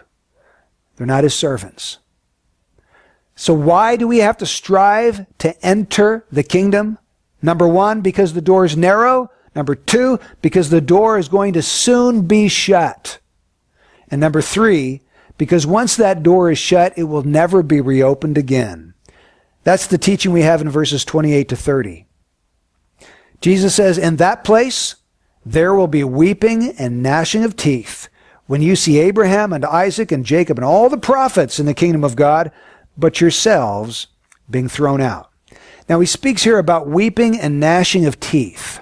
They're 0.96 1.06
not 1.06 1.26
his 1.26 1.36
servants. 1.36 2.00
So 3.36 3.54
why 3.54 3.98
do 3.98 4.08
we 4.08 4.18
have 4.18 4.38
to 4.38 4.48
strive 4.48 5.28
to 5.38 5.64
enter 5.64 6.26
the 6.32 6.42
kingdom? 6.42 6.98
Number 7.40 7.68
one, 7.68 8.02
because 8.02 8.34
the 8.34 8.42
door 8.42 8.66
is 8.66 8.76
narrow. 8.76 9.30
Number 9.54 9.76
two, 9.76 10.20
because 10.42 10.72
the 10.72 10.82
door 10.82 11.20
is 11.20 11.30
going 11.30 11.54
to 11.54 11.62
soon 11.62 12.26
be 12.26 12.48
shut. 12.48 13.20
And 14.12 14.22
number 14.22 14.42
three, 14.42 15.02
because 15.38 15.66
once 15.66 15.96
that 15.96 16.22
door 16.22 16.52
is 16.52 16.60
shut, 16.60 16.94
it 16.98 17.06
will 17.06 17.24
never 17.24 17.64
be 17.64 17.82
reopened 17.82 18.38
again. 18.38 18.94
That's 19.64 19.88
the 19.88 19.98
teaching 19.98 20.32
we 20.32 20.42
have 20.42 20.62
in 20.62 20.70
verses 20.70 21.06
28 21.06 21.50
to 21.50 21.56
30. 21.56 22.06
Jesus 23.40 23.74
says, 23.74 23.98
In 23.98 24.18
that 24.18 24.44
place, 24.44 24.96
there 25.46 25.74
will 25.74 25.88
be 25.88 26.04
weeping 26.04 26.76
and 26.78 27.02
gnashing 27.02 27.44
of 27.44 27.56
teeth 27.56 28.10
when 28.46 28.62
you 28.62 28.76
see 28.76 29.00
Abraham 29.00 29.54
and 29.54 29.66
Isaac 29.66 30.12
and 30.12 30.26
Jacob 30.26 30.58
and 30.58 30.66
all 30.66 30.90
the 30.90 30.98
prophets 30.98 31.60
in 31.60 31.66
the 31.66 31.74
kingdom 31.74 32.04
of 32.04 32.16
God, 32.16 32.52
but 32.98 33.22
yourselves 33.22 34.08
being 34.50 34.68
thrown 34.68 35.02
out. 35.02 35.32
Now 35.88 36.00
he 36.00 36.06
speaks 36.06 36.44
here 36.44 36.58
about 36.58 36.88
weeping 36.88 37.40
and 37.40 37.60
gnashing 37.60 38.06
of 38.06 38.20
teeth. 38.20 38.80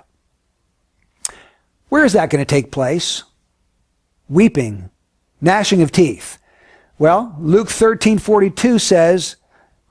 Where 1.89 2.05
is 2.05 2.13
that 2.13 2.29
going 2.29 2.43
to 2.43 2.49
take 2.49 2.71
place? 2.71 3.23
Weeping, 4.27 4.89
gnashing 5.41 5.81
of 5.81 5.91
teeth. 5.91 6.37
Well, 6.97 7.35
Luke 7.39 7.69
13:42 7.69 8.79
says, 8.81 9.37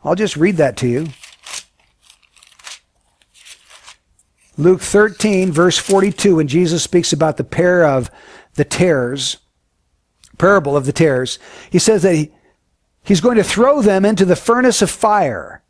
I'll 0.04 0.14
just 0.14 0.36
read 0.36 0.56
that 0.56 0.76
to 0.78 0.88
you. 0.88 1.08
Luke 4.56 4.80
13 4.80 5.52
verse 5.52 5.78
42 5.78 6.36
when 6.36 6.48
Jesus 6.48 6.82
speaks 6.82 7.12
about 7.12 7.36
the 7.36 7.44
pair 7.44 7.84
of 7.84 8.10
the 8.54 8.64
tares, 8.64 9.36
parable 10.36 10.76
of 10.76 10.84
the 10.84 10.92
tares, 10.92 11.38
he 11.70 11.78
says 11.78 12.02
that 12.02 12.14
he, 12.14 12.32
he's 13.04 13.20
going 13.20 13.36
to 13.36 13.44
throw 13.44 13.80
them 13.80 14.04
into 14.04 14.24
the 14.24 14.34
furnace 14.34 14.82
of 14.82 14.90
fire. 14.90 15.62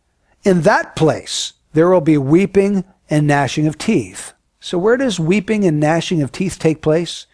In 0.43 0.63
that 0.63 0.97
place 0.97 1.53
there 1.75 1.91
will 1.91 2.01
be 2.01 2.17
weeping 2.17 2.85
and 3.11 3.27
gnashing 3.27 3.67
of 3.67 3.77
teeth. 3.77 4.33
So 4.59 4.79
where 4.79 4.97
does 4.97 5.21
weeping 5.21 5.65
and 5.65 5.79
gnashing 5.79 6.23
of 6.23 6.33
teeth 6.33 6.59
take 6.59 6.81
place? 6.81 7.27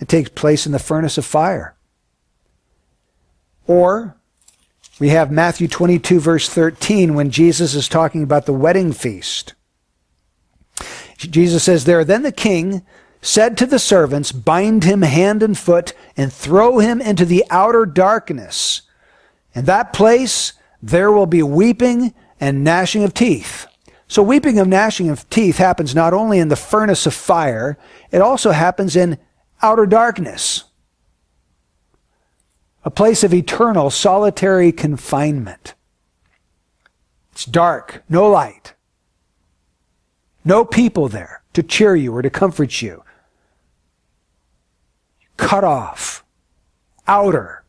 It 0.00 0.08
takes 0.08 0.28
place 0.30 0.66
in 0.66 0.72
the 0.72 0.78
furnace 0.80 1.16
of 1.16 1.24
fire. 1.24 1.75
Or 3.66 4.16
we 4.98 5.10
have 5.10 5.30
Matthew 5.30 5.68
22 5.68 6.20
verse 6.20 6.48
13 6.48 7.14
when 7.14 7.30
Jesus 7.30 7.74
is 7.74 7.88
talking 7.88 8.22
about 8.22 8.46
the 8.46 8.52
wedding 8.52 8.92
feast. 8.92 9.54
Jesus 11.18 11.64
says 11.64 11.84
there, 11.84 12.04
then 12.04 12.22
the 12.22 12.32
king 12.32 12.84
said 13.20 13.56
to 13.58 13.66
the 13.66 13.78
servants, 13.78 14.32
bind 14.32 14.84
him 14.84 15.02
hand 15.02 15.42
and 15.42 15.56
foot 15.56 15.92
and 16.16 16.32
throw 16.32 16.78
him 16.78 17.00
into 17.00 17.24
the 17.24 17.44
outer 17.50 17.86
darkness. 17.86 18.82
In 19.54 19.64
that 19.64 19.92
place 19.92 20.52
there 20.82 21.10
will 21.10 21.26
be 21.26 21.42
weeping 21.42 22.14
and 22.38 22.62
gnashing 22.62 23.02
of 23.02 23.14
teeth. 23.14 23.66
So 24.08 24.22
weeping 24.22 24.58
and 24.58 24.70
gnashing 24.70 25.08
of 25.08 25.28
teeth 25.30 25.56
happens 25.56 25.94
not 25.94 26.14
only 26.14 26.38
in 26.38 26.48
the 26.48 26.56
furnace 26.56 27.06
of 27.06 27.14
fire, 27.14 27.76
it 28.12 28.20
also 28.20 28.52
happens 28.52 28.94
in 28.94 29.18
outer 29.62 29.86
darkness. 29.86 30.64
A 32.86 32.90
place 32.90 33.24
of 33.24 33.34
eternal 33.34 33.90
solitary 33.90 34.70
confinement. 34.70 35.74
It's 37.32 37.44
dark, 37.44 38.04
no 38.08 38.30
light. 38.30 38.74
No 40.44 40.64
people 40.64 41.08
there 41.08 41.42
to 41.52 41.64
cheer 41.64 41.96
you 41.96 42.14
or 42.14 42.22
to 42.22 42.30
comfort 42.30 42.80
you. 42.80 43.02
Cut 45.36 45.64
off. 45.64 46.24
Outer 47.08 47.64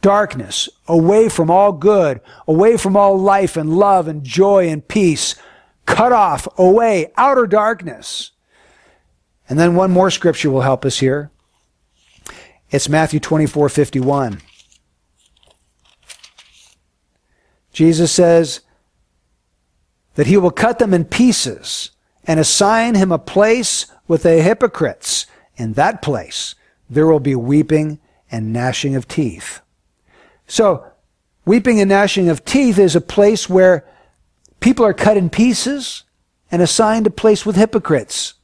darkness, 0.00 0.68
away 0.86 1.28
from 1.28 1.50
all 1.50 1.72
good, 1.72 2.20
away 2.46 2.76
from 2.76 2.96
all 2.96 3.18
life 3.18 3.56
and 3.56 3.76
love 3.76 4.06
and 4.06 4.22
joy 4.22 4.68
and 4.68 4.86
peace, 4.86 5.34
cut 5.86 6.12
off, 6.12 6.46
away, 6.56 7.10
outer 7.16 7.46
darkness. 7.46 8.30
And 9.48 9.58
then 9.58 9.74
one 9.74 9.90
more 9.90 10.10
scripture 10.10 10.50
will 10.50 10.60
help 10.60 10.84
us 10.84 11.00
here. 11.00 11.32
It's 12.70 12.88
Matthew 12.88 13.20
24, 13.20 13.68
51. 13.68 14.40
Jesus 17.72 18.12
says 18.12 18.60
that 20.14 20.26
he 20.26 20.36
will 20.36 20.50
cut 20.50 20.78
them 20.78 20.92
in 20.92 21.04
pieces 21.04 21.90
and 22.24 22.38
assign 22.38 22.94
him 22.94 23.10
a 23.10 23.18
place 23.18 23.86
with 24.06 24.22
the 24.22 24.42
hypocrites. 24.42 25.26
In 25.56 25.74
that 25.74 26.02
place, 26.02 26.54
there 26.88 27.06
will 27.06 27.20
be 27.20 27.34
weeping 27.34 27.98
and 28.30 28.52
gnashing 28.52 28.94
of 28.94 29.08
teeth. 29.08 29.60
So, 30.46 30.86
weeping 31.44 31.80
and 31.80 31.88
gnashing 31.88 32.28
of 32.28 32.44
teeth 32.44 32.78
is 32.78 32.94
a 32.94 33.00
place 33.00 33.48
where 33.48 33.86
people 34.60 34.84
are 34.84 34.94
cut 34.94 35.16
in 35.16 35.30
pieces 35.30 36.04
and 36.50 36.60
assigned 36.60 37.06
a 37.06 37.10
place 37.10 37.46
with 37.46 37.56
hypocrites. 37.56 38.34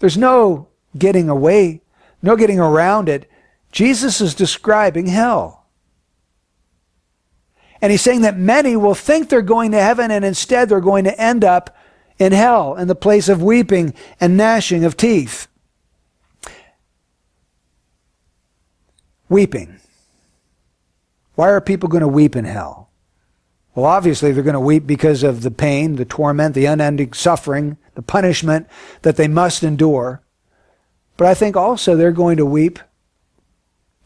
There's 0.00 0.18
no 0.18 0.68
getting 0.98 1.28
away, 1.28 1.82
no 2.22 2.36
getting 2.36 2.58
around 2.58 3.08
it. 3.08 3.30
Jesus 3.70 4.20
is 4.20 4.34
describing 4.34 5.06
hell. 5.06 5.59
And 7.82 7.90
he's 7.90 8.02
saying 8.02 8.22
that 8.22 8.36
many 8.36 8.76
will 8.76 8.94
think 8.94 9.28
they're 9.28 9.42
going 9.42 9.72
to 9.72 9.80
heaven 9.80 10.10
and 10.10 10.24
instead 10.24 10.68
they're 10.68 10.80
going 10.80 11.04
to 11.04 11.20
end 11.20 11.44
up 11.44 11.76
in 12.18 12.32
hell, 12.32 12.76
in 12.76 12.88
the 12.88 12.94
place 12.94 13.28
of 13.28 13.42
weeping 13.42 13.94
and 14.20 14.36
gnashing 14.36 14.84
of 14.84 14.96
teeth. 14.96 15.48
Weeping. 19.28 19.80
Why 21.34 21.48
are 21.48 21.60
people 21.60 21.88
going 21.88 22.02
to 22.02 22.08
weep 22.08 22.36
in 22.36 22.44
hell? 22.44 22.90
Well, 23.74 23.86
obviously, 23.86 24.32
they're 24.32 24.42
going 24.42 24.54
to 24.54 24.60
weep 24.60 24.86
because 24.86 25.22
of 25.22 25.42
the 25.42 25.50
pain, 25.50 25.96
the 25.96 26.04
torment, 26.04 26.54
the 26.54 26.66
unending 26.66 27.12
suffering, 27.12 27.78
the 27.94 28.02
punishment 28.02 28.66
that 29.02 29.16
they 29.16 29.28
must 29.28 29.62
endure. 29.62 30.22
But 31.16 31.28
I 31.28 31.34
think 31.34 31.56
also 31.56 31.96
they're 31.96 32.12
going 32.12 32.36
to 32.36 32.44
weep 32.44 32.78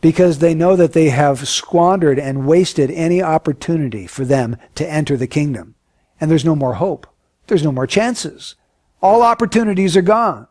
because 0.05 0.41
they 0.41 0.53
know 0.53 0.77
that 0.77 0.93
they 0.93 1.09
have 1.09 1.49
squandered 1.49 2.19
and 2.19 2.47
wasted 2.47 2.91
any 2.91 3.23
opportunity 3.23 4.07
for 4.07 4.27
them 4.27 4.55
to 4.75 4.87
enter 4.87 5.17
the 5.17 5.27
kingdom. 5.27 5.75
And 6.21 6.31
there's 6.31 6.45
no 6.45 6.55
more 6.55 6.75
hope. 6.75 7.07
There's 7.47 7.65
no 7.65 7.73
more 7.73 7.87
chances. 7.87 8.55
All 9.01 9.23
opportunities 9.23 9.97
are 9.97 10.03
gone. 10.03 10.47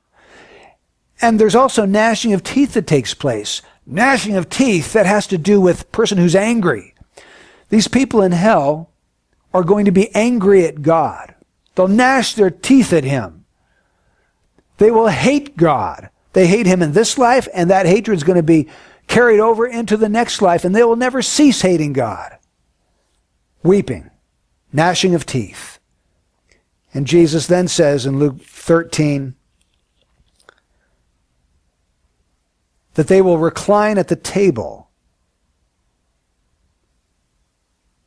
And 1.22 1.40
there's 1.40 1.54
also 1.54 1.86
gnashing 1.86 2.34
of 2.34 2.42
teeth 2.42 2.74
that 2.74 2.88
takes 2.88 3.14
place 3.14 3.62
gnashing 3.86 4.36
of 4.36 4.50
teeth 4.50 4.94
that 4.94 5.06
has 5.06 5.28
to 5.28 5.38
do 5.38 5.62
with 5.62 5.92
person 5.92 6.18
who's 6.18 6.36
angry. 6.36 6.96
These 7.70 7.88
people 7.88 8.24
in 8.24 8.32
hell 8.32 8.90
are 9.54 9.64
going 9.64 9.86
to 9.86 9.92
be 9.92 10.10
angry 10.16 10.66
at 10.66 10.82
God. 10.82 11.36
They'll 11.76 11.88
gnash 11.88 12.34
their 12.34 12.50
teeth 12.50 12.92
at 12.92 13.04
him. 13.04 13.46
They 14.80 14.90
will 14.90 15.10
hate 15.10 15.58
God. 15.58 16.10
They 16.32 16.48
hate 16.48 16.66
him 16.66 16.82
in 16.82 16.94
this 16.94 17.20
life, 17.20 17.48
and 17.54 17.70
that 17.70 17.86
hatred 17.86 18.18
is 18.18 18.24
going 18.24 18.38
to 18.38 18.42
be 18.42 18.68
carried 19.08 19.40
over 19.40 19.66
into 19.66 19.98
the 19.98 20.10
next 20.10 20.42
life, 20.42 20.64
and 20.66 20.76
they 20.76 20.84
will 20.84 20.96
never 20.96 21.22
cease 21.22 21.62
hating 21.62 21.94
God. 21.94 22.38
Weeping, 23.62 24.10
gnashing 24.72 25.16
of 25.16 25.26
teeth. 25.26 25.80
And 26.94 27.08
Jesus 27.08 27.48
then 27.48 27.68
says 27.68 28.06
in 28.06 28.20
Luke 28.20 28.42
13, 28.42 29.36
that 32.96 33.08
they 33.08 33.22
will 33.22 33.38
recline 33.38 33.98
at 33.98 34.08
the 34.08 34.16
table. 34.16 34.90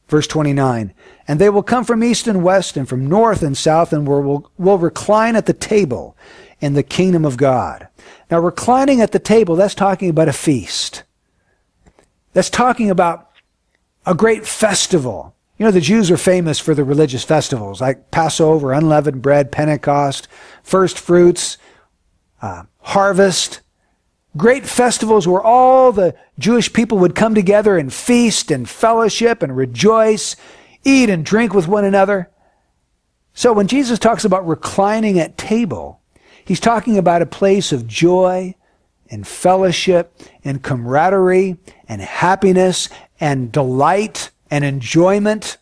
Verse 0.08 0.28
29, 0.28 0.94
and 1.26 1.40
they 1.40 1.50
will 1.50 1.64
come 1.64 1.84
from 1.84 2.04
east 2.04 2.28
and 2.28 2.44
west 2.44 2.76
and 2.76 2.88
from 2.88 3.08
north 3.08 3.42
and 3.42 3.56
south 3.56 3.92
and 3.92 4.06
will, 4.06 4.52
will 4.56 4.78
recline 4.78 5.34
at 5.34 5.46
the 5.46 5.52
table 5.52 6.16
in 6.60 6.74
the 6.74 6.82
kingdom 6.82 7.24
of 7.24 7.36
God. 7.36 7.88
Now, 8.30 8.40
reclining 8.40 9.00
at 9.00 9.12
the 9.12 9.18
table, 9.18 9.56
that's 9.56 9.74
talking 9.74 10.10
about 10.10 10.28
a 10.28 10.32
feast. 10.32 11.02
That's 12.32 12.50
talking 12.50 12.90
about 12.90 13.30
a 14.04 14.14
great 14.14 14.46
festival. 14.46 15.34
You 15.58 15.64
know, 15.64 15.70
the 15.70 15.80
Jews 15.80 16.10
are 16.10 16.16
famous 16.16 16.58
for 16.58 16.74
the 16.74 16.84
religious 16.84 17.24
festivals 17.24 17.80
like 17.80 18.10
Passover, 18.10 18.72
unleavened 18.72 19.22
bread, 19.22 19.52
Pentecost, 19.52 20.28
first 20.62 20.98
fruits, 20.98 21.58
uh, 22.42 22.64
harvest 22.80 23.60
great 24.36 24.66
festivals 24.66 25.26
where 25.26 25.40
all 25.40 25.92
the 25.92 26.14
Jewish 26.38 26.72
people 26.72 26.98
would 26.98 27.14
come 27.14 27.34
together 27.34 27.78
and 27.78 27.92
feast 27.92 28.50
and 28.50 28.68
fellowship 28.68 29.42
and 29.42 29.56
rejoice, 29.56 30.36
eat 30.84 31.08
and 31.08 31.24
drink 31.24 31.54
with 31.54 31.66
one 31.66 31.84
another. 31.84 32.30
So 33.32 33.52
when 33.52 33.66
Jesus 33.66 33.98
talks 33.98 34.24
about 34.24 34.46
reclining 34.46 35.18
at 35.18 35.38
table, 35.38 36.00
he's 36.46 36.60
talking 36.60 36.96
about 36.96 37.20
a 37.20 37.26
place 37.26 37.72
of 37.72 37.86
joy 37.86 38.54
and 39.10 39.26
fellowship 39.26 40.18
and 40.44 40.62
camaraderie 40.62 41.58
and 41.86 42.00
happiness 42.00 42.88
and 43.20 43.52
delight 43.52 44.30
and 44.50 44.64
enjoyment. 44.64 45.58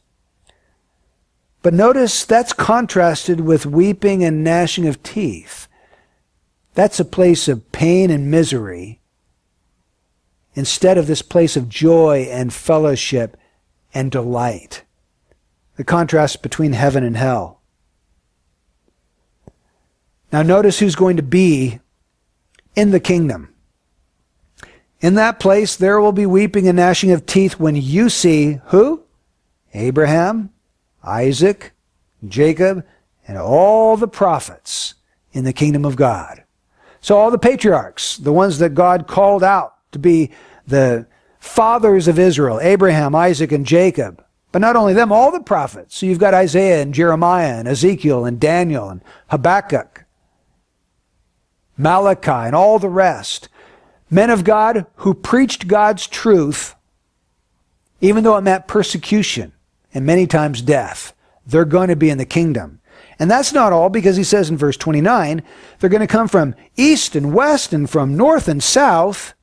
But 1.62 1.74
notice 1.74 2.24
that's 2.24 2.52
contrasted 2.52 3.40
with 3.40 3.66
weeping 3.66 4.22
and 4.22 4.44
gnashing 4.44 4.86
of 4.86 5.02
teeth. 5.02 5.66
That's 6.74 7.00
a 7.00 7.04
place 7.04 7.48
of 7.48 7.72
pain 7.72 8.10
and 8.10 8.30
misery 8.30 9.00
instead 10.54 10.98
of 10.98 11.06
this 11.06 11.22
place 11.22 11.56
of 11.56 11.68
joy 11.68 12.28
and 12.30 12.52
fellowship 12.52 13.36
and 13.92 14.10
delight. 14.10 14.84
The 15.76 15.84
contrast 15.84 16.42
between 16.42 16.72
heaven 16.72 17.02
and 17.02 17.16
hell. 17.16 17.60
Now, 20.34 20.42
notice 20.42 20.80
who's 20.80 20.96
going 20.96 21.18
to 21.18 21.22
be 21.22 21.78
in 22.74 22.90
the 22.90 22.98
kingdom. 22.98 23.54
In 24.98 25.14
that 25.14 25.38
place, 25.38 25.76
there 25.76 26.00
will 26.00 26.10
be 26.10 26.26
weeping 26.26 26.66
and 26.66 26.74
gnashing 26.74 27.12
of 27.12 27.24
teeth 27.24 27.60
when 27.60 27.76
you 27.76 28.08
see 28.08 28.58
who? 28.64 29.04
Abraham, 29.74 30.50
Isaac, 31.04 31.72
Jacob, 32.26 32.84
and 33.28 33.38
all 33.38 33.96
the 33.96 34.08
prophets 34.08 34.94
in 35.30 35.44
the 35.44 35.52
kingdom 35.52 35.84
of 35.84 35.94
God. 35.94 36.42
So 37.00 37.16
all 37.16 37.30
the 37.30 37.38
patriarchs, 37.38 38.16
the 38.16 38.32
ones 38.32 38.58
that 38.58 38.74
God 38.74 39.06
called 39.06 39.44
out 39.44 39.76
to 39.92 40.00
be 40.00 40.32
the 40.66 41.06
fathers 41.38 42.08
of 42.08 42.18
Israel, 42.18 42.58
Abraham, 42.60 43.14
Isaac, 43.14 43.52
and 43.52 43.64
Jacob. 43.64 44.24
But 44.50 44.62
not 44.62 44.74
only 44.74 44.94
them, 44.94 45.12
all 45.12 45.30
the 45.30 45.38
prophets. 45.38 45.96
So 45.96 46.06
you've 46.06 46.18
got 46.18 46.34
Isaiah 46.34 46.82
and 46.82 46.92
Jeremiah 46.92 47.54
and 47.54 47.68
Ezekiel 47.68 48.24
and 48.24 48.40
Daniel 48.40 48.88
and 48.88 49.00
Habakkuk. 49.28 49.93
Malachi, 51.76 52.30
and 52.30 52.54
all 52.54 52.78
the 52.78 52.88
rest. 52.88 53.48
Men 54.10 54.30
of 54.30 54.44
God 54.44 54.86
who 54.96 55.14
preached 55.14 55.66
God's 55.66 56.06
truth, 56.06 56.74
even 58.00 58.24
though 58.24 58.36
it 58.36 58.42
meant 58.42 58.68
persecution 58.68 59.52
and 59.92 60.04
many 60.04 60.26
times 60.26 60.62
death. 60.62 61.14
They're 61.46 61.64
going 61.64 61.88
to 61.88 61.96
be 61.96 62.10
in 62.10 62.18
the 62.18 62.24
kingdom. 62.24 62.80
And 63.18 63.30
that's 63.30 63.52
not 63.52 63.72
all 63.72 63.90
because 63.90 64.16
he 64.16 64.24
says 64.24 64.50
in 64.50 64.56
verse 64.56 64.76
29, 64.76 65.42
they're 65.78 65.90
going 65.90 66.00
to 66.00 66.06
come 66.06 66.28
from 66.28 66.54
east 66.76 67.14
and 67.14 67.32
west 67.32 67.72
and 67.72 67.88
from 67.88 68.16
north 68.16 68.48
and 68.48 68.62
south 68.62 69.34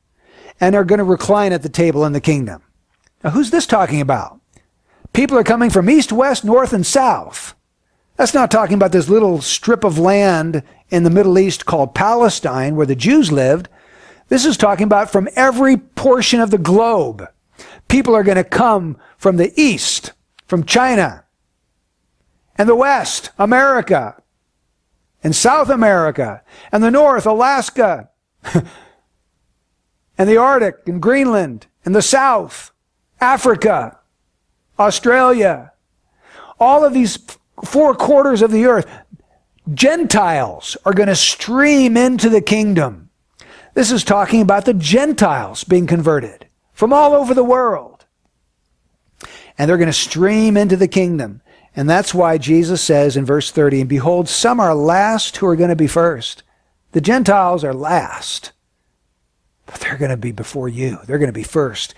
and 0.59 0.75
are 0.75 0.84
going 0.84 0.99
to 0.99 1.03
recline 1.03 1.53
at 1.53 1.63
the 1.63 1.69
table 1.69 2.05
in 2.05 2.13
the 2.13 2.21
kingdom. 2.21 2.61
Now, 3.23 3.32
who's 3.32 3.51
this 3.51 3.65
talking 3.65 4.01
about? 4.01 4.39
People 5.13 5.38
are 5.38 5.43
coming 5.43 5.69
from 5.69 5.89
east, 5.89 6.11
west, 6.11 6.43
north, 6.43 6.73
and 6.73 6.86
south. 6.86 7.55
That's 8.16 8.34
not 8.34 8.51
talking 8.51 8.76
about 8.76 8.91
this 8.91 9.09
little 9.09 9.41
strip 9.41 9.84
of 9.84 9.97
land 9.97 10.64
in 10.89 11.03
the 11.03 11.09
Middle 11.09 11.39
East 11.39 11.66
called 11.66 11.95
Palestine 11.95 12.76
where 12.76 12.86
the 12.86 12.95
Jews 12.95 13.32
lived. 13.32 13.70
This 14.28 14.45
is 14.45 14.57
talking 14.57 14.84
about 14.84 15.12
from 15.12 15.30
every 15.36 15.78
portion 15.78 16.39
of 16.39 16.51
the 16.51 16.57
globe. 16.57 17.28
People 17.88 18.16
are 18.16 18.24
going 18.24 18.38
to 18.38 18.43
come 18.43 18.97
from 19.18 19.38
the 19.38 19.51
east, 19.59 20.14
from 20.45 20.64
China, 20.64 21.26
and 22.57 22.70
the 22.70 22.76
west, 22.76 23.32
America, 23.38 24.22
and 25.24 25.36
South 25.36 25.70
America, 25.70 26.43
and 26.72 26.84
the 26.84 26.91
north, 26.91 27.26
Alaska, 27.26 28.09
and 28.53 30.30
the 30.30 30.38
Arctic, 30.38 30.88
and 30.88 31.01
Greenland, 31.01 31.68
and 31.86 31.95
the 31.95 32.01
south, 32.01 32.72
Africa, 33.20 33.99
Australia, 34.80 35.74
all 36.59 36.84
of 36.84 36.93
these 36.93 37.18
four 37.64 37.95
quarters 37.95 38.41
of 38.41 38.51
the 38.51 38.66
earth, 38.66 38.89
Gentiles 39.74 40.78
are 40.86 40.93
going 40.93 41.09
to 41.09 41.16
stream 41.16 41.95
into 41.95 42.30
the 42.30 42.41
kingdom. 42.41 43.09
This 43.74 43.91
is 43.91 44.03
talking 44.03 44.41
about 44.41 44.66
the 44.66 44.74
Gentiles 44.74 45.64
being 45.64 45.88
converted 45.88 46.47
from 46.74 46.91
all 46.91 47.14
over 47.14 47.34
the 47.34 47.43
world. 47.43 48.05
And 49.57 49.70
they're 49.70 49.78
going 49.78 49.88
to 49.88 49.93
stream 49.93 50.57
into 50.57 50.76
the 50.76 50.88
kingdom. 50.88 51.41
And 51.76 51.89
that's 51.89 52.14
why 52.14 52.38
Jesus 52.38 52.82
says 52.82 53.16
in 53.16 53.26
verse 53.26 53.51
30, 53.51 53.82
And 53.82 53.89
behold, 53.89 54.28
some 54.28 54.59
are 54.59 54.76
last 54.76 55.38
who 55.38 55.45
are 55.47 55.55
going 55.55 55.70
to 55.70 55.76
be 55.76 55.88
first. 55.88 56.43
The 56.91 57.01
Gentiles 57.01 57.64
are 57.64 57.74
last, 57.74 58.51
but 59.66 59.76
they're 59.76 59.97
going 59.97 60.12
to 60.12 60.18
be 60.18 60.34
before 60.34 60.68
you. 60.68 60.97
They're 61.05 61.20
going 61.20 61.30
to 61.30 61.34
be 61.34 61.43
first. 61.43 61.95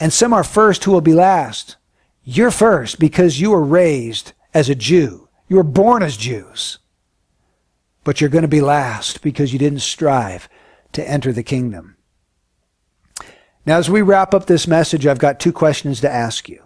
And 0.00 0.12
some 0.12 0.32
are 0.32 0.44
first 0.44 0.84
who 0.84 0.92
will 0.92 1.02
be 1.02 1.12
last. 1.12 1.76
You're 2.24 2.50
first 2.50 2.98
because 2.98 3.40
you 3.40 3.50
were 3.50 3.62
raised 3.62 4.32
as 4.54 4.68
a 4.68 4.74
Jew. 4.74 5.28
You 5.48 5.56
were 5.56 5.62
born 5.62 6.02
as 6.02 6.16
Jews. 6.16 6.78
But 8.04 8.20
you're 8.20 8.30
going 8.30 8.42
to 8.42 8.48
be 8.48 8.60
last 8.60 9.22
because 9.22 9.52
you 9.52 9.58
didn't 9.58 9.80
strive 9.80 10.48
to 10.92 11.08
enter 11.08 11.32
the 11.32 11.42
kingdom. 11.42 11.96
Now, 13.66 13.76
as 13.76 13.90
we 13.90 14.00
wrap 14.00 14.32
up 14.32 14.46
this 14.46 14.66
message, 14.66 15.06
I've 15.06 15.18
got 15.18 15.38
two 15.40 15.52
questions 15.52 16.00
to 16.00 16.10
ask 16.10 16.48
you. 16.48 16.62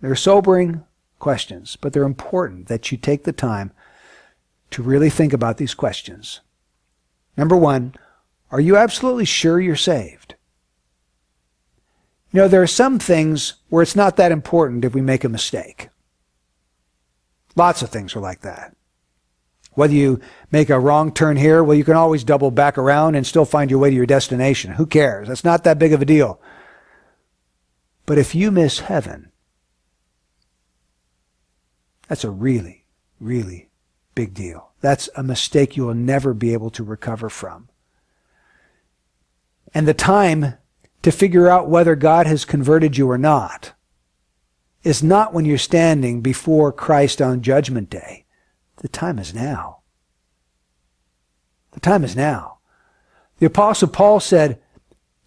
They're 0.00 0.16
sobering 0.16 0.84
questions, 1.18 1.76
but 1.76 1.92
they're 1.92 2.04
important 2.04 2.68
that 2.68 2.90
you 2.90 2.98
take 2.98 3.24
the 3.24 3.32
time 3.32 3.72
to 4.70 4.82
really 4.82 5.10
think 5.10 5.32
about 5.32 5.58
these 5.58 5.74
questions. 5.74 6.40
Number 7.36 7.56
one, 7.56 7.94
are 8.50 8.60
you 8.60 8.76
absolutely 8.76 9.24
sure 9.24 9.60
you're 9.60 9.76
saved? 9.76 10.34
You 12.32 12.40
know, 12.40 12.48
there 12.48 12.62
are 12.62 12.66
some 12.66 12.98
things 12.98 13.54
where 13.68 13.82
it's 13.82 13.96
not 13.96 14.16
that 14.16 14.32
important 14.32 14.84
if 14.84 14.94
we 14.94 15.00
make 15.00 15.24
a 15.24 15.28
mistake. 15.28 15.88
Lots 17.56 17.82
of 17.82 17.90
things 17.90 18.16
are 18.16 18.20
like 18.20 18.40
that. 18.40 18.76
Whether 19.72 19.94
you 19.94 20.20
make 20.50 20.70
a 20.70 20.78
wrong 20.78 21.12
turn 21.12 21.36
here, 21.36 21.62
well, 21.62 21.76
you 21.76 21.84
can 21.84 21.96
always 21.96 22.24
double 22.24 22.50
back 22.50 22.78
around 22.78 23.16
and 23.16 23.26
still 23.26 23.44
find 23.44 23.70
your 23.70 23.80
way 23.80 23.90
to 23.90 23.96
your 23.96 24.06
destination. 24.06 24.72
Who 24.72 24.86
cares? 24.86 25.28
That's 25.28 25.44
not 25.44 25.64
that 25.64 25.78
big 25.78 25.92
of 25.92 26.00
a 26.00 26.06
deal. 26.06 26.40
But 28.06 28.18
if 28.18 28.34
you 28.34 28.50
miss 28.50 28.80
heaven, 28.80 29.32
that's 32.08 32.24
a 32.24 32.30
really, 32.30 32.86
really 33.18 33.70
big 34.14 34.34
deal. 34.34 34.72
That's 34.80 35.08
a 35.16 35.22
mistake 35.22 35.76
you 35.76 35.86
will 35.86 35.94
never 35.94 36.34
be 36.34 36.52
able 36.52 36.70
to 36.70 36.84
recover 36.84 37.28
from. 37.28 37.68
And 39.72 39.88
the 39.88 39.94
time 39.94 40.54
to 41.02 41.10
figure 41.10 41.48
out 41.48 41.68
whether 41.68 41.96
God 41.96 42.26
has 42.26 42.44
converted 42.44 42.96
you 42.96 43.10
or 43.10 43.18
not 43.18 43.72
is 44.84 45.02
not 45.02 45.32
when 45.32 45.46
you're 45.46 45.58
standing 45.58 46.20
before 46.20 46.70
Christ 46.70 47.20
on 47.20 47.42
Judgment 47.42 47.90
Day. 47.90 48.26
The 48.76 48.88
time 48.88 49.18
is 49.18 49.34
now. 49.34 49.78
The 51.72 51.80
time 51.80 52.04
is 52.04 52.14
now. 52.14 52.58
The 53.38 53.46
Apostle 53.46 53.88
Paul 53.88 54.20
said, 54.20 54.60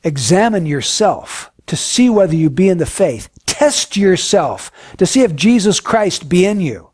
Examine 0.04 0.66
yourself 0.66 1.52
to 1.66 1.76
see 1.76 2.10
whether 2.10 2.36
you 2.36 2.50
be 2.50 2.70
in 2.70 2.78
the 2.78 2.86
faith. 2.86 3.30
Test 3.46 3.98
yourself 3.98 4.72
to 4.98 5.06
see 5.06 5.24
if 5.24 5.36
Jesus 5.36 5.80
Christ 5.80 6.30
be 6.30 6.46
in 6.46 6.62
you. 6.62 6.92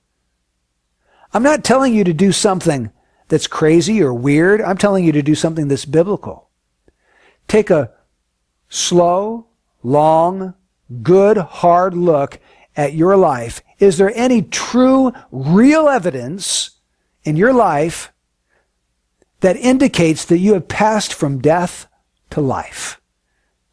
I'm 1.33 1.43
not 1.43 1.63
telling 1.63 1.93
you 1.93 2.03
to 2.05 2.13
do 2.13 2.31
something 2.31 2.91
that's 3.27 3.47
crazy 3.47 4.01
or 4.01 4.13
weird. 4.13 4.61
I'm 4.61 4.77
telling 4.77 5.03
you 5.03 5.11
to 5.11 5.21
do 5.21 5.35
something 5.35 5.67
that's 5.67 5.85
biblical. 5.85 6.49
Take 7.47 7.69
a 7.69 7.91
slow, 8.69 9.47
long, 9.83 10.53
good, 11.01 11.37
hard 11.37 11.93
look 11.93 12.39
at 12.75 12.93
your 12.93 13.15
life. 13.15 13.61
Is 13.79 13.97
there 13.97 14.11
any 14.15 14.41
true, 14.41 15.11
real 15.31 15.87
evidence 15.87 16.71
in 17.23 17.35
your 17.35 17.53
life 17.53 18.11
that 19.41 19.57
indicates 19.57 20.25
that 20.25 20.39
you 20.39 20.53
have 20.53 20.67
passed 20.67 21.13
from 21.13 21.39
death 21.39 21.87
to 22.31 22.41
life? 22.41 22.99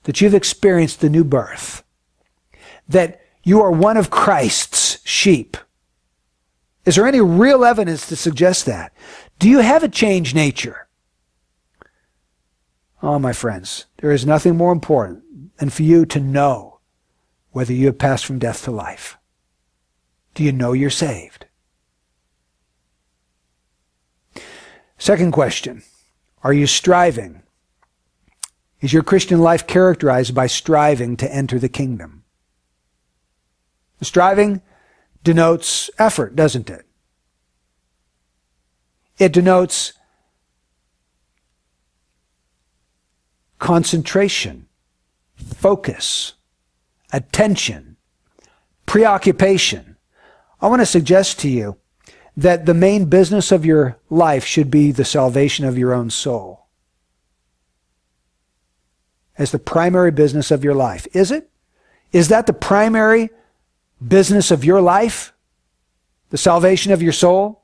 That 0.04 0.20
you've 0.20 0.34
experienced 0.34 1.00
the 1.00 1.10
new 1.10 1.24
birth? 1.24 1.82
That 2.88 3.20
you 3.42 3.60
are 3.62 3.70
one 3.70 3.96
of 3.96 4.10
Christ's 4.10 5.00
sheep? 5.06 5.56
Is 6.84 6.96
there 6.96 7.06
any 7.06 7.20
real 7.20 7.64
evidence 7.64 8.06
to 8.08 8.16
suggest 8.16 8.66
that? 8.66 8.92
Do 9.38 9.48
you 9.48 9.60
have 9.60 9.82
a 9.82 9.88
changed 9.88 10.34
nature? 10.34 10.88
Oh, 13.02 13.18
my 13.18 13.32
friends, 13.32 13.86
there 13.98 14.12
is 14.12 14.26
nothing 14.26 14.56
more 14.56 14.72
important 14.72 15.56
than 15.58 15.70
for 15.70 15.82
you 15.82 16.04
to 16.06 16.20
know 16.20 16.69
whether 17.52 17.72
you 17.72 17.86
have 17.86 17.98
passed 17.98 18.24
from 18.24 18.38
death 18.38 18.64
to 18.64 18.70
life. 18.70 19.16
Do 20.34 20.44
you 20.44 20.52
know 20.52 20.72
you're 20.72 20.90
saved? 20.90 21.46
Second 24.98 25.32
question 25.32 25.82
Are 26.42 26.52
you 26.52 26.66
striving? 26.66 27.42
Is 28.80 28.92
your 28.92 29.02
Christian 29.02 29.40
life 29.40 29.66
characterized 29.66 30.34
by 30.34 30.46
striving 30.46 31.16
to 31.18 31.34
enter 31.34 31.58
the 31.58 31.68
kingdom? 31.68 32.24
Striving 34.00 34.62
denotes 35.22 35.90
effort, 35.98 36.34
doesn't 36.34 36.70
it? 36.70 36.86
It 39.18 39.32
denotes 39.32 39.92
concentration, 43.58 44.66
focus, 45.36 46.32
attention, 47.12 47.96
preoccupation. 48.86 49.96
I 50.60 50.68
want 50.68 50.80
to 50.80 50.86
suggest 50.86 51.38
to 51.40 51.48
you 51.48 51.76
that 52.36 52.66
the 52.66 52.74
main 52.74 53.06
business 53.06 53.52
of 53.52 53.64
your 53.64 53.98
life 54.08 54.44
should 54.44 54.70
be 54.70 54.92
the 54.92 55.04
salvation 55.04 55.64
of 55.64 55.76
your 55.76 55.92
own 55.92 56.10
soul. 56.10 56.66
As 59.36 59.52
the 59.52 59.58
primary 59.58 60.10
business 60.10 60.50
of 60.50 60.62
your 60.62 60.74
life. 60.74 61.06
Is 61.12 61.30
it? 61.30 61.50
Is 62.12 62.28
that 62.28 62.46
the 62.46 62.52
primary 62.52 63.30
business 64.06 64.50
of 64.50 64.64
your 64.64 64.80
life? 64.80 65.32
The 66.30 66.38
salvation 66.38 66.92
of 66.92 67.02
your 67.02 67.12
soul? 67.12 67.62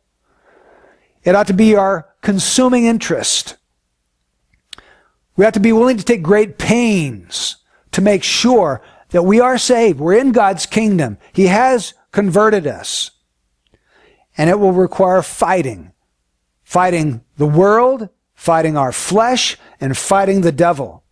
It 1.25 1.35
ought 1.35 1.49
to 1.49 1.53
be 1.53 1.75
our 1.75 2.09
consuming 2.21 2.87
interest. 2.87 3.57
We 5.37 5.45
have 5.45 5.55
to 5.55 5.61
be 5.61 5.73
willing 5.73 5.97
to 5.99 6.05
take 6.05 6.23
great 6.23 6.57
pains 6.57 7.57
to 7.93 8.01
make 8.01 8.23
sure 8.23 8.83
that 9.11 9.23
we 9.23 9.41
are 9.41 9.59
saved. 9.59 10.01
We're 10.01 10.19
in 10.19 10.33
God's 10.33 10.67
kingdom. 10.67 11.19
He 11.33 11.47
has 11.47 11.95
converted 12.13 12.67
us. 12.67 13.13
And 14.37 14.51
it 14.51 14.59
will 14.59 14.73
require 14.73 15.23
fighting. 15.23 15.93
Fighting 16.65 17.23
the 17.37 17.47
world, 17.47 18.09
fighting 18.35 18.77
our 18.77 18.93
flesh, 18.93 19.57
and 19.81 19.97
fighting 19.97 20.41
the 20.41 20.53
devil. 20.53 21.05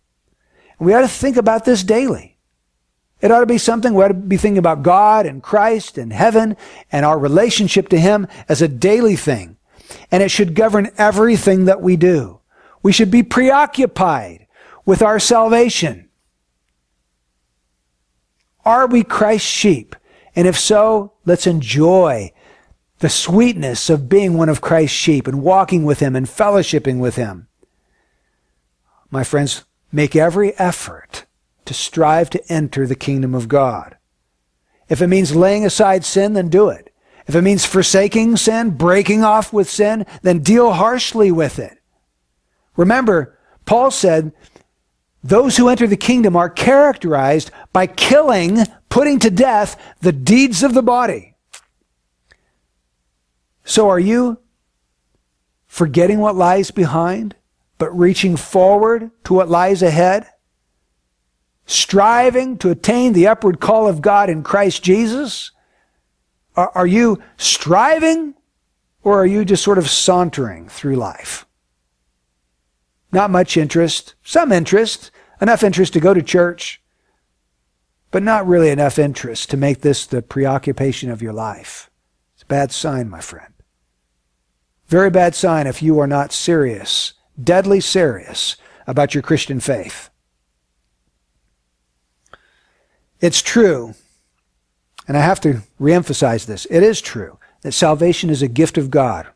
We 0.79 0.93
ought 0.93 1.01
to 1.01 1.07
think 1.07 1.37
about 1.37 1.65
this 1.65 1.83
daily. 1.83 2.37
It 3.21 3.31
ought 3.31 3.39
to 3.39 3.45
be 3.45 3.57
something 3.57 3.93
we 3.93 4.03
ought 4.03 4.09
to 4.09 4.13
be 4.13 4.37
thinking 4.37 4.57
about 4.57 4.83
God 4.83 5.25
and 5.25 5.41
Christ 5.41 5.97
and 5.97 6.11
heaven 6.11 6.57
and 6.91 7.05
our 7.05 7.17
relationship 7.17 7.89
to 7.89 7.99
Him 7.99 8.27
as 8.49 8.61
a 8.61 8.67
daily 8.67 9.15
thing. 9.15 9.57
And 10.11 10.21
it 10.21 10.29
should 10.29 10.55
govern 10.55 10.91
everything 10.97 11.65
that 11.65 11.81
we 11.81 11.95
do. 11.95 12.41
We 12.83 12.91
should 12.91 13.09
be 13.09 13.23
preoccupied 13.23 14.47
with 14.85 15.01
our 15.01 15.19
salvation. 15.19 16.04
Are 18.65 18.87
we 18.87 19.03
Christ's 19.03 19.47
sheep? 19.47 19.95
And 20.35 20.47
if 20.47 20.57
so, 20.57 21.13
let's 21.25 21.47
enjoy 21.47 22.33
the 22.99 23.09
sweetness 23.09 23.89
of 23.89 24.09
being 24.09 24.33
one 24.33 24.49
of 24.49 24.61
Christ's 24.61 24.97
sheep 24.97 25.27
and 25.27 25.41
walking 25.41 25.83
with 25.83 25.99
Him 25.99 26.15
and 26.15 26.25
fellowshipping 26.25 26.99
with 26.99 27.15
Him. 27.15 27.47
My 29.11 29.23
friends, 29.23 29.65
make 29.91 30.15
every 30.15 30.57
effort 30.57 31.25
to 31.65 31.73
strive 31.73 32.29
to 32.31 32.51
enter 32.51 32.85
the 32.85 32.95
kingdom 32.95 33.35
of 33.35 33.47
God. 33.47 33.97
If 34.89 35.01
it 35.01 35.07
means 35.07 35.35
laying 35.35 35.65
aside 35.65 36.05
sin, 36.05 36.33
then 36.33 36.49
do 36.49 36.69
it. 36.69 36.93
If 37.27 37.35
it 37.35 37.41
means 37.41 37.65
forsaking 37.65 38.37
sin, 38.37 38.71
breaking 38.71 39.23
off 39.23 39.51
with 39.51 39.69
sin, 39.69 40.05
then 40.21 40.39
deal 40.39 40.73
harshly 40.73 41.31
with 41.31 41.57
it. 41.57 41.79
Remember, 42.75 43.37
Paul 43.65 43.89
said, 43.89 44.31
those 45.25 45.57
who 45.57 45.69
enter 45.69 45.87
the 45.87 45.97
kingdom 45.97 46.35
are 46.35 46.51
characterized 46.51 47.49
by 47.73 47.87
killing, 47.87 48.59
putting 48.89 49.17
to 49.17 49.31
death 49.31 49.75
the 49.99 50.11
deeds 50.11 50.61
of 50.61 50.75
the 50.75 50.83
body. 50.83 51.33
So 53.63 53.89
are 53.89 53.99
you 53.99 54.37
forgetting 55.65 56.19
what 56.19 56.35
lies 56.35 56.69
behind, 56.69 57.35
but 57.79 57.89
reaching 57.97 58.37
forward 58.37 59.09
to 59.23 59.33
what 59.33 59.49
lies 59.49 59.81
ahead? 59.81 60.27
Striving 61.65 62.59
to 62.59 62.69
attain 62.69 63.13
the 63.13 63.27
upward 63.27 63.59
call 63.59 63.87
of 63.87 64.03
God 64.03 64.29
in 64.29 64.43
Christ 64.43 64.83
Jesus? 64.83 65.49
Are, 66.55 66.71
are 66.75 66.85
you 66.85 67.19
striving 67.37 68.35
or 69.01 69.21
are 69.21 69.25
you 69.25 69.43
just 69.43 69.63
sort 69.63 69.79
of 69.79 69.89
sauntering 69.89 70.69
through 70.69 70.97
life? 70.97 71.47
Not 73.11 73.31
much 73.31 73.57
interest, 73.57 74.13
some 74.23 74.51
interest, 74.51 75.09
enough 75.41 75.63
interest 75.63 75.93
to 75.93 75.99
go 75.99 76.13
to 76.13 76.21
church, 76.21 76.81
but 78.11 78.23
not 78.23 78.47
really 78.47 78.69
enough 78.69 78.97
interest 78.97 79.49
to 79.49 79.57
make 79.57 79.81
this 79.81 80.05
the 80.05 80.21
preoccupation 80.21 81.09
of 81.11 81.21
your 81.21 81.33
life. 81.33 81.89
It's 82.33 82.43
a 82.43 82.47
bad 82.47 82.71
sign, 82.71 83.09
my 83.09 83.21
friend. 83.21 83.53
Very 84.87 85.09
bad 85.09 85.35
sign 85.35 85.67
if 85.67 85.81
you 85.81 85.99
are 85.99 86.07
not 86.07 86.31
serious, 86.31 87.13
deadly 87.41 87.81
serious 87.81 88.55
about 88.87 89.13
your 89.13 89.23
Christian 89.23 89.59
faith. 89.59 90.09
It's 93.19 93.41
true, 93.41 93.95
and 95.07 95.17
I 95.17 95.21
have 95.21 95.41
to 95.41 95.61
reemphasize 95.79 96.45
this. 96.45 96.65
It 96.69 96.83
is 96.83 97.01
true 97.01 97.39
that 97.61 97.71
salvation 97.71 98.29
is 98.29 98.41
a 98.41 98.47
gift 98.47 98.77
of 98.77 98.91
God. 98.91 99.27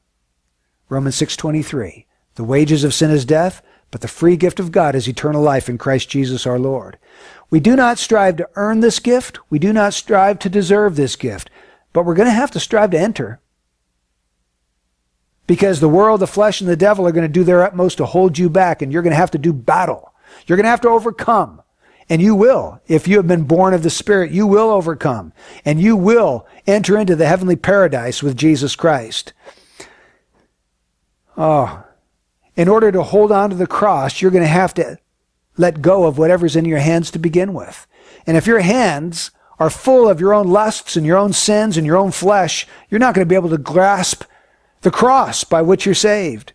Romans 0.88 1.16
6:23. 1.16 2.06
The 2.36 2.44
wages 2.44 2.84
of 2.84 2.94
sin 2.94 3.10
is 3.10 3.26
death, 3.26 3.62
but 3.92 4.02
the 4.02 4.08
free 4.08 4.38
gift 4.38 4.60
of 4.60 4.72
God 4.72 4.96
is 4.96 5.08
eternal 5.08 5.42
life 5.42 5.70
in 5.70 5.78
Christ 5.78 6.10
Jesus 6.10 6.46
our 6.46 6.60
Lord. 6.60 6.98
We 7.50 7.60
do 7.60 7.76
not 7.76 7.98
strive 7.98 8.38
to 8.38 8.50
earn 8.56 8.80
this 8.80 9.00
gift. 9.00 9.40
We 9.50 9.60
do 9.60 9.74
not 9.74 9.94
strive 9.94 10.40
to 10.40 10.50
deserve 10.50 10.96
this 10.96 11.16
gift, 11.16 11.50
but 11.94 12.06
we're 12.06 12.14
going 12.14 12.28
to 12.28 12.32
have 12.32 12.52
to 12.52 12.60
strive 12.60 12.92
to 12.92 13.00
enter 13.00 13.40
because 15.50 15.80
the 15.80 15.90
world, 15.90 16.20
the 16.20 16.28
flesh, 16.28 16.62
and 16.62 16.70
the 16.70 16.76
devil 16.76 17.08
are 17.08 17.12
going 17.12 17.28
to 17.28 17.28
do 17.28 17.44
their 17.44 17.64
utmost 17.64 17.98
to 17.98 18.06
hold 18.06 18.38
you 18.38 18.52
back, 18.52 18.84
and 18.84 18.94
you're 18.94 19.02
going 19.02 19.14
to 19.14 19.18
have 19.18 19.32
to 19.32 19.40
do 19.40 19.52
battle. 19.52 20.14
You're 20.46 20.58
going 20.58 20.66
to 20.66 20.70
have 20.70 20.82
to 20.82 20.90
overcome. 20.90 21.64
And 22.08 22.22
you 22.22 22.36
will. 22.36 22.80
If 22.88 23.08
you 23.08 23.18
have 23.18 23.28
been 23.28 23.46
born 23.46 23.74
of 23.74 23.82
the 23.82 23.90
Spirit, 23.90 24.30
you 24.30 24.46
will 24.46 24.70
overcome. 24.70 25.34
And 25.66 25.82
you 25.82 25.96
will 25.96 26.46
enter 26.68 27.00
into 27.00 27.16
the 27.16 27.26
heavenly 27.26 27.56
paradise 27.56 28.22
with 28.22 28.38
Jesus 28.38 28.76
Christ. 28.76 29.34
Oh, 31.36 31.84
in 32.60 32.68
order 32.68 32.92
to 32.92 33.02
hold 33.02 33.32
on 33.32 33.50
to 33.50 33.56
the 33.56 33.66
cross, 33.66 34.22
you're 34.22 34.32
going 34.32 34.44
to 34.44 34.48
have 34.48 34.74
to 34.74 35.00
let 35.56 35.82
go 35.82 36.06
of 36.06 36.18
whatever's 36.18 36.58
in 36.58 36.66
your 36.66 36.80
hands 36.80 37.10
to 37.10 37.18
begin 37.18 37.54
with. 37.54 37.88
And 38.28 38.36
if 38.36 38.46
your 38.46 38.60
hands 38.60 39.32
are 39.60 39.70
full 39.70 40.10
of 40.10 40.20
your 40.20 40.34
own 40.34 40.50
lusts 40.50 40.98
and 40.98 41.06
your 41.06 41.18
own 41.18 41.32
sins 41.32 41.78
and 41.78 41.88
your 41.88 41.96
own 41.96 42.12
flesh, 42.12 42.68
you're 42.90 43.00
not 43.00 43.16
going 43.16 43.26
to 43.26 43.30
be 43.30 43.36
able 43.36 43.50
to 43.52 43.58
grasp 43.58 44.26
the 44.82 44.92
cross 44.92 45.46
by 45.46 45.62
which 45.62 45.86
you're 45.86 45.96
saved. 45.96 46.52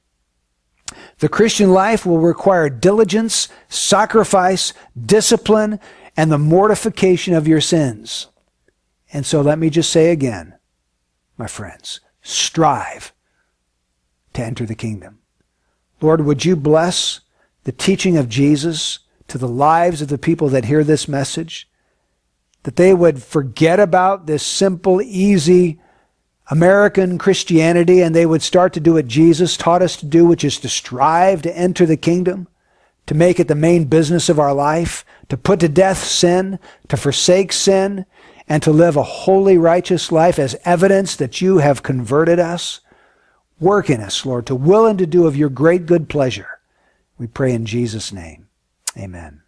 The 1.21 1.29
Christian 1.31 1.73
life 1.73 2.05
will 2.05 2.19
require 2.19 2.69
diligence, 2.69 3.49
sacrifice, 3.71 4.75
discipline, 5.07 5.81
and 6.19 6.31
the 6.31 6.37
mortification 6.37 7.33
of 7.33 7.49
your 7.49 7.63
sins. 7.63 8.27
And 9.11 9.25
so 9.25 9.41
let 9.41 9.59
me 9.59 9.71
just 9.71 9.89
say 9.89 10.11
again, 10.11 10.59
my 11.39 11.47
friends, 11.47 12.01
strive 12.21 13.15
to 14.35 14.45
enter 14.45 14.67
the 14.67 14.75
kingdom. 14.75 15.21
Lord, 16.05 16.21
would 16.27 16.45
you 16.45 16.55
bless 16.55 17.21
the 17.65 17.73
teaching 17.73 18.19
of 18.19 18.29
Jesus 18.29 18.99
to 19.29 19.39
the 19.39 19.49
lives 19.49 20.03
of 20.03 20.09
the 20.09 20.19
people 20.19 20.51
that 20.51 20.67
hear 20.67 20.85
this 20.85 21.09
message? 21.09 21.67
That 22.65 22.77
they 22.77 22.93
would 22.93 23.23
forget 23.23 23.81
about 23.81 24.27
this 24.27 24.43
simple, 24.43 25.01
easy, 25.01 25.81
American 26.51 27.17
Christianity 27.17 28.03
and 28.03 28.15
they 28.15 28.27
would 28.27 28.43
start 28.43 28.75
to 28.75 28.81
do 28.81 28.93
what 28.93 29.09
Jesus 29.09 29.57
taught 29.57 29.81
us 29.81 29.97
to 29.97 30.05
do, 30.05 30.27
which 30.27 30.45
is 30.45 30.59
to 30.59 30.69
strive 30.69 31.41
to 31.41 31.57
enter 31.57 31.87
the 31.87 31.97
kingdom, 31.97 32.49
to 33.07 33.15
make 33.15 33.41
it 33.41 33.49
the 33.49 33.55
main 33.55 33.85
business 33.85 34.29
of 34.29 34.39
our 34.39 34.53
life, 34.53 35.07
to 35.31 35.39
put 35.39 35.59
to 35.61 35.71
death 35.71 36.05
sin, 36.05 36.59
to 36.89 36.99
forsake 36.99 37.51
sin, 37.51 38.05
and 38.47 38.63
to 38.63 38.71
live 38.71 38.99
a 38.99 39.03
holy, 39.03 39.57
righteous 39.57 40.13
life 40.13 40.39
as 40.39 40.55
evidence 40.67 41.17
that 41.17 41.41
you 41.41 41.59
have 41.59 41.83
converted 41.83 42.39
us. 42.39 42.81
Work 43.61 43.89
in 43.89 44.01
us, 44.01 44.27
Lord, 44.27 44.47
to 44.47 44.55
will 44.55 44.87
and 44.87 44.99
to 44.99 45.07
do 45.07 45.27
of 45.27 45.37
your 45.37 45.49
great 45.49 45.87
good 45.87 46.09
pleasure. 46.09 46.59
We 47.19 47.29
pray 47.29 47.53
in 47.53 47.67
Jesus' 47.67 48.13
name. 48.13 48.49
Amen. 48.99 49.44